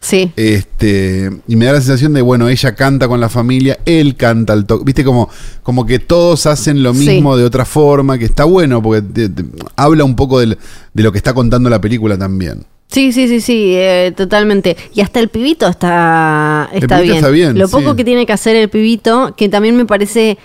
Sí. 0.00 0.32
Este, 0.34 1.30
y 1.46 1.56
me 1.56 1.66
da 1.66 1.72
la 1.74 1.80
sensación 1.80 2.14
de, 2.14 2.22
bueno, 2.22 2.48
ella 2.48 2.74
canta 2.74 3.06
con 3.06 3.20
la 3.20 3.28
familia, 3.28 3.78
él 3.84 4.16
canta 4.16 4.54
al 4.54 4.64
toque. 4.64 4.84
Viste, 4.84 5.04
como, 5.04 5.28
como 5.62 5.84
que 5.84 5.98
todos 5.98 6.46
hacen 6.46 6.82
lo 6.82 6.94
Sí. 6.94 7.06
mismo 7.06 7.36
de 7.36 7.44
otra 7.44 7.64
forma, 7.66 8.18
que 8.18 8.24
está 8.24 8.44
bueno, 8.44 8.82
porque 8.82 9.02
te- 9.02 9.28
te- 9.28 9.44
habla 9.76 10.04
un 10.04 10.16
poco 10.16 10.40
del- 10.40 10.56
de 10.94 11.02
lo 11.02 11.12
que 11.12 11.18
está 11.18 11.34
contando 11.34 11.68
la 11.68 11.80
película 11.80 12.16
también. 12.16 12.64
Sí, 12.88 13.12
sí, 13.12 13.28
sí, 13.28 13.40
sí, 13.40 13.74
eh, 13.76 14.12
totalmente. 14.16 14.76
Y 14.94 15.00
hasta 15.02 15.20
el 15.20 15.28
pibito 15.28 15.68
está, 15.68 16.68
El 16.72 16.82
está, 16.82 16.96
pibito 16.96 17.02
bien. 17.12 17.16
está 17.16 17.28
bien, 17.30 17.58
Lo 17.58 17.68
poco 17.68 17.90
sí. 17.90 17.96
que 17.96 18.04
tiene 18.04 18.26
que 18.26 18.32
hacer 18.32 18.56
el 18.56 18.68
pibito, 18.70 19.34
que 19.36 19.48
también 19.48 19.76
me 19.76 19.84
parece... 19.84 20.38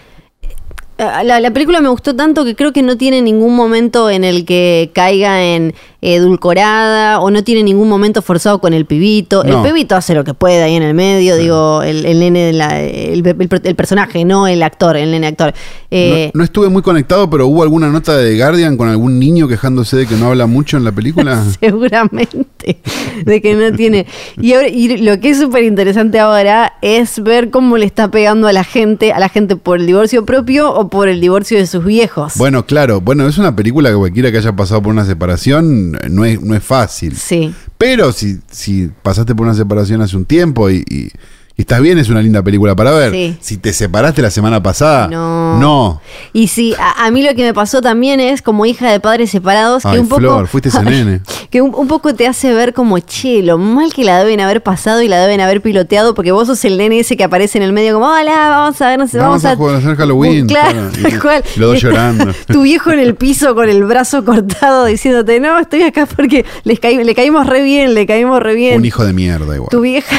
eh, 0.98 1.06
La, 1.24 1.40
la 1.40 1.52
película 1.52 1.82
me 1.82 1.90
gustó 1.90 2.16
tanto 2.16 2.46
que 2.46 2.56
creo 2.56 2.72
que 2.72 2.82
no 2.84 2.98
tiene 2.98 3.22
ningún 3.22 3.56
momento 3.56 4.10
en 4.10 4.24
el 4.24 4.46
que 4.46 4.92
caiga 4.94 5.44
en 5.44 5.74
edulcorada 6.14 7.20
o 7.20 7.32
no 7.32 7.44
tiene 7.44 7.64
ningún 7.64 7.90
momento 7.90 8.22
forzado 8.22 8.60
con 8.60 8.74
el 8.74 8.86
pibito. 8.86 9.44
No. 9.44 9.64
El 9.66 9.72
pibito 9.72 9.96
hace 9.96 10.14
lo 10.14 10.24
que 10.24 10.34
puede 10.34 10.62
ahí 10.64 10.76
en 10.76 10.84
el 10.84 10.94
medio, 10.94 11.36
digo, 11.38 11.82
el, 11.82 12.06
el 12.06 12.20
nene, 12.20 12.54
la- 12.54 12.82
el, 12.82 13.26
el- 13.26 13.62
el 13.64 13.76
personaje, 13.76 14.24
no 14.26 14.48
el 14.48 14.62
actor, 14.64 14.96
el 14.98 15.12
nene 15.12 15.28
actor. 15.28 15.54
Eh, 15.92 16.32
no, 16.34 16.40
no 16.40 16.44
estuve 16.44 16.70
muy 16.70 16.82
conectado, 16.82 17.30
pero 17.30 17.48
hubo 17.48 17.64
alguna 17.64 17.90
nota 17.90 18.16
de 18.18 18.38
Guardian 18.38 18.78
con 18.78 18.90
algún 18.90 19.20
niño 19.20 19.48
quejándose 19.48 19.98
de 19.98 20.06
que 20.08 20.16
no 20.16 20.28
habla 20.28 20.46
mucho 20.46 20.78
en 20.78 20.84
la 20.84 20.92
película. 20.92 21.44
Seguramente, 21.60 22.80
de 23.26 23.42
que 23.42 23.54
no 23.54 23.76
tiene. 23.76 24.06
Y, 24.42 24.54
ahora- 24.54 24.68
y 24.68 24.98
lo 24.98 25.20
que 25.20 25.30
es 25.30 25.40
súper 25.40 25.64
interesante 25.64 26.20
ahora 26.20 26.74
es 26.82 27.22
ver 27.24 27.50
cómo 27.50 27.78
le 27.78 27.86
está 27.86 28.10
pegando 28.12 28.48
a 28.48 28.54
la 28.54 28.64
gente, 28.64 29.14
a 29.14 29.20
la 29.20 29.30
gente 29.30 29.56
por 29.56 29.80
el 29.80 29.86
divorcio 29.88 30.26
propio 30.26 30.74
o 30.74 30.90
por 30.90 31.08
el 31.10 31.22
divorcio 31.22 31.58
de 31.58 31.68
sus 31.68 31.84
viejos. 31.84 32.34
Bueno, 32.38 32.66
claro, 32.66 33.02
bueno, 33.02 33.28
es 33.28 33.38
una 33.38 33.56
película 33.56 33.90
que 33.90 33.96
cualquiera 33.96 34.32
que 34.32 34.38
haya 34.38 34.56
pasado 34.56 34.82
por 34.82 34.92
una 34.94 35.06
separación 35.06 35.95
no 36.10 36.26
es, 36.26 36.42
no 36.42 36.56
es 36.56 36.64
fácil. 36.64 37.16
Sí. 37.16 37.54
Pero 37.78 38.12
si, 38.12 38.40
si 38.52 38.90
pasaste 39.02 39.34
por 39.36 39.46
una 39.46 39.56
separación 39.56 40.02
hace 40.02 40.16
un 40.18 40.26
tiempo 40.26 40.70
y, 40.70 40.84
y- 40.90 41.12
y 41.58 41.62
estás 41.62 41.80
bien, 41.82 41.98
es 41.98 42.10
una 42.10 42.22
linda 42.22 42.44
película 42.44 42.76
para 42.76 42.92
ver. 42.92 43.12
Sí. 43.12 43.38
Si 43.40 43.58
te 43.58 43.72
separaste 43.72 44.22
la 44.22 44.30
semana 44.30 44.62
pasada, 44.62 45.08
No. 45.08 45.58
no. 45.60 46.02
Y 46.34 46.48
sí, 46.50 46.76
a, 46.78 47.06
a 47.06 47.12
mí 47.12 47.24
lo 47.24 47.34
que 47.34 47.44
me 47.44 47.54
pasó 47.54 47.82
también 47.82 48.20
es 48.20 48.42
como 48.42 48.66
hija 48.66 48.92
de 48.92 49.00
padres 49.00 49.30
separados 49.32 49.84
que 49.84 50.00
un 50.00 50.08
poco 50.10 50.20
Flor, 50.20 50.48
fuiste 50.48 50.70
ese 50.70 50.84
nene. 50.84 51.22
que 51.50 51.62
un, 51.62 51.74
un 51.74 51.88
poco 51.88 52.14
te 52.14 52.28
hace 52.28 52.54
ver 52.54 52.74
como 52.74 53.00
che, 53.00 53.42
lo 53.42 53.58
mal 53.58 53.94
que 53.94 54.04
la 54.04 54.20
deben 54.20 54.42
haber 54.42 54.62
pasado 54.64 55.02
y 55.02 55.08
la 55.08 55.18
deben 55.22 55.40
haber 55.40 55.62
piloteado 55.62 56.14
porque 56.14 56.32
vos 56.34 56.48
sos 56.48 56.64
el 56.66 56.78
nene 56.78 57.00
ese 57.00 57.16
que 57.16 57.24
aparece 57.24 57.58
en 57.58 57.64
el 57.64 57.72
medio 57.72 57.94
como 57.94 58.08
hola, 58.08 58.50
vamos 58.50 58.82
a 58.82 58.90
ver, 58.90 59.00
no 59.00 59.08
sé, 59.08 59.18
Vamos 59.18 59.42
vamos, 59.44 59.46
a 59.46 59.56
jugar 59.56 59.76
a 59.76 59.78
hacer 59.78 59.96
Halloween, 59.96 60.48
Claro, 60.56 60.90
tal 61.02 61.22
cual. 61.22 61.44
y 61.56 61.60
los 61.60 61.70
dos 61.70 61.76
está 61.78 61.88
llorando. 61.90 62.34
Tu 62.48 62.62
viejo 62.64 62.92
en 62.92 63.00
el 63.00 63.16
piso 63.16 63.56
con 63.56 63.70
el 63.70 63.84
brazo 63.86 64.26
cortado 64.26 64.86
diciéndote, 64.86 65.40
"No, 65.40 65.58
estoy 65.58 65.84
acá 65.84 66.06
porque 66.06 66.44
les 66.66 66.80
caí- 66.82 67.02
le 67.02 67.16
caímos 67.16 67.48
re 67.48 67.62
bien, 67.62 67.94
le 67.94 68.06
caímos 68.06 68.42
re 68.42 68.56
bien." 68.56 68.78
Un 68.80 68.86
hijo 68.86 69.06
de 69.06 69.14
mierda 69.14 69.56
igual. 69.56 69.70
Tu 69.70 69.80
vieja, 69.82 70.18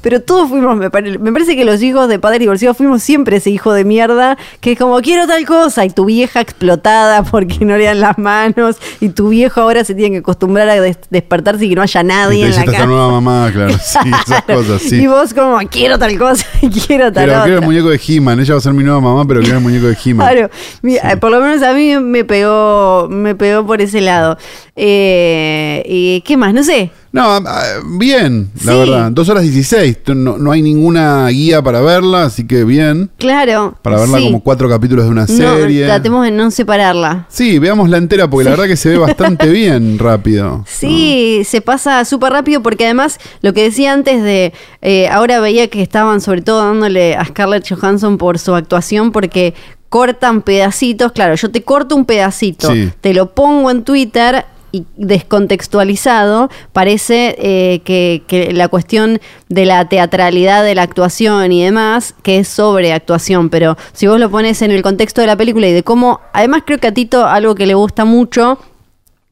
pero 0.00 0.20
todos 0.20 0.48
fuimos, 0.48 0.63
me, 0.74 0.90
pare- 0.90 1.18
me 1.18 1.32
parece 1.32 1.56
que 1.56 1.64
los 1.64 1.82
hijos 1.82 2.08
de 2.08 2.18
padres 2.18 2.40
divorciados 2.40 2.76
fuimos 2.76 3.02
siempre 3.02 3.36
ese 3.36 3.50
hijo 3.50 3.72
de 3.72 3.84
mierda 3.84 4.36
que 4.60 4.72
es 4.72 4.78
como 4.78 5.00
quiero 5.00 5.26
tal 5.26 5.44
cosa 5.44 5.84
y 5.84 5.90
tu 5.90 6.04
vieja 6.06 6.40
explotada 6.40 7.22
porque 7.30 7.64
no 7.64 7.76
le 7.76 7.84
dan 7.84 8.00
las 8.00 8.16
manos 8.18 8.76
y 9.00 9.10
tu 9.10 9.28
viejo 9.28 9.60
ahora 9.60 9.84
se 9.84 9.94
tiene 9.94 10.12
que 10.12 10.18
acostumbrar 10.18 10.68
a 10.68 10.80
des- 10.80 10.98
despertarse 11.10 11.66
y 11.66 11.68
que 11.70 11.74
no 11.74 11.82
haya 11.82 12.00
Y 12.00 12.04
nadie 12.04 12.40
te 12.42 12.46
en 12.46 12.50
la 12.54 12.58
"Esta 12.60 12.62
es 12.64 12.70
casa. 12.72 12.82
tu 12.84 12.88
nueva 12.90 13.10
mamá, 13.10 13.50
claro. 13.52 13.72
Sí, 13.74 13.98
esas 14.26 14.42
cosas, 14.42 14.82
sí. 14.82 14.96
Y 15.02 15.06
vos 15.06 15.34
como 15.34 15.58
quiero 15.70 15.98
tal 15.98 16.18
cosa 16.18 16.46
y 16.62 16.68
quiero 16.70 17.12
tal 17.12 17.24
Pero 17.26 17.32
otra. 17.32 17.44
quiero 17.44 17.58
el 17.60 17.64
muñeco 17.64 17.88
de 17.90 18.00
He-Man. 18.06 18.40
Ella 18.40 18.54
va 18.54 18.58
a 18.58 18.62
ser 18.62 18.72
mi 18.72 18.82
nueva 18.84 19.00
mamá, 19.00 19.24
pero 19.26 19.40
quiero 19.40 19.58
el 19.58 19.62
muñeco 19.62 19.86
de 19.86 19.96
He-Man. 20.04 20.26
Claro, 20.28 20.50
eh, 20.84 21.16
por 21.18 21.30
lo 21.30 21.40
menos 21.40 21.62
a 21.62 21.72
mí 21.74 21.96
me 21.98 22.24
pegó, 22.24 23.08
me 23.10 23.34
pegó 23.34 23.66
por 23.66 23.80
ese 23.80 24.00
lado. 24.00 24.38
Eh, 24.76 25.82
¿Y 25.86 26.20
qué 26.22 26.36
más? 26.36 26.52
No 26.54 26.62
sé. 26.62 26.90
No, 27.14 27.22
ah, 27.46 27.62
bien, 27.96 28.50
la 28.64 28.74
verdad. 28.74 29.12
Dos 29.12 29.28
horas 29.28 29.44
16. 29.44 30.02
Tú- 30.02 30.14
No, 30.16 30.36
no 30.36 30.50
hay 30.50 30.62
ninguna 30.62 31.28
guía 31.28 31.62
para 31.62 31.80
verla, 31.80 32.24
así 32.24 32.44
que 32.44 32.64
bien. 32.64 33.08
Claro. 33.18 33.78
Para 33.82 34.00
verla 34.00 34.18
sí. 34.18 34.24
como 34.24 34.42
cuatro 34.42 34.68
capítulos 34.68 35.04
de 35.04 35.10
una 35.12 35.20
No, 35.20 35.26
serie. 35.28 35.84
tratemos 35.86 36.24
de 36.24 36.32
no 36.32 36.50
separarla. 36.50 37.26
Sí, 37.28 37.60
veámosla 37.60 37.98
entera 37.98 38.28
porque 38.28 38.44
la 38.46 38.50
verdad 38.50 38.66
que 38.66 38.76
se 38.76 38.88
ve 38.88 38.98
bastante 38.98 39.46
bien 39.50 39.96
rápido. 40.00 40.64
Sí, 40.66 41.42
se 41.44 41.60
pasa 41.60 42.04
súper 42.04 42.32
rápido 42.32 42.62
porque 42.64 42.84
además 42.84 43.20
lo 43.42 43.52
que 43.52 43.62
decía 43.62 43.92
antes 43.92 44.20
de, 44.22 44.52
eh, 44.82 45.08
ahora 45.08 45.38
veía 45.38 45.68
que 45.68 45.82
estaban 45.82 46.20
sobre 46.20 46.42
todo 46.42 46.66
dándole 46.66 47.14
a 47.14 47.24
Scarlett 47.26 47.68
Johansson 47.68 48.18
por 48.18 48.40
su 48.40 48.56
actuación 48.56 49.12
porque 49.12 49.54
cortan 49.88 50.42
pedacitos, 50.42 51.12
claro, 51.12 51.36
yo 51.36 51.48
te 51.52 51.62
corto 51.62 51.94
un 51.94 52.04
pedacito, 52.04 52.72
Sí. 52.72 52.90
te 53.00 53.14
lo 53.14 53.32
pongo 53.32 53.70
en 53.70 53.84
Twitter 53.84 54.44
y 54.74 54.86
descontextualizado, 54.96 56.50
parece 56.72 57.36
eh, 57.38 57.80
que, 57.84 58.50
la 58.52 58.66
cuestión 58.66 59.20
de 59.48 59.66
la 59.66 59.88
teatralidad 59.88 60.64
de 60.64 60.74
la 60.74 60.82
actuación 60.82 61.52
y 61.52 61.62
demás, 61.62 62.12
que 62.24 62.38
es 62.38 62.48
sobre 62.48 62.92
actuación, 62.92 63.50
pero 63.50 63.76
si 63.92 64.08
vos 64.08 64.18
lo 64.18 64.28
pones 64.28 64.62
en 64.62 64.72
el 64.72 64.82
contexto 64.82 65.20
de 65.20 65.28
la 65.28 65.36
película 65.36 65.68
y 65.68 65.72
de 65.72 65.84
cómo, 65.84 66.20
además 66.32 66.64
creo 66.66 66.78
que 66.78 66.88
a 66.88 66.92
Tito 66.92 67.24
algo 67.24 67.54
que 67.54 67.66
le 67.66 67.74
gusta 67.74 68.04
mucho 68.04 68.58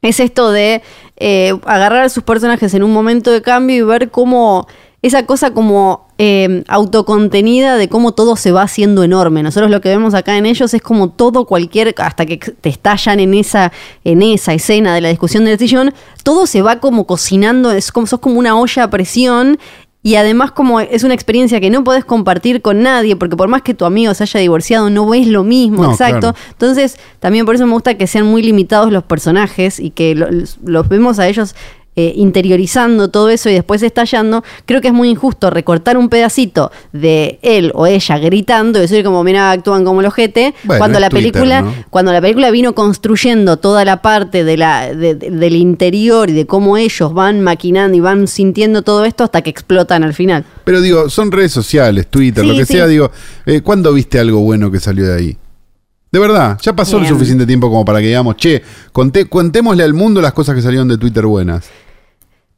es 0.00 0.20
esto 0.20 0.52
de 0.52 0.80
eh, 1.16 1.58
agarrar 1.64 2.04
a 2.04 2.08
sus 2.08 2.22
personajes 2.22 2.72
en 2.74 2.84
un 2.84 2.92
momento 2.92 3.32
de 3.32 3.42
cambio 3.42 3.76
y 3.76 3.82
ver 3.82 4.12
cómo 4.12 4.68
esa 5.02 5.26
cosa 5.26 5.52
como 5.52 6.06
eh, 6.24 6.62
autocontenida 6.68 7.76
de 7.76 7.88
cómo 7.88 8.12
todo 8.12 8.36
se 8.36 8.52
va 8.52 8.62
haciendo 8.62 9.02
enorme. 9.02 9.42
Nosotros 9.42 9.72
lo 9.72 9.80
que 9.80 9.88
vemos 9.88 10.14
acá 10.14 10.36
en 10.38 10.46
ellos 10.46 10.72
es 10.72 10.80
como 10.80 11.10
todo 11.10 11.46
cualquier, 11.46 11.94
hasta 11.98 12.26
que 12.26 12.36
te 12.36 12.68
estallan 12.68 13.18
en 13.18 13.34
esa, 13.34 13.72
en 14.04 14.22
esa 14.22 14.54
escena 14.54 14.94
de 14.94 15.00
la 15.00 15.08
discusión 15.08 15.44
del 15.44 15.58
sillón, 15.58 15.92
todo 16.22 16.46
se 16.46 16.62
va 16.62 16.78
como 16.78 17.06
cocinando, 17.08 17.72
es 17.72 17.90
como, 17.90 18.06
sos 18.06 18.20
como 18.20 18.38
una 18.38 18.56
olla 18.56 18.84
a 18.84 18.90
presión 18.90 19.58
y 20.04 20.14
además 20.14 20.52
como 20.52 20.78
es 20.80 21.02
una 21.02 21.14
experiencia 21.14 21.60
que 21.60 21.70
no 21.70 21.82
podés 21.82 22.04
compartir 22.04 22.62
con 22.62 22.82
nadie, 22.82 23.16
porque 23.16 23.36
por 23.36 23.48
más 23.48 23.62
que 23.62 23.74
tu 23.74 23.84
amigo 23.84 24.14
se 24.14 24.22
haya 24.22 24.38
divorciado, 24.38 24.90
no 24.90 25.08
ves 25.08 25.26
lo 25.26 25.42
mismo, 25.42 25.82
No, 25.82 25.90
exacto. 25.90 26.20
claro. 26.32 26.36
Entonces, 26.50 26.98
también 27.18 27.46
por 27.46 27.56
eso 27.56 27.66
me 27.66 27.72
gusta 27.72 27.94
que 27.94 28.06
sean 28.06 28.26
muy 28.26 28.42
limitados 28.42 28.92
los 28.92 29.02
personajes 29.02 29.80
y 29.80 29.90
que 29.90 30.14
lo- 30.14 30.28
los 30.64 30.88
vemos 30.88 31.18
a 31.18 31.26
ellos 31.26 31.56
eh, 31.94 32.12
interiorizando 32.16 33.08
todo 33.08 33.28
eso 33.28 33.50
y 33.50 33.54
después 33.54 33.82
estallando. 33.82 34.42
Creo 34.66 34.80
que 34.80 34.88
es 34.88 34.94
muy 34.94 35.08
injusto 35.10 35.50
recortar 35.50 35.96
un 35.96 36.08
pedacito 36.08 36.70
de 36.92 37.38
él 37.42 37.70
o 37.74 37.86
ella 37.86 38.18
gritando 38.18 38.78
y 38.78 38.82
decir 38.82 39.04
como, 39.04 39.22
mira, 39.24 39.50
actúan 39.50 39.84
como 39.84 40.00
los 40.02 40.08
ojete, 40.12 40.54
Bueno, 40.64 40.78
cuando 40.78 41.00
la 41.00 41.08
Twitter, 41.10 41.32
película 41.32 41.62
¿no? 41.62 41.74
cuando 41.90 42.12
la 42.12 42.20
película 42.20 42.50
vino 42.50 42.74
construyendo 42.74 43.56
toda 43.58 43.84
la 43.84 44.00
parte 44.02 44.44
de 44.44 44.56
la, 44.56 44.94
de- 44.94 45.14
de- 45.14 45.30
del 45.30 45.56
interior 45.56 46.30
y 46.30 46.32
de 46.32 46.46
cómo 46.46 46.76
ellos 46.76 47.12
van 47.12 47.40
maquinando 47.42 47.96
y 47.96 48.00
van 48.00 48.26
sintiendo 48.26 48.82
todo 48.82 49.04
esto 49.04 49.24
hasta 49.24 49.42
que 49.42 49.50
explotan 49.50 50.04
al 50.04 50.14
final. 50.14 50.44
Pero 50.64 50.80
digo, 50.80 51.10
son 51.10 51.30
redes 51.32 51.52
sociales, 51.52 52.06
Twitter, 52.08 52.42
Sí, 52.44 52.50
lo 52.50 52.56
que 52.56 52.64
sí. 52.66 52.72
sea. 52.74 52.86
Digo, 52.86 53.10
eh, 53.46 53.60
¿cuándo 53.60 53.92
viste 53.92 54.18
algo 54.18 54.40
bueno 54.40 54.70
que 54.70 54.80
salió 54.80 55.06
de 55.06 55.14
ahí? 55.14 55.36
De 56.10 56.18
verdad, 56.18 56.58
ya 56.60 56.74
pasó 56.76 56.96
el 56.96 57.04
Bien. 57.04 57.14
suficiente 57.14 57.46
tiempo 57.46 57.70
como 57.70 57.86
para 57.86 58.00
que 58.00 58.08
digamos, 58.08 58.36
che, 58.36 58.62
conté, 58.92 59.30
contémosle 59.30 59.82
al 59.82 59.94
mundo 59.94 60.20
las 60.20 60.34
cosas 60.34 60.54
que 60.54 60.60
salieron 60.60 60.86
de 60.88 60.98
Twitter 60.98 61.24
buenas. 61.24 61.70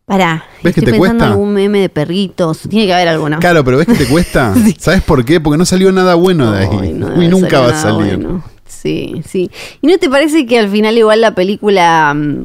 Pará, 0.06 0.44
¿Ves 0.62 0.74
que 0.74 0.80
estoy 0.80 0.84
te 0.84 0.90
pensando 0.92 1.18
cuesta? 1.24 1.32
algún 1.32 1.54
meme 1.54 1.80
de 1.80 1.88
perritos. 1.88 2.60
Tiene 2.68 2.86
que 2.86 2.92
haber 2.94 3.08
alguno. 3.08 3.38
Claro, 3.38 3.64
pero 3.64 3.78
¿ves 3.78 3.86
que 3.86 3.94
te 3.94 4.06
cuesta? 4.06 4.52
¿Sabes 4.78 5.02
por 5.02 5.24
qué? 5.24 5.40
Porque 5.40 5.56
no 5.56 5.64
salió 5.64 5.90
nada 5.92 6.14
bueno 6.14 6.52
de 6.52 6.66
ahí. 6.66 6.92
No 6.92 7.22
y 7.22 7.28
nunca 7.28 7.60
va 7.60 7.68
a 7.68 7.70
nada 7.70 7.82
salir. 7.82 8.16
bueno. 8.18 8.44
Sí, 8.66 9.22
sí. 9.26 9.50
¿Y 9.80 9.86
no 9.86 9.96
te 9.96 10.10
parece 10.10 10.44
que 10.46 10.58
al 10.58 10.68
final 10.68 10.98
igual 10.98 11.22
la 11.22 11.34
película... 11.34 12.12
mm, 12.14 12.44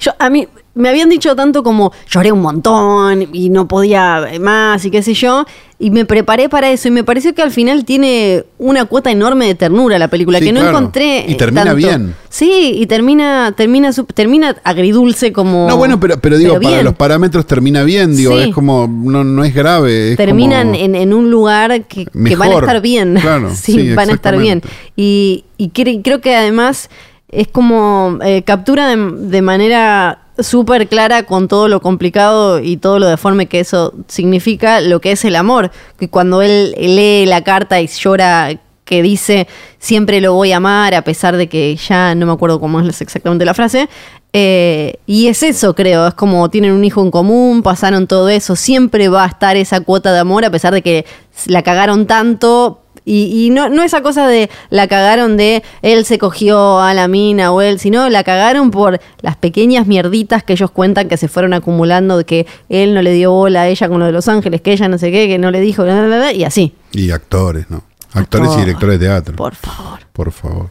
Yo, 0.00 0.12
a 0.18 0.28
mí 0.28 0.48
me 0.76 0.88
habían 0.88 1.08
dicho 1.08 1.34
tanto 1.34 1.62
como 1.62 1.92
lloré 2.08 2.30
un 2.30 2.40
montón 2.42 3.28
y 3.32 3.48
no 3.48 3.66
podía 3.66 4.26
más 4.40 4.84
y 4.84 4.90
qué 4.90 5.02
sé 5.02 5.14
yo, 5.14 5.44
y 5.78 5.90
me 5.90 6.04
preparé 6.04 6.48
para 6.48 6.70
eso 6.70 6.88
y 6.88 6.90
me 6.90 7.02
pareció 7.04 7.34
que 7.34 7.42
al 7.42 7.50
final 7.50 7.84
tiene 7.84 8.44
una 8.58 8.84
cuota 8.86 9.10
enorme 9.10 9.46
de 9.46 9.54
ternura 9.54 9.98
la 9.98 10.08
película, 10.08 10.38
Sí, 10.38 10.44
que 10.46 10.52
no 10.52 10.60
claro. 10.60 10.78
encontré. 10.78 11.24
Y 11.28 11.32
eh, 11.32 11.36
termina 11.36 11.64
tanto. 11.64 11.76
bien. 11.76 12.14
Sí, 12.30 12.72
y 12.76 12.86
termina, 12.86 13.52
termina, 13.56 13.92
su- 13.92 14.04
termina 14.04 14.56
agridulce 14.64 15.32
como... 15.32 15.66
No, 15.68 15.76
bueno, 15.76 15.98
pero, 15.98 16.18
pero 16.20 16.38
digo, 16.38 16.60
para 16.60 16.82
los 16.82 16.94
parámetros 16.94 17.46
termina 17.46 17.82
bien, 17.82 18.16
digo, 18.16 18.32
Sí. 18.36 18.48
es 18.48 18.54
como, 18.54 18.86
no, 18.88 19.24
no 19.24 19.44
es 19.44 19.54
grave. 19.54 20.12
Es 20.12 20.16
terminan 20.16 20.68
como- 20.72 20.78
en, 20.84 20.94
en 20.94 21.12
un 21.12 21.30
lugar 21.30 21.84
que, 21.86 22.06
que 22.06 22.36
van 22.36 22.52
a 22.52 22.54
estar 22.58 22.80
bien. 22.80 23.14
Claro, 23.20 23.50
sí, 23.54 23.72
sí, 23.72 23.94
van 23.94 24.10
a 24.10 24.12
estar 24.14 24.38
bien. 24.38 24.62
Y, 24.94 25.44
y 25.58 25.70
cre- 25.70 26.00
creo 26.02 26.20
que 26.20 26.34
además 26.36 26.88
es 27.28 27.48
como 27.48 28.18
eh, 28.24 28.42
captura 28.44 28.86
de, 28.88 28.96
de 28.96 29.42
manera 29.42 30.20
súper 30.38 30.88
clara 30.88 31.24
con 31.24 31.48
todo 31.48 31.68
lo 31.68 31.80
complicado 31.80 32.60
y 32.60 32.76
todo 32.76 32.98
lo 32.98 33.06
deforme 33.06 33.46
que 33.46 33.60
eso 33.60 33.94
significa 34.08 34.80
lo 34.80 35.00
que 35.00 35.12
es 35.12 35.24
el 35.24 35.36
amor. 35.36 35.70
Que 35.98 36.08
cuando 36.08 36.42
él 36.42 36.74
lee 36.78 37.26
la 37.26 37.42
carta 37.42 37.80
y 37.80 37.86
llora 37.86 38.58
que 38.86 39.02
dice 39.02 39.48
siempre 39.78 40.20
lo 40.20 40.32
voy 40.32 40.52
a 40.52 40.56
amar 40.56 40.94
a 40.94 41.02
pesar 41.02 41.36
de 41.36 41.48
que 41.48 41.76
ya 41.76 42.14
no 42.14 42.24
me 42.24 42.32
acuerdo 42.32 42.60
cómo 42.60 42.80
es 42.80 43.00
exactamente 43.00 43.44
la 43.44 43.52
frase. 43.52 43.88
eh, 44.32 44.94
y 45.06 45.28
es 45.28 45.42
eso, 45.42 45.74
creo, 45.74 46.06
es 46.08 46.14
como 46.14 46.48
tienen 46.50 46.72
un 46.72 46.84
hijo 46.84 47.02
en 47.02 47.10
común, 47.10 47.62
pasaron 47.62 48.06
todo 48.06 48.28
eso, 48.28 48.56
siempre 48.56 49.08
va 49.08 49.24
a 49.24 49.28
estar 49.28 49.56
esa 49.56 49.80
cuota 49.80 50.12
de 50.12 50.20
amor 50.20 50.44
a 50.44 50.50
pesar 50.50 50.72
de 50.72 50.82
que 50.82 51.04
la 51.46 51.62
cagaron 51.62 52.06
tanto. 52.06 52.80
Y, 53.08 53.46
y 53.46 53.50
no, 53.50 53.68
no 53.68 53.84
esa 53.84 54.02
cosa 54.02 54.26
de 54.26 54.50
la 54.68 54.88
cagaron 54.88 55.36
de 55.36 55.62
él 55.80 56.04
se 56.04 56.18
cogió 56.18 56.80
a 56.80 56.92
la 56.92 57.06
mina 57.06 57.52
o 57.52 57.62
él, 57.62 57.78
sino 57.78 58.08
la 58.10 58.24
cagaron 58.24 58.72
por 58.72 59.00
las 59.20 59.36
pequeñas 59.36 59.86
mierditas 59.86 60.42
que 60.42 60.54
ellos 60.54 60.72
cuentan 60.72 61.08
que 61.08 61.16
se 61.16 61.28
fueron 61.28 61.54
acumulando, 61.54 62.18
de 62.18 62.24
que 62.24 62.46
él 62.68 62.94
no 62.94 63.02
le 63.02 63.12
dio 63.12 63.30
bola 63.30 63.62
a 63.62 63.68
ella 63.68 63.88
con 63.88 64.00
lo 64.00 64.06
de 64.06 64.12
Los 64.12 64.26
Ángeles, 64.26 64.60
que 64.60 64.72
ella 64.72 64.88
no 64.88 64.98
sé 64.98 65.12
qué, 65.12 65.28
que 65.28 65.38
no 65.38 65.52
le 65.52 65.60
dijo, 65.60 65.84
bla, 65.84 66.04
bla, 66.04 66.16
bla, 66.16 66.32
y 66.32 66.42
así. 66.42 66.74
Y 66.90 67.12
actores, 67.12 67.70
¿no? 67.70 67.84
Actores 68.12 68.50
y 68.56 68.60
directores 68.60 68.98
de 68.98 69.06
teatro. 69.06 69.36
Por 69.36 69.54
favor. 69.54 70.00
Por 70.12 70.32
favor. 70.32 70.70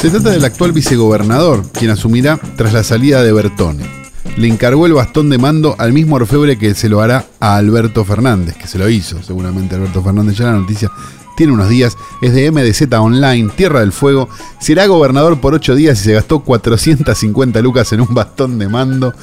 Se 0.00 0.10
trata 0.10 0.30
del 0.30 0.44
actual 0.44 0.72
vicegobernador, 0.72 1.62
quien 1.72 1.90
asumirá 1.90 2.38
tras 2.56 2.72
la 2.72 2.82
salida 2.82 3.22
de 3.22 3.32
Bertone. 3.32 3.99
Le 4.36 4.48
encargó 4.48 4.86
el 4.86 4.94
bastón 4.94 5.28
de 5.28 5.38
mando 5.38 5.74
al 5.78 5.92
mismo 5.92 6.16
orfebre 6.16 6.58
que 6.58 6.74
se 6.74 6.88
lo 6.88 7.00
hará 7.00 7.26
a 7.40 7.56
Alberto 7.56 8.04
Fernández, 8.04 8.56
que 8.56 8.66
se 8.66 8.78
lo 8.78 8.88
hizo, 8.88 9.22
seguramente 9.22 9.74
Alberto 9.74 10.02
Fernández. 10.02 10.36
Ya 10.36 10.46
la 10.46 10.52
noticia 10.52 10.90
tiene 11.36 11.52
unos 11.52 11.68
días, 11.68 11.96
es 12.22 12.32
de 12.32 12.50
MDZ 12.50 12.92
Online, 12.92 13.50
Tierra 13.56 13.80
del 13.80 13.92
Fuego. 13.92 14.28
Será 14.60 14.86
gobernador 14.86 15.40
por 15.40 15.54
ocho 15.54 15.74
días 15.74 16.00
y 16.00 16.04
se 16.04 16.12
gastó 16.12 16.40
450 16.40 17.60
lucas 17.60 17.92
en 17.92 18.00
un 18.00 18.14
bastón 18.14 18.58
de 18.58 18.68
mando. 18.68 19.14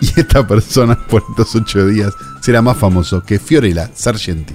Y 0.00 0.20
esta 0.20 0.46
persona 0.46 0.98
por 1.08 1.22
estos 1.30 1.54
ocho 1.54 1.86
días 1.86 2.12
será 2.40 2.60
más 2.60 2.76
famoso 2.76 3.22
que 3.22 3.38
Fiorella 3.38 3.90
Sargenti. 3.94 4.54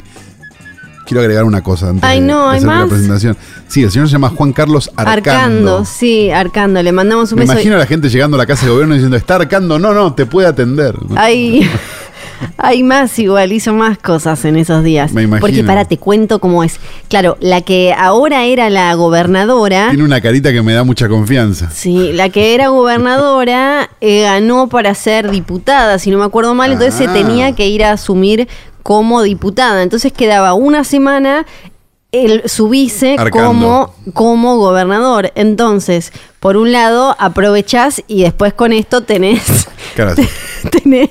Quiero 1.12 1.24
agregar 1.24 1.44
una 1.44 1.62
cosa 1.62 1.90
antes 1.90 2.06
Ay, 2.06 2.22
de, 2.22 2.26
no, 2.28 2.46
de 2.46 2.52
¿hay 2.52 2.58
hacer 2.60 2.70
la 2.70 2.86
presentación. 2.88 3.38
Sí, 3.68 3.84
el 3.84 3.92
señor 3.92 4.08
se 4.08 4.14
llama 4.14 4.30
Juan 4.30 4.54
Carlos 4.54 4.90
Arcando. 4.96 5.12
Arcando, 5.32 5.86
sí, 5.86 6.32
Arcando. 6.32 6.82
Le 6.82 6.94
mandamos 6.94 7.34
un 7.34 7.40
Me 7.40 7.42
beso. 7.44 7.52
imagino 7.52 7.76
a 7.76 7.80
la 7.80 7.86
gente 7.86 8.08
llegando 8.08 8.36
a 8.36 8.38
la 8.38 8.46
casa 8.46 8.66
de 8.66 8.72
gobierno 8.72 8.94
diciendo, 8.94 9.18
está 9.18 9.36
Arcando, 9.36 9.78
no, 9.78 9.94
no, 9.94 10.14
te 10.14 10.26
puede 10.26 10.48
atender. 10.48 10.96
Hay, 11.18 11.70
hay 12.58 12.82
más 12.84 13.20
igual, 13.20 13.52
hizo 13.52 13.74
más 13.74 13.98
cosas 13.98 14.46
en 14.46 14.56
esos 14.56 14.86
días. 14.86 15.12
Me 15.12 15.24
imagino. 15.24 15.42
Porque 15.46 15.66
para, 15.66 15.84
te 15.84 15.98
cuento 15.98 16.40
cómo 16.40 16.64
es. 16.64 16.80
Claro, 17.10 17.36
la 17.42 17.60
que 17.60 17.94
ahora 17.94 18.46
era 18.46 18.70
la 18.70 18.94
gobernadora. 18.94 19.90
Tiene 19.90 20.06
una 20.06 20.22
carita 20.22 20.54
que 20.54 20.62
me 20.62 20.72
da 20.72 20.86
mucha 20.86 21.10
confianza. 21.10 21.70
Sí, 21.72 22.12
la 22.14 22.30
que 22.30 22.56
era 22.56 22.70
gobernadora 22.70 23.90
eh, 24.00 24.22
ganó 24.22 24.68
para 24.70 24.96
ser 24.96 25.30
diputada, 25.30 26.00
si 26.00 26.10
no 26.10 26.20
me 26.20 26.24
acuerdo 26.24 26.56
mal, 26.56 26.72
entonces 26.72 26.96
se 26.96 27.08
Ah. 27.08 27.14
tenía 27.14 27.54
que 27.54 27.68
ir 27.68 27.84
a 27.84 27.92
asumir 27.92 28.48
como 28.84 29.22
diputada. 29.22 29.84
Entonces 29.84 30.14
quedaba 30.14 30.54
una 30.54 30.84
semana 30.84 31.46
el, 32.12 32.48
su 32.50 32.70
vice 32.70 33.16
Arcando. 33.18 33.48
como, 33.48 33.96
como 34.14 34.58
gobernador. 34.58 35.32
Entonces, 35.36 36.12
por 36.40 36.58
un 36.58 36.72
lado, 36.72 37.16
aprovechás 37.20 38.04
y 38.08 38.24
después 38.24 38.54
con 38.54 38.74
esto 38.74 39.02
tenés. 39.02 39.68
Claro, 39.96 40.16
tenés, 40.84 41.10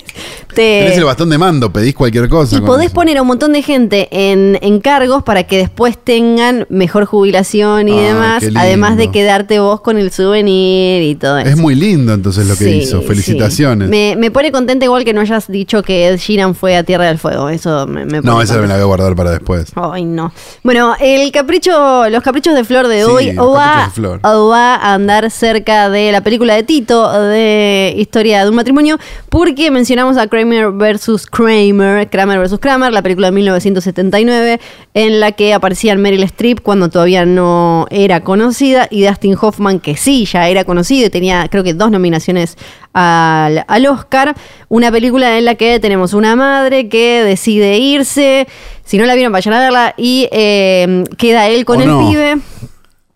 te- 0.49 0.55
tenés 0.55 0.97
el 0.97 1.03
bastón 1.05 1.29
de 1.29 1.37
mando, 1.37 1.71
pedís 1.71 1.93
cualquier 1.95 2.27
cosa. 2.29 2.57
y 2.57 2.61
podés 2.61 2.87
eso. 2.87 2.95
poner 2.95 3.17
a 3.17 3.21
un 3.21 3.27
montón 3.27 3.53
de 3.53 3.61
gente 3.61 4.07
en, 4.11 4.57
en 4.61 4.79
cargos 4.79 5.23
para 5.23 5.43
que 5.43 5.57
después 5.57 5.97
tengan 5.97 6.65
mejor 6.69 7.05
jubilación 7.05 7.87
y 7.89 7.99
Ah, 7.99 8.01
demás, 8.01 8.43
además 8.55 8.97
de 8.97 9.11
quedarte 9.11 9.59
vos 9.59 9.81
con 9.81 9.97
el 9.97 10.11
souvenir 10.11 11.01
y 11.03 11.15
todo 11.15 11.37
eso. 11.39 11.49
Es 11.49 11.57
muy 11.57 11.75
lindo 11.75 12.13
entonces 12.13 12.47
lo 12.47 12.55
que 12.55 12.65
Sí, 12.65 12.69
hizo. 12.81 13.01
sí. 13.01 13.07
Felicitaciones. 13.07 13.89
Me, 13.89 14.15
me 14.17 14.31
pone 14.31 14.51
contenta 14.51 14.85
igual 14.85 15.03
que 15.03 15.13
no 15.13 15.21
hayas 15.21 15.47
dicho 15.47 15.83
que 15.83 16.07
Ed 16.07 16.17
Sheeran 16.17 16.55
fue 16.55 16.75
a 16.77 16.83
Tierra 16.83 17.05
del 17.07 17.17
Fuego. 17.19 17.49
Eso 17.49 17.87
me, 17.87 18.05
me 18.05 18.21
No, 18.21 18.41
esa 18.41 18.57
me 18.57 18.67
la 18.67 18.75
voy 18.75 18.83
a 18.83 18.85
guardar 18.85 19.15
para 19.15 19.31
después. 19.31 19.71
Ay, 19.75 20.05
no. 20.05 20.31
Bueno, 20.63 20.95
el 20.99 21.31
capricho, 21.31 22.09
los 22.09 22.23
caprichos 22.23 22.53
de 22.55 22.63
Flor 22.63 22.87
de 22.87 23.03
Sí, 23.03 23.09
hoy 23.09 23.35
va, 23.35 23.91
o 24.23 24.47
va 24.49 24.75
a 24.75 24.93
andar 24.93 25.29
cerca 25.31 25.89
de 25.89 26.11
la 26.11 26.21
película 26.21 26.55
de 26.55 26.63
Tito, 26.63 27.11
de 27.23 27.93
Historia 27.97 28.43
de 28.43 28.49
un 28.49 28.55
matrimonio, 28.55 28.97
porque 29.43 29.71
mencionamos 29.71 30.17
a 30.17 30.27
Kramer 30.27 30.69
versus 30.71 31.25
Kramer, 31.25 32.07
Kramer 32.11 32.37
versus 32.37 32.59
Kramer, 32.59 32.93
la 32.93 33.01
película 33.01 33.29
de 33.29 33.31
1979, 33.31 34.59
en 34.93 35.19
la 35.19 35.31
que 35.31 35.55
aparecían 35.55 35.99
Meryl 35.99 36.21
Streep 36.21 36.61
cuando 36.61 36.89
todavía 36.89 37.25
no 37.25 37.87
era 37.89 38.21
conocida 38.21 38.87
y 38.91 39.03
Dustin 39.03 39.35
Hoffman, 39.41 39.79
que 39.79 39.97
sí, 39.97 40.25
ya 40.25 40.47
era 40.47 40.63
conocido 40.63 41.07
y 41.07 41.09
tenía 41.09 41.47
creo 41.49 41.63
que 41.63 41.73
dos 41.73 41.89
nominaciones 41.89 42.55
al, 42.93 43.65
al 43.67 43.85
Oscar. 43.87 44.35
Una 44.69 44.91
película 44.91 45.35
en 45.39 45.45
la 45.45 45.55
que 45.55 45.79
tenemos 45.79 46.13
una 46.13 46.35
madre 46.35 46.87
que 46.87 47.23
decide 47.23 47.79
irse, 47.79 48.47
si 48.85 48.99
no 48.99 49.05
la 49.05 49.15
vieron 49.15 49.33
vayan 49.33 49.55
a 49.55 49.59
verla, 49.59 49.95
y 49.97 50.29
eh, 50.31 51.03
queda 51.17 51.47
él 51.47 51.65
con 51.65 51.79
¿O 51.79 51.81
el 51.81 51.87
no? 51.87 52.07
pibe. 52.07 52.37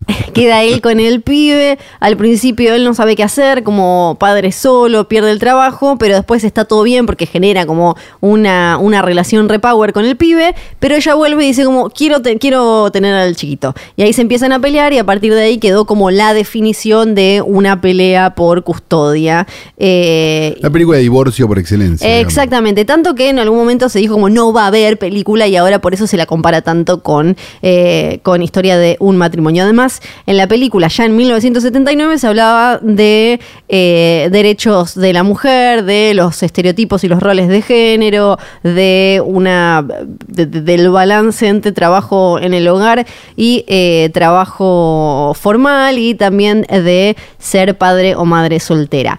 Queda 0.34 0.62
él 0.62 0.80
con 0.80 1.00
el 1.00 1.22
pibe. 1.22 1.78
Al 2.00 2.16
principio 2.16 2.74
él 2.74 2.84
no 2.84 2.94
sabe 2.94 3.16
qué 3.16 3.22
hacer, 3.22 3.62
como 3.62 4.16
padre 4.20 4.52
solo, 4.52 5.08
pierde 5.08 5.30
el 5.30 5.38
trabajo, 5.38 5.96
pero 5.98 6.14
después 6.14 6.44
está 6.44 6.64
todo 6.64 6.82
bien 6.82 7.06
porque 7.06 7.26
genera 7.26 7.66
como 7.66 7.96
una, 8.20 8.78
una 8.80 9.02
relación 9.02 9.48
repower 9.48 9.92
con 9.92 10.04
el 10.04 10.16
pibe. 10.16 10.54
Pero 10.78 10.94
ella 10.96 11.14
vuelve 11.14 11.44
y 11.44 11.48
dice 11.48 11.64
como, 11.64 11.90
quiero, 11.90 12.20
te- 12.22 12.38
quiero 12.38 12.90
tener 12.92 13.14
al 13.14 13.34
chiquito. 13.36 13.74
Y 13.96 14.02
ahí 14.02 14.12
se 14.12 14.22
empiezan 14.22 14.52
a 14.52 14.60
pelear 14.60 14.92
y 14.92 14.98
a 14.98 15.04
partir 15.04 15.32
de 15.34 15.42
ahí 15.42 15.58
quedó 15.58 15.84
como 15.86 16.10
la 16.10 16.34
definición 16.34 17.14
de 17.14 17.42
una 17.44 17.80
pelea 17.80 18.34
por 18.34 18.62
custodia. 18.62 19.46
Eh, 19.78 20.56
La 20.60 20.70
película 20.70 20.96
de 20.96 21.02
divorcio 21.02 21.46
por 21.48 21.58
excelencia. 21.58 22.18
Exactamente, 22.20 22.84
tanto 22.84 23.14
que 23.14 23.28
en 23.28 23.38
algún 23.38 23.58
momento 23.58 23.88
se 23.88 23.98
dijo 23.98 24.14
como 24.14 24.28
no 24.28 24.52
va 24.52 24.64
a 24.64 24.66
haber 24.68 24.98
película 24.98 25.46
y 25.46 25.56
ahora 25.56 25.80
por 25.80 25.94
eso 25.94 26.06
se 26.06 26.16
la 26.16 26.26
compara 26.26 26.62
tanto 26.62 27.02
con, 27.02 27.36
eh, 27.62 28.20
con 28.22 28.42
Historia 28.42 28.76
de 28.78 28.96
un 29.00 29.16
matrimonio. 29.16 29.64
Además, 29.64 29.95
además 29.96 30.22
en 30.26 30.36
la 30.36 30.46
película, 30.46 30.88
ya 30.88 31.04
en 31.04 31.16
1979, 31.16 32.18
se 32.18 32.26
hablaba 32.26 32.78
de 32.82 33.40
eh, 33.68 34.28
derechos 34.30 34.94
de 34.94 35.12
la 35.12 35.22
mujer, 35.22 35.84
de 35.84 36.14
los 36.14 36.42
estereotipos 36.42 37.04
y 37.04 37.08
los 37.08 37.20
roles 37.22 37.48
de 37.48 37.62
género, 37.62 38.38
de 38.62 39.22
una 39.24 39.84
de- 40.26 40.46
de- 40.46 40.60
del 40.62 40.90
balance 40.90 41.46
entre 41.48 41.72
trabajo 41.72 42.38
en 42.40 42.54
el 42.54 42.66
hogar 42.68 43.06
y 43.36 43.64
eh, 43.68 44.10
trabajo 44.12 45.32
formal 45.38 45.98
y 45.98 46.14
también 46.14 46.62
de 46.62 47.16
ser 47.38 47.76
padre 47.78 48.14
o 48.14 48.24
madre 48.24 48.60
soltera. 48.60 49.18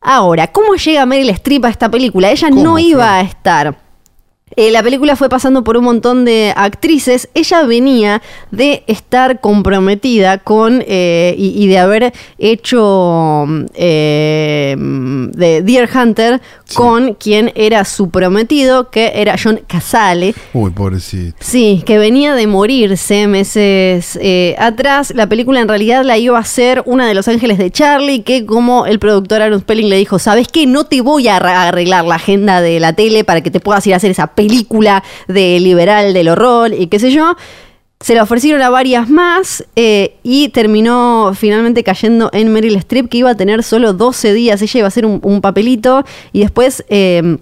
Ahora, 0.00 0.46
¿cómo 0.46 0.74
llega 0.76 1.04
Meryl 1.06 1.30
Streep 1.30 1.64
a 1.64 1.70
esta 1.70 1.90
película? 1.90 2.30
Ella 2.30 2.48
¿Cómo, 2.50 2.62
no 2.62 2.78
iba 2.78 3.16
a 3.16 3.20
estar. 3.22 3.76
Eh, 4.56 4.70
la 4.70 4.82
película 4.82 5.16
fue 5.16 5.28
pasando 5.28 5.64
por 5.64 5.76
un 5.76 5.84
montón 5.84 6.24
de 6.24 6.52
actrices. 6.56 7.28
Ella 7.34 7.62
venía 7.64 8.22
de 8.50 8.82
estar 8.86 9.40
comprometida 9.40 10.38
con 10.38 10.82
eh, 10.86 11.34
y, 11.36 11.62
y 11.62 11.66
de 11.66 11.78
haber 11.78 12.12
hecho 12.38 13.44
eh, 13.74 14.74
de 14.78 15.62
Deer 15.62 15.88
Hunter 15.94 16.40
con 16.74 17.14
quien 17.14 17.52
era 17.54 17.84
su 17.84 18.10
prometido, 18.10 18.90
que 18.90 19.12
era 19.14 19.36
John 19.42 19.60
Casale. 19.66 20.34
Uy, 20.52 20.70
pobrecito. 20.70 21.36
Sí, 21.40 21.82
que 21.86 21.98
venía 21.98 22.34
de 22.34 22.46
morirse 22.46 23.26
meses 23.26 24.18
eh, 24.20 24.54
atrás. 24.58 25.12
La 25.14 25.28
película 25.28 25.60
en 25.60 25.68
realidad 25.68 26.04
la 26.04 26.18
iba 26.18 26.36
a 26.36 26.40
hacer 26.40 26.82
una 26.86 27.06
de 27.06 27.14
Los 27.14 27.28
Ángeles 27.28 27.58
de 27.58 27.70
Charlie, 27.70 28.22
que 28.22 28.44
como 28.44 28.86
el 28.86 28.98
productor 28.98 29.42
Aaron 29.42 29.60
Spelling 29.60 29.88
le 29.88 29.96
dijo, 29.96 30.18
¿sabes 30.18 30.48
qué? 30.48 30.66
No 30.66 30.84
te 30.84 31.00
voy 31.00 31.28
a 31.28 31.36
arreglar 31.36 32.04
la 32.04 32.16
agenda 32.16 32.60
de 32.60 32.80
la 32.80 32.92
tele 32.92 33.24
para 33.24 33.40
que 33.40 33.50
te 33.50 33.60
puedas 33.60 33.86
ir 33.86 33.94
a 33.94 33.96
hacer 33.96 34.10
esa 34.10 34.28
película 34.38 35.02
de 35.26 35.58
liberal 35.58 36.14
del 36.14 36.28
horror 36.28 36.72
y 36.72 36.86
qué 36.86 37.00
sé 37.00 37.10
yo. 37.10 37.36
Se 37.98 38.14
la 38.14 38.22
ofrecieron 38.22 38.62
a 38.62 38.70
varias 38.70 39.10
más 39.10 39.64
eh, 39.74 40.14
y 40.22 40.50
terminó 40.50 41.32
finalmente 41.34 41.82
cayendo 41.82 42.30
en 42.32 42.52
Meryl 42.52 42.76
Streep, 42.76 43.08
que 43.08 43.18
iba 43.18 43.30
a 43.30 43.34
tener 43.34 43.64
solo 43.64 43.92
12 43.92 44.32
días. 44.34 44.62
Ella 44.62 44.78
iba 44.78 44.86
a 44.86 44.88
hacer 44.94 45.04
un, 45.04 45.40
papelito 45.40 46.04
y 46.32 46.40
después... 46.40 46.84
eh, 46.88 47.38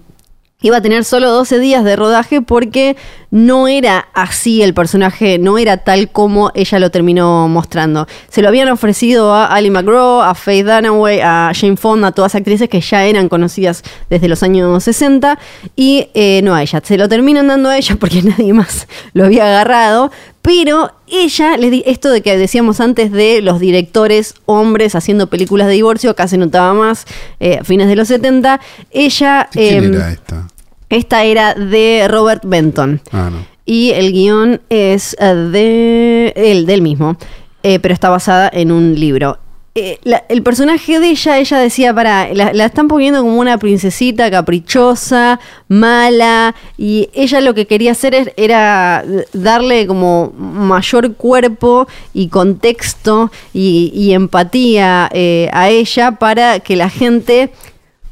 Iba 0.59 0.77
a 0.77 0.81
tener 0.81 1.03
solo 1.03 1.29
12 1.29 1.59
días 1.59 1.83
de 1.83 1.95
rodaje 1.95 2.41
porque 2.41 2.97
no 3.29 3.67
era 3.67 4.07
así 4.15 4.63
el 4.63 4.73
personaje, 4.73 5.37
no 5.37 5.59
era 5.59 5.77
tal 5.77 6.09
como 6.09 6.49
ella 6.55 6.79
lo 6.79 6.89
terminó 6.89 7.47
mostrando. 7.47 8.07
Se 8.27 8.41
lo 8.41 8.47
habían 8.47 8.67
ofrecido 8.69 9.35
a 9.35 9.45
Ali 9.45 9.69
McGraw, 9.69 10.21
a 10.21 10.33
Faye 10.33 10.63
Dunaway, 10.63 11.19
a 11.21 11.51
Jane 11.53 11.77
Fonda, 11.77 12.07
a 12.07 12.11
todas 12.11 12.33
actrices 12.33 12.69
que 12.69 12.81
ya 12.81 13.05
eran 13.05 13.29
conocidas 13.29 13.83
desde 14.09 14.27
los 14.27 14.41
años 14.41 14.83
60 14.83 15.37
y 15.75 16.09
eh, 16.15 16.41
no 16.43 16.55
a 16.55 16.63
ella. 16.63 16.81
Se 16.83 16.97
lo 16.97 17.07
terminan 17.07 17.45
dando 17.45 17.69
a 17.69 17.77
ella 17.77 17.95
porque 17.99 18.21
nadie 18.23 18.51
más 18.51 18.87
lo 19.13 19.25
había 19.25 19.45
agarrado, 19.45 20.09
pero 20.47 20.93
ella, 21.07 21.57
le 21.57 21.69
di 21.69 21.83
esto 21.85 22.09
de 22.09 22.21
que 22.21 22.37
decíamos 22.37 22.79
antes 22.79 23.11
de 23.11 23.41
los 23.41 23.59
directores 23.59 24.33
hombres 24.45 24.95
haciendo 24.95 25.27
películas 25.27 25.67
de 25.67 25.73
divorcio, 25.73 26.09
acá 26.09 26.29
se 26.29 26.37
notaba 26.37 26.73
más, 26.73 27.05
eh, 27.41 27.57
a 27.59 27.65
fines 27.65 27.89
de 27.89 27.97
los 27.97 28.07
70, 28.07 28.61
ella... 28.91 29.49
¿Quién 29.51 29.83
em, 29.83 29.93
era 29.93 30.09
esta? 30.09 30.47
esta 30.87 31.25
era 31.25 31.53
de 31.53 32.07
Robert 32.07 32.43
Benton. 32.45 33.01
Ah, 33.11 33.29
no. 33.29 33.45
Y 33.65 33.89
el 33.89 34.13
guion 34.13 34.61
es 34.69 35.17
eh, 35.19 35.35
de 35.35 36.33
él, 36.37 36.65
del 36.65 36.81
mismo, 36.81 37.17
eh, 37.63 37.79
pero 37.79 37.93
está 37.93 38.07
basada 38.07 38.49
en 38.53 38.71
un 38.71 38.97
libro. 38.97 39.39
Eh, 39.79 39.99
el 40.29 40.41
personaje 40.41 40.99
de 40.99 41.11
ella, 41.11 41.37
ella 41.37 41.59
decía, 41.59 41.93
para, 41.93 42.33
la, 42.33 42.65
están 42.65 42.87
poniendo 42.87 43.21
como 43.21 43.37
una 43.39 43.59
princesita 43.59 44.31
caprichosa, 44.31 45.39
mala, 45.67 46.55
y 46.79 47.09
ella 47.13 47.41
lo 47.41 47.53
que 47.53 47.67
quería 47.67 47.91
hacer 47.91 48.33
era 48.37 49.05
darle 49.33 49.85
como 49.85 50.33
mayor 50.35 51.13
cuerpo 51.13 51.87
y 52.11 52.29
contexto 52.29 53.31
y, 53.53 53.91
y 53.93 54.13
empatía 54.13 55.11
eh, 55.13 55.47
a 55.53 55.69
ella 55.69 56.13
para 56.13 56.59
que 56.59 56.75
la 56.75 56.89
gente 56.89 57.51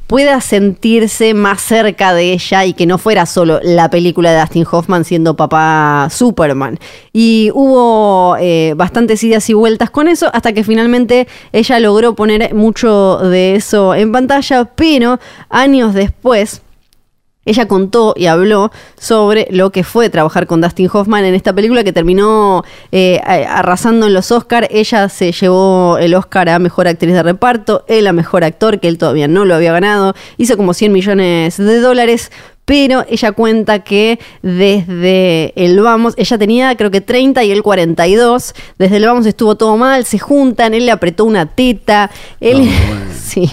pueda 0.06 0.40
sentirse 0.40 1.34
más 1.34 1.60
cerca 1.60 2.14
de 2.14 2.32
ella 2.32 2.64
y 2.64 2.72
que 2.74 2.86
no 2.86 2.98
fuera 2.98 3.26
solo 3.26 3.60
la 3.62 3.90
película 3.90 4.32
de 4.32 4.40
Dustin 4.40 4.66
Hoffman 4.70 5.04
siendo 5.04 5.36
papá 5.36 6.08
Superman. 6.10 6.78
Y 7.12 7.50
hubo 7.54 8.36
eh, 8.38 8.74
bastantes 8.76 9.22
idas 9.24 9.48
y 9.50 9.54
vueltas 9.54 9.90
con 9.90 10.08
eso 10.08 10.30
hasta 10.32 10.52
que 10.52 10.64
finalmente 10.64 11.26
ella 11.52 11.80
logró 11.80 12.14
poner 12.14 12.54
mucho 12.54 13.18
de 13.18 13.56
eso 13.56 13.94
en 13.94 14.12
pantalla, 14.12 14.64
pero 14.64 15.18
años 15.48 15.94
después... 15.94 16.62
Ella 17.46 17.66
contó 17.66 18.12
y 18.16 18.26
habló 18.26 18.70
sobre 18.98 19.48
lo 19.50 19.70
que 19.70 19.82
fue 19.84 20.10
trabajar 20.10 20.46
con 20.46 20.60
Dustin 20.60 20.90
Hoffman 20.92 21.24
en 21.24 21.34
esta 21.34 21.54
película 21.54 21.82
que 21.84 21.92
terminó 21.92 22.64
eh, 22.92 23.20
arrasando 23.48 24.06
en 24.06 24.12
los 24.14 24.30
Oscars. 24.30 24.68
Ella 24.70 25.08
se 25.08 25.32
llevó 25.32 25.96
el 25.98 26.14
Oscar 26.14 26.48
a 26.50 26.58
Mejor 26.58 26.88
Actriz 26.88 27.14
de 27.14 27.22
Reparto, 27.22 27.84
él 27.88 28.06
a 28.06 28.12
Mejor 28.12 28.44
Actor, 28.44 28.80
que 28.80 28.88
él 28.88 28.98
todavía 28.98 29.28
no 29.28 29.44
lo 29.46 29.54
había 29.54 29.72
ganado. 29.72 30.14
Hizo 30.36 30.56
como 30.58 30.74
100 30.74 30.92
millones 30.92 31.56
de 31.56 31.80
dólares. 31.80 32.30
Pero 32.64 33.04
ella 33.08 33.30
cuenta 33.30 33.84
que 33.84 34.18
desde 34.42 35.52
el 35.54 35.78
Vamos, 35.80 36.14
ella 36.16 36.36
tenía 36.36 36.76
creo 36.76 36.90
que 36.90 37.00
30 37.00 37.44
y 37.44 37.52
él 37.52 37.62
42. 37.62 38.54
Desde 38.76 38.96
el 38.96 39.06
Vamos 39.06 39.24
estuvo 39.24 39.54
todo 39.54 39.76
mal, 39.76 40.04
se 40.04 40.18
juntan, 40.18 40.74
él 40.74 40.84
le 40.86 40.90
apretó 40.90 41.24
una 41.26 41.46
teta. 41.46 42.10
Él, 42.40 42.68
Ah, 42.68 42.84
bueno. 42.88 43.04
sí, 43.16 43.48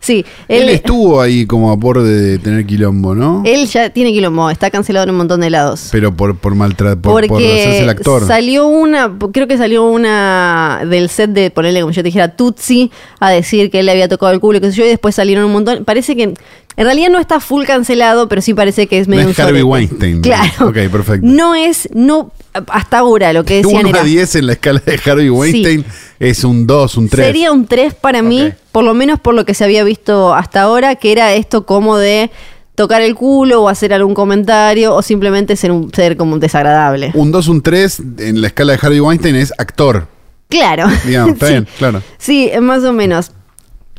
sí. 0.00 0.24
Él, 0.48 0.68
estuvo 0.68 1.20
ahí 1.20 1.46
como 1.46 1.70
a 1.70 1.78
por 1.78 2.02
de 2.02 2.38
tener 2.38 2.66
quilombo, 2.66 3.14
¿no? 3.14 3.42
Él 3.44 3.66
ya 3.66 3.90
tiene 3.90 4.12
quilombo, 4.12 4.50
está 4.50 4.70
cancelado 4.70 5.04
en 5.04 5.10
un 5.10 5.16
montón 5.16 5.40
de 5.40 5.50
lados. 5.50 5.88
Pero 5.92 6.16
por, 6.16 6.36
por 6.36 6.54
maltratar, 6.54 7.00
por, 7.00 7.26
por 7.26 7.40
hacerse 7.40 7.82
el 7.82 7.88
actor. 7.88 8.26
salió 8.26 8.66
una, 8.66 9.16
creo 9.32 9.46
que 9.46 9.56
salió 9.56 9.84
una 9.84 10.82
del 10.88 11.08
set 11.08 11.30
de 11.30 11.50
ponerle, 11.50 11.80
como 11.80 11.92
yo 11.92 12.02
te 12.02 12.06
dijera, 12.08 12.34
Tutsi, 12.36 12.90
a 13.20 13.30
decir 13.30 13.70
que 13.70 13.80
él 13.80 13.86
le 13.86 13.92
había 13.92 14.08
tocado 14.08 14.32
el 14.32 14.40
culo, 14.40 14.58
y 14.58 14.60
qué 14.60 14.70
sé 14.70 14.78
yo, 14.78 14.84
y 14.84 14.88
después 14.88 15.14
salieron 15.14 15.44
un 15.44 15.52
montón. 15.52 15.84
Parece 15.84 16.16
que 16.16 16.34
en 16.80 16.84
realidad 16.86 17.10
no 17.10 17.18
está 17.18 17.40
full 17.40 17.64
cancelado, 17.64 18.28
pero 18.28 18.40
sí 18.40 18.54
parece 18.54 18.86
que 18.86 18.98
es 18.98 19.08
medio 19.08 19.24
No 19.24 19.30
es 19.30 19.38
Harvey. 19.38 19.62
Weinstein. 19.62 20.22
Claro. 20.30 20.68
Ok, 20.68 20.76
perfecto. 20.90 21.26
No 21.26 21.54
es, 21.54 21.88
no, 21.92 22.30
hasta 22.68 22.98
ahora 22.98 23.32
lo 23.32 23.44
que 23.44 23.54
De 23.56 23.62
decían 23.62 23.80
1 23.86 23.88
era. 23.90 24.00
a 24.00 24.04
10 24.04 24.34
en 24.36 24.46
la 24.46 24.52
escala 24.54 24.82
de 24.84 25.00
Harvey 25.04 25.30
Weinstein 25.30 25.84
es 26.18 26.44
un 26.44 26.66
2, 26.66 26.96
un 26.96 27.08
3. 27.08 27.26
Sería 27.26 27.52
un 27.52 27.66
3 27.66 27.94
para 27.94 28.22
mí, 28.22 28.42
Ok. 28.48 28.54
por 28.72 28.84
lo 28.84 28.94
menos 28.94 29.20
por 29.20 29.34
lo 29.34 29.44
que 29.44 29.54
se 29.54 29.64
había 29.64 29.84
visto 29.84 30.34
hasta 30.34 30.62
ahora, 30.62 30.96
que 30.96 31.12
era 31.12 31.34
esto 31.34 31.64
como 31.66 31.96
de 31.96 32.30
tocar 32.74 33.02
el 33.02 33.14
culo 33.14 33.62
o 33.62 33.68
hacer 33.68 33.92
algún 33.92 34.14
comentario 34.14 34.94
o 34.94 35.02
simplemente 35.02 35.54
ser, 35.56 35.70
un, 35.70 35.92
ser 35.92 36.16
como 36.16 36.32
un 36.34 36.40
desagradable. 36.40 37.10
Un 37.14 37.30
2, 37.30 37.48
un 37.48 37.62
3 37.62 38.02
en 38.18 38.40
la 38.40 38.46
escala 38.48 38.72
de 38.72 38.78
Harvey 38.82 39.00
Weinstein 39.00 39.36
es 39.36 39.52
actor. 39.58 40.08
Claro. 40.48 40.86
Digamos, 41.06 41.34
está 41.34 41.46
Sí. 41.48 41.52
bien, 41.52 41.68
claro. 41.78 42.02
Sí, 42.18 42.50
más 42.60 42.82
o 42.84 42.92
menos. 42.92 43.32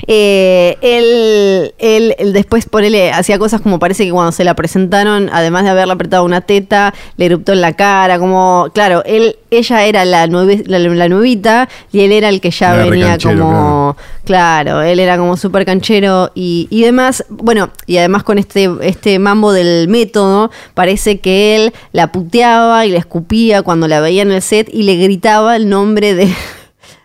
Eh, 0.06 0.76
él, 0.82 1.74
él- 1.78 2.14
él 2.18 2.32
después 2.32 2.66
ponele, 2.66 3.12
hacía 3.12 3.38
cosas 3.38 3.60
como 3.60 3.78
parece 3.78 4.04
que 4.04 4.10
cuando 4.10 4.32
se 4.32 4.44
la 4.44 4.54
presentaron, 4.54 5.30
además 5.32 5.64
de 5.64 5.70
haberle 5.70 5.92
apretado 5.94 6.24
una 6.24 6.40
teta, 6.40 6.92
le 7.16 7.26
eruptó 7.26 7.52
en 7.52 7.60
la 7.60 7.74
cara, 7.74 8.18
como, 8.18 8.68
claro, 8.74 9.02
él, 9.04 9.36
ella 9.50 9.84
era 9.86 10.04
la, 10.04 10.26
nueve- 10.26 10.64
la, 10.66 10.78
la 10.78 11.08
nuevita 11.08 11.68
y 11.92 12.00
él 12.00 12.12
era 12.12 12.28
el 12.28 12.40
que 12.40 12.50
ya 12.50 12.74
Era 12.74 12.84
venía 12.86 13.18
como, 13.18 13.96
claro. 14.24 14.82
él 14.82 14.98
era 15.00 15.16
como 15.18 15.36
súper 15.36 15.64
canchero 15.64 16.30
y, 16.34 16.66
y 16.70 16.82
demás, 16.82 17.24
bueno, 17.28 17.70
y 17.86 17.98
además 17.98 18.22
con 18.22 18.38
este, 18.38 18.70
este 18.82 19.18
mambo 19.18 19.52
del 19.52 19.88
método, 19.88 20.50
parece 20.74 21.20
que 21.20 21.56
él 21.56 21.72
la 21.92 22.10
puteaba 22.12 22.86
y 22.86 22.90
le 22.90 22.98
escupía 22.98 23.62
cuando 23.62 23.88
la 23.88 24.00
veía 24.00 24.22
en 24.22 24.32
el 24.32 24.42
set 24.42 24.68
y 24.72 24.82
le 24.82 24.96
gritaba 24.96 25.56
el 25.56 25.68
nombre 25.68 26.14
de 26.14 26.32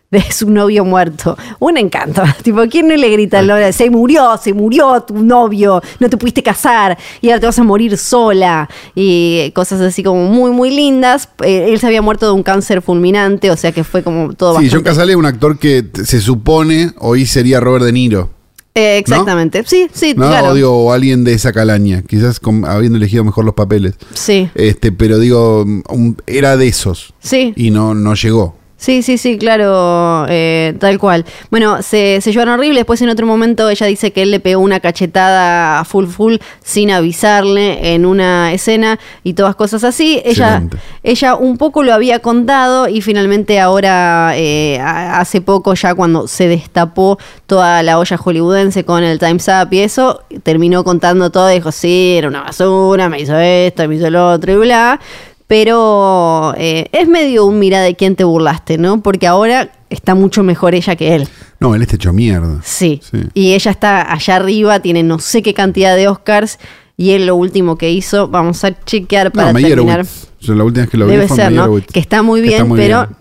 de 0.09 0.21
su 0.31 0.49
novio 0.49 0.85
muerto. 0.85 1.37
Un 1.59 1.77
encanto. 1.77 2.23
Tipo, 2.43 2.61
¿quién 2.69 2.87
no 2.87 2.95
le 2.95 3.09
grita 3.09 3.41
nombre? 3.41 3.73
Se 3.73 3.89
murió, 3.89 4.37
se 4.41 4.53
murió 4.53 5.01
tu 5.01 5.15
novio, 5.21 5.81
no 5.99 6.09
te 6.09 6.15
pudiste 6.17 6.41
casar 6.41 6.97
y 7.21 7.29
ahora 7.29 7.39
te 7.41 7.45
vas 7.47 7.59
a 7.59 7.63
morir 7.63 7.97
sola. 7.97 8.69
Y 8.95 9.51
cosas 9.53 9.81
así 9.81 10.03
como 10.03 10.25
muy, 10.29 10.51
muy 10.51 10.69
lindas. 10.71 11.29
Eh, 11.43 11.67
él 11.69 11.79
se 11.79 11.87
había 11.87 12.01
muerto 12.01 12.25
de 12.25 12.31
un 12.31 12.43
cáncer 12.43 12.81
fulminante, 12.81 13.51
o 13.51 13.57
sea 13.57 13.71
que 13.71 13.83
fue 13.83 14.01
como 14.03 14.33
todo 14.33 14.59
Sí, 14.59 14.69
John 14.71 14.83
Casale 14.83 15.11
es 15.11 15.17
un 15.17 15.25
actor 15.25 15.57
que 15.59 15.85
se 16.03 16.21
supone 16.21 16.91
hoy 16.99 17.25
sería 17.25 17.59
Robert 17.59 17.83
De 17.85 17.91
Niro. 17.91 18.29
Eh, 18.75 18.99
exactamente. 18.99 19.63
Sí, 19.65 19.87
sí, 19.91 20.13
¿no? 20.15 20.27
claro. 20.27 20.49
O 20.49 20.53
digo, 20.53 20.93
alguien 20.93 21.23
de 21.23 21.33
esa 21.33 21.51
calaña, 21.51 22.03
quizás 22.03 22.39
con- 22.39 22.63
habiendo 22.63 22.97
elegido 22.99 23.23
mejor 23.23 23.43
los 23.43 23.55
papeles. 23.55 23.95
Sí, 24.13 24.49
Este, 24.53 24.91
pero 24.91 25.17
digo, 25.17 25.63
un- 25.63 26.17
era 26.27 26.57
de 26.57 26.67
esos. 26.67 27.13
sí. 27.19 27.53
Y 27.55 27.71
no, 27.71 27.95
no 27.95 28.13
llegó. 28.13 28.55
Sí, 28.80 29.01
sí, 29.01 29.17
sí, 29.17 29.39
claro, 29.39 30.28
eh, 30.30 30.75
tal 30.80 30.99
cual. 30.99 31.25
Bueno, 31.49 31.82
se, 31.82 32.21
se 32.21 32.32
llevaron 32.32 32.53
horrible. 32.59 32.82
Después, 32.82 33.01
en 33.01 33.09
otro 33.09 33.25
momento, 33.25 33.67
ella 33.71 33.88
dice 33.88 34.11
que 34.13 34.21
él 34.21 34.30
le 34.30 34.39
pegó 34.39 34.61
una 34.61 34.80
cachetada 34.80 35.84
full 35.84 36.05
full 36.05 36.36
sin 36.63 36.91
avisarle 36.91 37.95
en 37.95 38.05
una 38.05 38.53
escena 38.53 38.99
y 39.23 39.34
todas 39.34 39.55
cosas 39.55 39.84
así. 39.84 40.21
Ella, 40.23 40.49
Excelente. 40.57 40.78
ella 41.01 41.36
un 41.36 41.57
poco 41.57 41.82
lo 41.82 41.91
había 41.91 42.19
contado 42.19 42.88
y 42.88 43.01
finalmente 43.01 43.59
ahora, 43.59 44.34
eh, 44.36 44.80
a- 44.80 45.19
hace 45.21 45.41
poco, 45.41 45.73
ya 45.73 45.95
cuando 45.95 46.28
se 46.28 46.47
destapó 46.47 47.17
toda 47.47 47.82
la 47.82 47.97
olla 47.97 48.15
hollywoodense 48.17 48.86
con 48.86 49.03
el 49.03 49.17
Time's 49.17 49.47
Up 49.47 49.73
y 49.73 49.80
eso, 49.80 50.21
terminó 50.43 50.84
contando 50.84 51.32
todo. 51.32 51.47
Dijo, 51.47 51.71
sí, 51.71 52.13
era 52.17 52.28
una 52.28 52.41
basura, 52.43 53.09
me 53.09 53.19
hizo 53.21 53.36
esto, 53.39 53.88
me 53.88 53.95
hizo 53.95 54.09
lo 54.11 54.30
otro 54.34 54.53
y 54.53 54.57
bla. 54.57 54.99
Pero 55.47 56.53
eh, 56.57 56.87
es 56.91 57.07
medio 57.07 57.45
un 57.45 57.57
mira 57.57 57.81
de 57.81 57.95
quién 57.95 58.15
te 58.15 58.25
burlaste, 58.25 58.77
¿no? 58.77 59.01
Porque 59.01 59.27
ahora 59.27 59.71
está 59.89 60.13
mucho 60.13 60.43
mejor 60.43 60.75
ella 60.75 60.95
que 60.97 61.15
él. 61.15 61.27
No, 61.59 61.73
él 61.73 61.81
está 61.81 61.95
hecho 61.95 62.11
mierda. 62.11 62.59
Sí. 62.63 62.99
Sí. 63.01 63.19
Y 63.33 63.53
ella 63.53 63.71
está 63.71 64.11
allá 64.11 64.35
arriba, 64.35 64.81
tiene 64.81 65.03
no 65.03 65.19
sé 65.19 65.41
qué 65.41 65.53
cantidad 65.53 65.95
de 65.95 66.07
Oscars. 66.09 66.59
Y 66.97 67.11
él 67.11 67.27
lo 67.27 67.35
último 67.35 67.77
que 67.77 67.91
hizo, 67.91 68.27
vamos 68.27 68.63
a 68.63 68.77
chequear 68.83 69.31
para 69.31 69.53
no, 69.53 69.59
terminar. 69.59 70.05
Yo 70.41 70.55
la 70.55 70.63
última 70.63 70.83
vez 70.83 70.91
que 70.91 70.97
lo 70.97 71.05
vi 71.05 71.11
Debe 71.11 71.27
fue 71.27 71.37
ser, 71.37 71.51
¿no? 71.51 71.79
Que 71.81 71.99
está 71.99 72.23
muy 72.23 72.41
bien, 72.41 72.53
está 72.53 72.65
muy 72.65 72.79
pero 72.79 73.07
bien. 73.07 73.17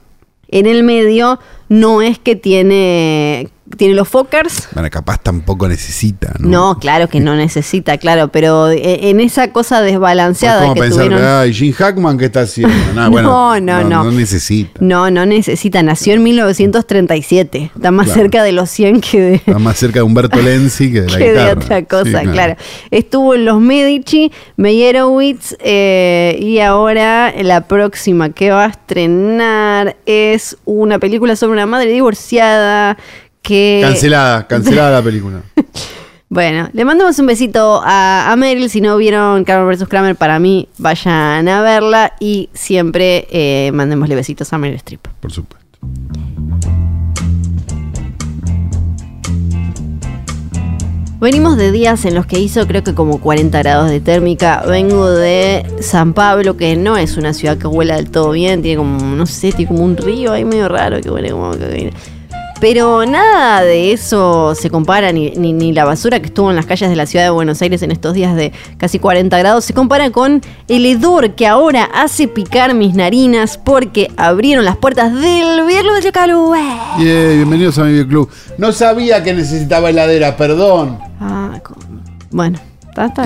en 0.49 0.67
el 0.67 0.83
medio 0.83 1.39
no 1.69 2.01
es 2.01 2.19
que 2.19 2.37
tiene, 2.37 3.51
tiene 3.77 3.95
los 3.95 4.09
Fockers. 4.09 4.69
Bueno, 4.73 4.89
capaz 4.91 5.19
tampoco 5.23 5.69
necesita, 5.69 6.33
¿no? 6.39 6.49
No, 6.49 6.79
claro 6.79 7.09
que 7.09 7.21
no 7.21 7.35
necesita, 7.37 7.99
claro, 7.99 8.29
pero 8.29 8.69
e- 8.71 9.11
en 9.11 9.21
esa 9.21 9.53
cosa 9.53 9.85
Es 9.85 9.93
desbalanceada 9.93 10.63
como 10.63 10.75
que 10.75 10.81
pensar, 10.83 11.05
tuvieron. 11.07 11.25
ay, 11.27 11.53
Jim 11.53 11.73
Hackman, 11.73 12.17
¿qué 12.19 12.27
está 12.27 12.41
haciendo? 12.43 12.75
No, 12.95 13.11
bueno, 13.11 13.29
No, 13.29 13.61
no, 13.61 13.85
no. 13.89 14.05
No 14.05 14.11
necesita. 14.13 14.71
No, 14.81 15.11
no 15.11 15.27
necesita. 15.27 15.83
Nació 15.83 16.15
en 16.15 16.23
1937. 16.23 17.71
Está 17.75 17.91
más 17.91 18.07
Claro. 18.07 18.21
cerca 18.23 18.43
de 18.43 18.53
los 18.53 18.71
100 18.71 19.01
que 19.01 19.21
de, 19.21 19.35
Está 19.37 19.59
más 19.59 19.77
cerca 19.77 19.99
de 19.99 20.03
Humberto 20.05 20.41
Lenzi 20.41 20.93
que 20.93 21.03
de 21.03 21.11
la 21.11 21.19
que 21.19 21.33
de 21.33 21.53
otra 21.53 21.85
cosa, 21.85 22.21
Sí, 22.23 22.27
claro. 22.29 22.57
Estuvo 22.91 23.35
en 23.35 23.45
Los 23.45 23.61
Medici, 23.61 24.31
Meyerowitz, 24.57 25.55
eh, 25.61 26.39
y 26.41 26.61
ahora 26.61 27.33
la 27.43 27.63
próxima 27.67 28.31
que 28.31 28.51
va 28.51 28.65
a 28.67 28.69
estrenar 28.69 29.97
es 30.07 30.57
una 30.65 30.99
película 30.99 31.37
sobre 31.37 31.53
una 31.55 31.67
madre 31.67 31.91
divorciada 31.91 32.97
que... 33.47 33.81
Cancelada, 33.83 34.47
cancelada 34.49 34.91
la 34.91 35.03
película. 35.03 35.43
Bueno, 36.29 36.69
le 36.73 36.85
mandamos 36.85 37.19
un 37.21 37.27
besito 37.27 37.81
a, 37.85 38.33
a 38.33 38.37
Meryl. 38.37 38.69
Si 38.69 38.81
no 38.81 38.97
vieron 38.97 39.45
Kramer 39.45 39.77
vs. 39.77 39.89
Kramer, 39.89 40.17
para 40.17 40.39
mí, 40.41 40.69
vayan 40.79 41.49
a 41.49 41.63
verla. 41.63 42.15
Y 42.19 42.51
siempre 42.53 43.29
eh, 43.31 43.71
mandémosle 43.73 44.17
besitos 44.17 44.53
a 44.53 44.59
Meryl 44.59 44.77
Streep. 44.77 45.07
Por 45.21 45.33
supuesto. 45.33 45.65
Venimos 51.19 51.57
de 51.57 51.73
días 51.73 52.05
en 52.05 52.15
los 52.15 52.27
que 52.27 52.39
hizo 52.39 52.67
creo 52.67 52.85
que 52.85 52.95
como 52.95 53.21
40 53.21 53.59
grados 53.59 53.89
de 53.89 54.01
térmica. 54.01 54.63
Vengo 54.67 55.09
de 55.09 55.65
San 55.81 56.13
Pablo, 56.13 56.57
que 56.57 56.77
no 56.77 56.97
es 56.97 57.17
una 57.17 57.33
ciudad 57.33 57.57
que 57.57 57.69
huela 57.69 57.97
del 57.97 58.11
todo 58.11 58.33
bien. 58.33 58.63
Tiene 58.63 58.79
como, 58.79 58.99
no 59.17 59.27
sé, 59.27 59.53
tiene 59.53 59.69
como 59.69 59.85
un 59.85 59.97
río 59.97 60.33
ahí 60.33 60.45
medio 60.45 60.69
raro 60.69 61.01
que 61.01 61.09
huele 61.09 61.31
como... 61.31 61.53
Pero 62.61 63.05
nada 63.05 63.63
de 63.63 63.93
eso 63.93 64.55
se 64.55 64.71
compara, 64.71 65.13
ni, 65.13 65.31
ni, 65.33 65.53
ni 65.53 65.73
la 65.73 65.85
basura 65.85 66.21
que 66.21 66.27
estuvo 66.27 66.49
en 66.49 66.57
las 66.57 66.65
calles 66.65 66.89
de 66.89 66.97
la 66.97 67.05
ciudad 67.05 67.25
de 67.25 67.31
Buenos 67.31 67.61
Aires 67.61 67.83
en 67.83 67.91
estos 67.91 68.15
días 68.15 68.35
de 68.35 68.53
casi 68.79 68.99
40 68.99 69.37
grados, 69.39 69.65
se 69.67 69.75
compara 69.75 70.11
con 70.11 70.41
el 70.69 70.87
hedor 70.87 71.35
que 71.35 71.47
ahora 71.47 71.85
hace 71.85 72.29
picar 72.29 72.75
mis 72.75 72.95
narinas 72.95 73.59
porque 73.59 74.11
abrieron 74.17 74.65
las 74.65 74.77
puertas 74.79 75.13
del 75.13 75.67
Viernes 75.67 76.03
de 76.03 76.13
Calú. 76.13 76.55
Yeah, 76.99 77.35
bienvenidos 77.35 77.79
a 77.79 77.85
mi 77.85 78.07
club. 78.07 78.31
No 78.57 78.73
sabía 78.73 79.23
que 79.23 79.35
necesitaba 79.35 79.91
heladera, 79.91 80.37
perdón. 80.37 80.99
Ah, 81.21 81.61
bueno, 82.31 82.59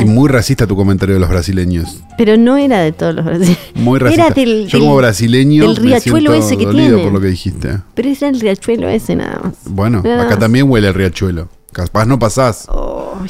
Y 0.01 0.05
muy 0.05 0.29
racista 0.29 0.67
tu 0.67 0.77
comentario 0.77 1.15
de 1.15 1.21
los 1.21 1.29
brasileños. 1.29 2.03
Pero 2.19 2.37
no 2.37 2.57
era 2.57 2.81
de 2.81 2.93
todos 2.93 3.15
los 3.15 3.25
brasileños. 3.25 3.59
Muy 3.75 3.99
racista. 3.99 4.27
Era 4.27 4.35
del, 4.35 4.67
Yo 4.69 4.79
como 4.81 4.97
brasileño 4.97 5.67
del 5.67 5.77
riachuelo 5.77 6.31
me 6.33 6.39
ese 6.39 6.57
que 6.57 6.67
tiene. 6.67 6.99
por 7.03 7.13
lo 7.13 7.21
que 7.21 7.29
dijiste. 7.29 7.79
Pero 7.95 8.09
era 8.09 8.29
el 8.29 8.41
riachuelo 8.41 8.89
ese 8.89 9.17
nada 9.17 9.41
más. 9.43 9.55
Bueno, 9.67 10.03
Nada 10.03 10.23
acá 10.23 10.31
más. 10.31 10.39
también 10.39 10.69
huele 10.71 10.89
el 10.89 10.95
riachuelo. 10.95 11.49
Capaz 11.73 12.05
no 12.05 12.19
pasás. 12.19 12.67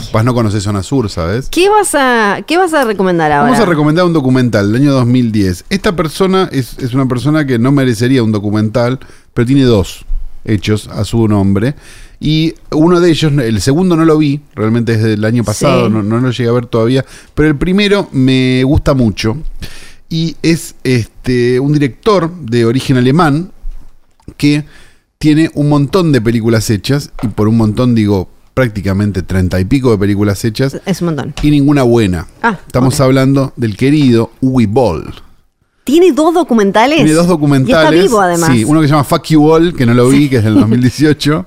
Capaz 0.07 0.23
no 0.23 0.33
conoces 0.33 0.63
zona 0.63 0.83
sur, 0.83 1.11
¿sabes? 1.11 1.49
¿Qué 1.51 1.69
vas 1.69 1.95
a 1.95 2.41
qué 2.47 2.57
vas 2.57 2.73
a 2.73 2.85
recomendar 2.85 3.31
ahora? 3.33 3.51
Vamos 3.51 3.61
a 3.61 3.67
recomendar 3.69 4.07
un 4.07 4.15
documental 4.15 4.73
del 4.73 4.81
año 4.83 4.93
2010. 4.93 5.67
Esta 5.69 5.95
persona 5.95 6.49
es, 6.51 6.79
es 6.79 6.95
una 6.95 7.07
persona 7.07 7.45
que 7.47 7.59
no 7.59 7.71
merecería 7.71 8.23
un 8.23 8.33
documental, 8.33 8.99
pero 9.35 9.47
tiene 9.47 9.65
dos 9.65 10.07
hechos 10.45 10.89
a 10.89 11.05
su 11.05 11.29
nombre. 11.29 11.75
Y 12.23 12.55
uno 12.71 13.01
de 13.01 13.11
ellos, 13.11 13.33
el 13.33 13.61
segundo 13.63 13.97
no 13.97 14.05
lo 14.05 14.19
vi, 14.19 14.41
realmente 14.55 14.93
es 14.93 15.03
del 15.03 15.25
año 15.25 15.43
pasado, 15.43 15.87
Sí. 15.87 15.93
no, 15.93 16.03
no 16.03 16.21
lo 16.21 16.31
llegué 16.31 16.49
a 16.51 16.53
ver 16.53 16.67
todavía, 16.67 17.05
pero 17.35 17.49
el 17.49 17.57
primero 17.57 18.09
me 18.13 18.63
gusta 18.65 18.93
mucho. 18.93 19.39
Y 20.11 20.37
es 20.43 20.75
este, 20.85 21.59
un 21.61 21.73
director 21.73 22.31
de 22.41 22.67
origen 22.67 22.99
alemán 22.99 23.53
que 24.37 24.65
tiene 25.19 25.51
un 25.55 25.69
montón 25.71 26.13
de 26.13 26.21
películas 26.21 26.69
hechas, 26.69 27.11
y 27.23 27.29
por 27.29 27.49
un 27.49 27.57
montón 27.57 27.95
digo 27.95 28.29
prácticamente 28.53 29.23
treinta 29.23 29.59
y 29.59 29.65
pico 29.65 29.91
de 29.93 29.97
películas 29.99 30.45
hechas, 30.45 30.79
Es 30.85 31.01
un 31.01 31.07
montón. 31.07 31.33
y 31.43 31.51
ninguna 31.51 31.85
buena. 31.85 32.27
Ah, 32.43 32.59
Estamos 32.67 33.01
hablando 33.01 33.55
del 33.57 33.77
querido 33.79 34.33
Uwe 34.43 34.67
Boll. 34.67 35.15
¿Tiene 35.85 36.13
dos 36.13 36.35
documentales? 36.35 36.97
Tiene 36.99 37.13
dos 37.15 37.27
documentales. 37.29 37.93
Y 37.93 37.97
está 37.97 38.09
vivo 38.09 38.21
además. 38.21 38.51
Sí, 38.53 38.65
uno 38.65 38.81
que 38.83 38.89
se 38.89 38.93
llama 38.93 39.05
Fuck 39.05 39.25
You 39.29 39.43
All, 39.51 39.75
que 39.75 39.87
no 39.87 39.95
lo 39.95 40.09
vi, 40.11 40.29
que 40.29 40.37
es 40.37 40.45
del 40.45 40.55
2018. 40.61 41.47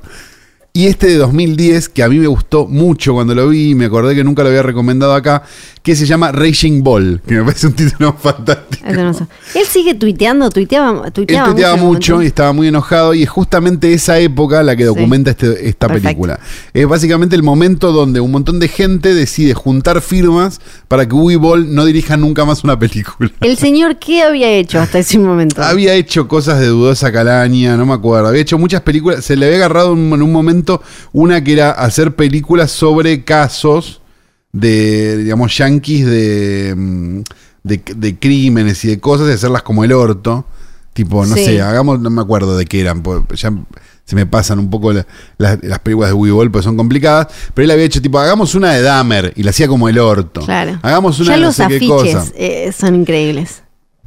Y 0.75 0.87
este 0.87 1.05
de 1.05 1.17
2010, 1.17 1.87
que 1.89 2.01
a 2.01 2.09
mí 2.09 2.17
me 2.17 2.25
gustó 2.25 2.65
mucho 2.65 3.13
cuando 3.13 3.35
lo 3.35 3.47
vi, 3.47 3.69
y 3.69 3.75
me 3.75 3.85
acordé 3.85 4.15
que 4.15 4.23
nunca 4.23 4.41
lo 4.41 4.49
había 4.49 4.63
recomendado 4.63 5.13
acá, 5.13 5.43
que 5.83 5.95
se 5.95 6.07
llama 6.07 6.31
Raging 6.31 6.81
Ball, 6.81 7.21
que 7.27 7.35
me 7.35 7.43
parece 7.43 7.67
un 7.67 7.73
título 7.73 8.13
fantástico. 8.19 8.83
Él 8.87 9.65
sigue 9.69 9.93
tuiteando, 9.93 10.49
tuiteaba, 10.49 11.03
Él 11.05 11.11
tuiteaba, 11.11 11.45
tuiteaba 11.49 11.75
mucho. 11.75 12.23
y 12.23 12.25
estaba 12.25 12.53
muy 12.53 12.69
enojado 12.69 13.13
y 13.13 13.21
es 13.21 13.29
justamente 13.29 13.93
esa 13.93 14.17
época 14.17 14.63
la 14.63 14.75
que 14.75 14.85
documenta 14.85 15.29
este- 15.29 15.69
esta 15.69 15.85
Perfecto. 15.85 16.07
película. 16.07 16.39
Es 16.73 16.87
básicamente 16.87 17.35
el 17.35 17.43
momento 17.43 17.91
donde 17.91 18.19
un 18.19 18.31
montón 18.31 18.57
de 18.59 18.67
gente 18.67 19.13
decide 19.13 19.53
juntar 19.53 20.01
firmas 20.01 20.59
para 20.87 21.07
que 21.07 21.13
Uwe 21.13 21.35
Boll 21.35 21.75
no 21.75 21.85
dirija 21.85 22.17
nunca 22.17 22.45
más 22.45 22.63
una 22.63 22.79
película. 22.79 23.29
El 23.41 23.57
señor, 23.57 23.99
¿qué 23.99 24.23
había 24.23 24.49
hecho 24.49 24.79
hasta 24.79 24.97
ese 24.97 25.19
momento? 25.19 25.61
Había 25.61 25.93
hecho 25.93 26.27
cosas 26.27 26.59
de 26.59 26.65
dudosa 26.65 27.11
calaña, 27.11 27.77
no 27.77 27.85
me 27.85 27.93
acuerdo. 27.93 28.29
Había 28.29 28.41
hecho 28.41 28.57
muchas 28.57 28.81
películas. 28.81 29.23
Se 29.23 29.35
le 29.35 29.45
había 29.45 29.57
agarrado 29.57 29.93
en 29.93 30.11
un 30.23 30.31
momento 30.31 30.62
una 31.11 31.43
que 31.43 31.53
era 31.53 31.71
hacer 31.71 32.15
películas 32.15 32.71
sobre 32.71 33.23
casos 33.23 34.01
de, 34.51 35.17
digamos, 35.17 35.57
yanquis 35.57 36.05
de, 36.05 36.73
mm, 36.75 37.19
de, 37.63 37.81
de 37.95 38.19
crímenes 38.19 38.83
y 38.85 38.89
de 38.89 38.99
cosas 38.99 39.27
y 39.29 39.31
hacerlas 39.33 39.63
como 39.63 39.83
el 39.83 39.91
orto. 39.93 40.45
Tipo, 40.93 41.25
no 41.25 41.35
Sí. 41.35 41.45
sé, 41.45 41.61
hagamos, 41.61 41.99
no 41.99 42.09
me 42.11 42.21
acuerdo 42.21 42.55
de 42.55 42.65
qué 42.65 42.81
eran. 42.81 43.01
Ya 43.35 43.51
se 44.05 44.15
me 44.15 44.25
pasan 44.27 44.59
un 44.59 44.69
poco 44.69 44.93
la- 44.93 45.07
la- 45.39 45.57
las 45.63 45.79
películas 45.79 46.11
de 46.11 46.13
Weevil 46.13 46.51
porque 46.51 46.63
son 46.65 46.77
complicadas. 46.77 47.27
Pero 47.53 47.65
él 47.65 47.71
había 47.71 47.85
hecho, 47.85 47.99
tipo, 48.01 48.19
hagamos 48.19 48.53
una 48.53 48.73
de 48.73 48.81
Dahmer 48.83 49.33
y 49.35 49.41
la 49.43 49.49
hacía 49.49 49.67
como 49.67 49.89
el 49.89 49.97
orto. 49.97 50.41
Claro. 50.41 50.77
Hagamos 50.83 51.19
una 51.19 51.29
ya 51.29 51.33
de 51.35 51.39
no 51.39 51.45
los 51.47 51.55
sé 51.55 51.67
qué 51.67 51.87
cosa. 51.87 52.25
eh, 52.35 52.71
son 52.77 52.93
increíbles. 52.95 53.63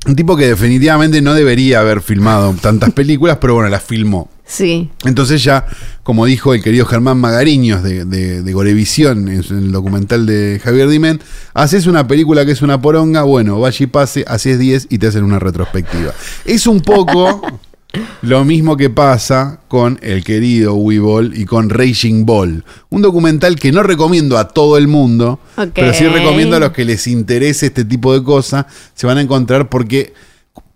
Un 0.07 0.15
tipo 0.15 0.37
que 0.37 0.47
definitivamente 0.47 1.21
no 1.21 1.35
debería 1.35 1.81
haber 1.81 2.01
filmado 2.03 2.55
tantas 2.61 2.93
películas, 2.93 3.39
pero 3.41 3.55
bueno, 3.55 3.69
las 3.69 3.83
filmó. 3.83 4.29
Sí. 4.47 4.91
Entonces 5.05 5.43
ya, 5.43 5.67
como 6.05 6.25
dijo 6.25 6.55
el 6.55 6.63
querido 6.63 6.87
Germán 6.87 7.19
Magariños 7.19 7.83
de, 7.83 8.05
de, 8.05 8.43
de 8.43 8.53
Gorevisión 8.53 9.29
en, 9.29 9.43
el 9.51 9.73
documental 9.73 10.25
de 10.25 10.61
Javier 10.63 10.89
Diment, 10.89 11.21
haces 11.53 11.87
una 11.87 12.07
película 12.07 12.47
que 12.47 12.53
es 12.53 12.63
una 12.63 12.81
poronga, 12.81 13.25
bueno, 13.25 13.59
vaya 13.59 13.83
y 13.83 13.89
pase, 13.89 14.25
haces 14.29 14.59
10 14.59 14.87
y 14.91 14.99
te 14.99 15.09
hacen 15.09 15.25
una 15.25 15.41
retrospectiva. 15.41 16.13
Es 16.45 16.69
un 16.69 16.81
poco 16.81 17.43
lo 18.23 18.45
mismo 18.45 18.77
que 18.77 18.89
pasa 18.89 19.59
con 19.67 19.99
el 20.01 20.23
querido 20.23 20.75
Weeball 20.75 21.37
y 21.37 21.45
con 21.45 21.69
Raging 21.69 22.25
Ball. 22.25 22.65
Un 22.89 23.03
documental 23.03 23.57
que 23.57 23.73
no 23.73 23.83
recomiendo 23.83 24.39
a 24.39 24.49
todo 24.49 24.77
el 24.77 24.87
mundo, 24.87 25.41
pero 25.75 25.93
sí 25.93 26.07
recomiendo 26.07 26.55
a 26.55 26.61
los 26.61 26.71
que 26.71 26.85
les 26.85 27.09
interese 27.09 27.67
este 27.67 27.85
tipo 27.85 28.13
de 28.15 28.23
cosas, 28.23 28.67
se 28.95 29.09
van 29.09 29.19
a 29.19 29.23
encontrar 29.23 29.69
porque, 29.69 30.15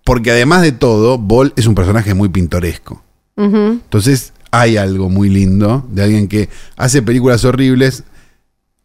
porque 0.03 0.33
además 0.33 0.62
de 0.62 0.73
todo, 0.73 1.18
Ball 1.18 1.53
es 1.57 1.68
un 1.68 1.77
personaje 1.77 2.14
muy 2.14 2.31
pintoresco. 2.31 3.05
Entonces 3.45 4.32
hay 4.51 4.76
algo 4.76 5.09
muy 5.09 5.28
lindo 5.30 5.84
de 5.91 6.03
alguien 6.03 6.28
que 6.28 6.49
hace 6.76 7.03
películas 7.03 7.45
horribles 7.45 8.03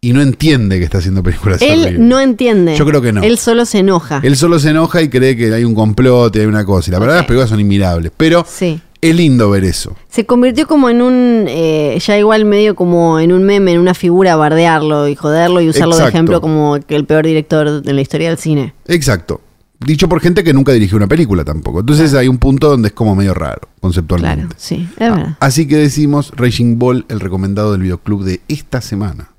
y 0.02 0.14
no 0.14 0.22
entiende 0.22 0.78
que 0.78 0.86
está 0.86 1.00
haciendo 1.00 1.24
películas 1.24 1.62
Él 1.64 1.82
horribles. 1.82 2.00
no 2.00 2.20
entiende. 2.20 2.76
Yo 2.78 2.86
creo 2.86 3.02
que 3.02 3.12
no. 3.12 3.24
Él 3.24 3.38
solo 3.40 3.66
se 3.66 3.80
enoja. 3.80 4.20
Él 4.24 4.36
solo 4.38 4.60
se 4.60 4.70
enoja 4.70 5.02
y 5.02 5.10
cree 5.10 5.36
que 5.36 5.52
hay 5.54 5.64
un 5.64 5.74
complot 5.74 6.36
y 6.36 6.40
hay 6.42 6.46
una 6.46 6.64
cosa. 6.64 6.90
Y 6.90 6.94
la 6.94 7.00
verdad 7.00 7.16
las 7.16 7.26
películas 7.26 7.50
son 7.50 7.60
inmirables. 7.60 8.12
Pero 8.16 8.46
Sí. 8.48 8.80
es 9.02 9.16
lindo 9.16 9.50
ver 9.50 9.64
eso. 9.64 9.96
Se 10.10 10.28
convirtió 10.28 10.68
como 10.68 10.90
en 10.92 11.02
un, 11.02 11.46
eh, 11.48 11.98
ya 12.06 12.20
igual 12.20 12.46
medio 12.46 12.76
como 12.76 13.20
en 13.20 13.32
un 13.32 13.44
meme, 13.44 13.72
en 13.72 13.80
una 13.80 13.96
figura, 13.96 14.36
bardearlo 14.36 15.08
y 15.08 15.16
joderlo 15.16 15.60
y 15.62 15.70
usarlo 15.70 15.98
de 15.98 16.08
ejemplo 16.08 16.40
como 16.40 16.76
el 16.76 17.06
peor 17.06 17.26
director 17.26 17.82
de 17.82 17.94
la 17.94 18.02
historia 18.02 18.30
del 18.30 18.38
cine. 18.38 18.76
Exacto. 18.88 19.42
Dicho 19.80 20.08
por 20.08 20.22
gente 20.22 20.44
que 20.44 20.54
nunca 20.54 20.72
dirigió 20.72 20.98
una 20.98 21.08
película 21.08 21.44
tampoco. 21.44 21.82
Entonces 21.82 22.14
hay 22.14 22.28
un 22.28 22.38
punto 22.38 22.70
donde 22.70 22.88
es 22.90 22.94
como 22.94 23.16
medio 23.16 23.34
raro, 23.34 23.62
conceptualmente. 23.82 24.46
Claro, 24.46 24.56
sí, 24.58 24.88
es 24.92 25.00
verdad. 25.00 25.38
Así 25.40 25.68
que 25.68 25.78
decimos 25.78 26.32
Raging 26.36 26.80
Ball, 26.80 27.06
el 27.10 27.20
recomendado 27.20 27.74
del 27.74 27.82
videoclub 27.82 28.24
de 28.24 28.42
esta 28.48 28.82
semana. 28.82 29.32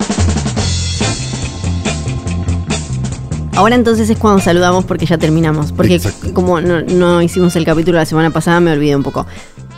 Ahora 3.56 3.74
entonces 3.74 4.10
es 4.10 4.18
cuando 4.18 4.42
saludamos 4.42 4.84
porque 4.84 5.06
ya 5.06 5.16
terminamos. 5.16 5.72
Porque 5.72 5.94
Exacto. 5.94 6.34
como 6.34 6.60
no, 6.60 6.82
no 6.82 7.22
hicimos 7.22 7.56
el 7.56 7.64
capítulo 7.64 7.96
la 7.96 8.04
semana 8.04 8.30
pasada, 8.30 8.60
me 8.60 8.70
olvidé 8.72 8.94
un 8.94 9.02
poco. 9.02 9.26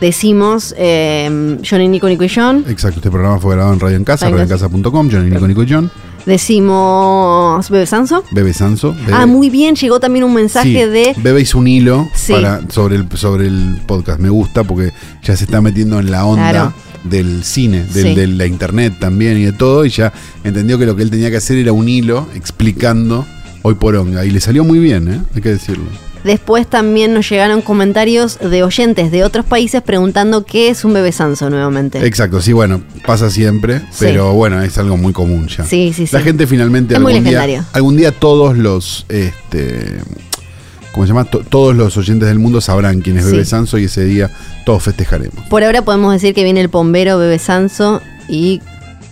Decimos 0.01 0.75
eh, 0.77 1.57
John 1.67 1.81
y 1.81 1.87
Nico, 1.87 2.09
Nico 2.09 2.25
y 2.25 2.29
John. 2.29 2.65
Exacto, 2.67 2.99
este 2.99 3.09
programa 3.09 3.39
fue 3.39 3.55
grabado 3.55 3.73
en 3.73 3.79
Radio 3.79 3.95
en 3.95 4.03
Casa, 4.03 4.25
Radio 4.25 4.41
en 4.41 4.49
radioencasa.com, 4.49 5.09
Johnny 5.09 5.29
Nico 5.29 5.47
Nico 5.47 5.63
John. 5.67 5.89
Decimos 6.25 7.69
Bebe 7.69 7.85
Sanso. 7.85 8.23
Bebe 8.31 8.53
Sanso. 8.53 8.93
Bebe. 8.93 9.13
Ah, 9.13 9.25
muy 9.25 9.49
bien, 9.49 9.75
llegó 9.75 9.99
también 9.99 10.23
un 10.25 10.33
mensaje 10.33 10.69
Sí, 10.69 10.73
de... 10.89 11.15
Bebe 11.17 11.41
hizo 11.41 11.57
un 11.57 11.67
hilo 11.67 12.07
Sí. 12.13 12.33
para, 12.33 12.61
sobre, 12.69 12.95
el, 12.97 13.07
sobre 13.15 13.47
el 13.47 13.79
podcast. 13.85 14.19
Me 14.19 14.29
gusta 14.29 14.63
porque 14.63 14.91
ya 15.23 15.35
se 15.35 15.45
está 15.45 15.61
metiendo 15.61 15.99
en 15.99 16.11
la 16.11 16.25
onda 16.25 16.49
Claro. 16.51 16.73
del 17.03 17.43
cine, 17.43 17.83
del- 17.93 18.07
Sí. 18.09 18.15
de 18.15 18.27
la 18.27 18.45
internet 18.45 18.93
también 18.99 19.37
y 19.37 19.45
de 19.45 19.53
todo. 19.53 19.85
Y 19.85 19.89
ya 19.89 20.11
entendió 20.43 20.77
que 20.77 20.85
lo 20.85 20.95
que 20.95 21.03
él 21.03 21.09
tenía 21.09 21.29
que 21.29 21.37
hacer 21.37 21.57
era 21.57 21.71
un 21.71 21.87
hilo 21.87 22.27
explicando 22.35 23.25
hoy 23.61 23.75
por 23.75 23.95
onga. 23.95 24.25
Y 24.25 24.31
le 24.31 24.39
salió 24.39 24.63
muy 24.63 24.79
bien, 24.79 25.07
¿eh? 25.11 25.21
hay 25.35 25.41
que 25.41 25.49
decirlo. 25.49 25.85
Después 26.23 26.67
también 26.67 27.13
nos 27.13 27.29
llegaron 27.29 27.61
comentarios 27.61 28.39
de 28.39 28.63
oyentes 28.63 29.11
de 29.11 29.23
otros 29.23 29.45
países 29.45 29.81
preguntando 29.81 30.43
qué 30.45 30.69
es 30.69 30.83
un 30.83 30.93
Bebe 30.93 31.11
Sanso 31.11 31.49
nuevamente. 31.49 32.05
Exacto, 32.05 32.41
sí, 32.41 32.51
bueno, 32.53 32.81
pasa 33.05 33.29
siempre, 33.29 33.79
Sí. 33.91 33.99
pero 33.99 34.33
bueno, 34.33 34.61
es 34.61 34.77
algo 34.77 34.97
muy 34.97 35.13
común 35.13 35.47
ya. 35.47 35.63
Sí, 35.65 35.93
sí, 35.95 36.07
sí. 36.07 36.15
La 36.15 36.21
gente 36.21 36.45
finalmente 36.47 36.93
Es 36.95 36.99
muy 36.99 37.13
algún 37.13 37.29
día, 37.29 37.65
algún 37.73 37.95
día 37.97 38.11
todos 38.11 38.57
los 38.57 39.05
este 39.09 39.99
¿cómo 40.91 41.05
se 41.05 41.09
llama? 41.13 41.23
To- 41.25 41.39
todos 41.47 41.75
los 41.75 41.95
oyentes 41.97 42.27
del 42.27 42.39
mundo 42.39 42.61
sabrán 42.61 43.01
quién 43.01 43.17
es 43.17 43.25
Sí. 43.25 43.31
Bebe 43.31 43.45
Sanso 43.45 43.77
y 43.77 43.85
ese 43.85 44.03
día 44.05 44.29
todos 44.65 44.83
festejaremos. 44.83 45.45
Por 45.49 45.63
ahora 45.63 45.83
podemos 45.83 46.11
decir 46.13 46.33
que 46.33 46.43
viene 46.43 46.59
el 46.61 46.67
bombero 46.67 47.17
Bebe 47.17 47.39
Sanso 47.39 48.01
y 48.27 48.61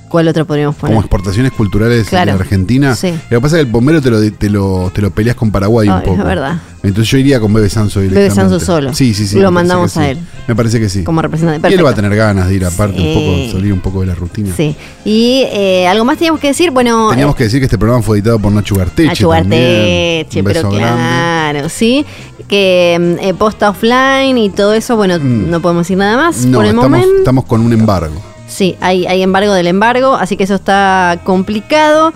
¿cuál 0.09 0.27
otro 0.27 0.45
podríamos 0.45 0.75
poner? 0.75 0.93
Como 0.93 1.01
exportaciones 1.01 1.51
culturales 1.51 2.07
Claro. 2.07 2.33
de 2.33 2.39
Argentina. 2.39 2.95
Sí. 2.95 3.11
Lo 3.29 3.37
que 3.37 3.41
pasa 3.41 3.55
es 3.57 3.63
que 3.63 3.67
el 3.67 3.71
bombero 3.71 4.01
te 4.01 4.09
lo, 4.09 4.31
te 4.31 4.49
lo, 4.49 4.91
te 4.93 5.01
lo 5.01 5.11
peleas 5.11 5.35
con 5.35 5.51
Paraguay 5.51 5.87
un 5.89 6.01
poco. 6.01 6.17
es 6.19 6.23
verdad. 6.25 6.59
Entonces 6.83 7.09
yo 7.11 7.17
iría 7.17 7.39
con 7.39 7.53
Bebe 7.53 7.69
Sanso 7.69 7.99
Bebe. 7.99 8.29
Sanso 8.31 8.59
solo. 8.59 8.93
Sí, 8.93 9.13
sí, 9.13 9.27
sí. 9.27 9.39
Lo 9.39 9.51
mandamos 9.51 9.97
a 9.97 10.03
sí. 10.03 10.09
él. 10.11 10.19
Me 10.47 10.55
parece 10.55 10.79
que 10.79 10.87
sí. 10.87 11.03
Como 11.03 11.21
representante. 11.21 11.69
Y 11.69 11.73
él 11.73 11.79
va 11.79 11.89
a 11.89 11.93
Perfecto. 11.93 12.01
tener 12.09 12.17
ganas 12.17 12.47
de 12.47 12.55
ir 12.55 12.65
aparte 12.65 13.01
un 13.01 13.13
poco, 13.13 13.51
salir 13.57 13.73
un 13.73 13.79
poco 13.81 14.01
de 14.01 14.07
la 14.07 14.15
rutina. 14.15 14.53
Sí. 14.55 14.75
Y 15.03 15.43
eh, 15.51 15.85
algo 15.87 16.05
más 16.05 16.17
teníamos 16.17 16.39
que 16.39 16.47
decir. 16.47 16.71
Bueno, 16.71 17.09
Teníamos 17.09 17.35
que 17.35 17.43
decir 17.45 17.59
que 17.59 17.65
este 17.65 17.77
programa 17.77 18.01
fue 18.03 18.17
editado 18.17 18.39
por 18.39 18.51
Nacho 18.53 18.75
Garteche. 18.75 19.07
Nacho. 19.07 19.29
Garteche, 19.29 20.43
pero 20.43 20.61
grande. 20.71 20.77
claro, 20.79 21.69
sí. 21.69 22.05
Que 22.47 23.17
eh, 23.21 23.33
posta 23.33 23.69
offline 23.71 24.37
y 24.37 24.49
todo 24.49 24.73
eso, 24.73 24.95
bueno, 24.95 25.17
Mm. 25.19 25.49
no 25.49 25.59
podemos 25.61 25.81
decir 25.85 25.97
nada 25.97 26.15
más 26.15 26.45
No, 26.45 26.59
por 26.59 26.65
el 26.65 26.69
estamos, 26.71 26.89
momento. 26.91 27.17
estamos 27.17 27.45
con 27.45 27.61
un 27.61 27.73
embargo. 27.73 28.13
Sí, 28.47 28.75
hay, 28.81 29.05
hay 29.07 29.21
embargo 29.23 29.53
del 29.53 29.67
embargo, 29.67 30.15
así 30.15 30.37
que 30.37 30.43
eso 30.45 30.55
está 30.55 31.19
complicado. 31.23 32.13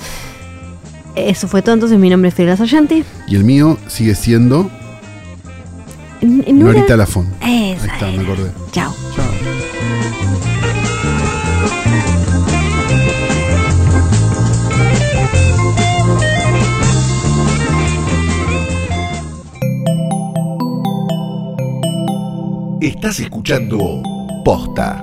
Eso 1.15 1.47
fue 1.47 1.61
todo, 1.61 1.73
entonces 1.73 1.99
mi 1.99 2.09
nombre 2.09 2.29
es 2.29 2.35
Fidel 2.35 2.57
Sargenti. 2.57 3.03
Y 3.27 3.35
el 3.35 3.43
mío 3.43 3.77
sigue 3.87 4.15
siendo 4.15 4.69
N- 6.21 6.45
Nura- 6.53 6.73
Norita 6.73 6.95
Lafón. 6.95 7.33
Ahí 7.41 7.71
está, 7.71 8.07
me 8.07 8.23
acordé. 8.23 8.51
Chao. 8.71 8.93
Chao. 9.15 9.25
Estás 22.81 23.19
escuchando 23.19 24.01
Posta. 24.43 24.99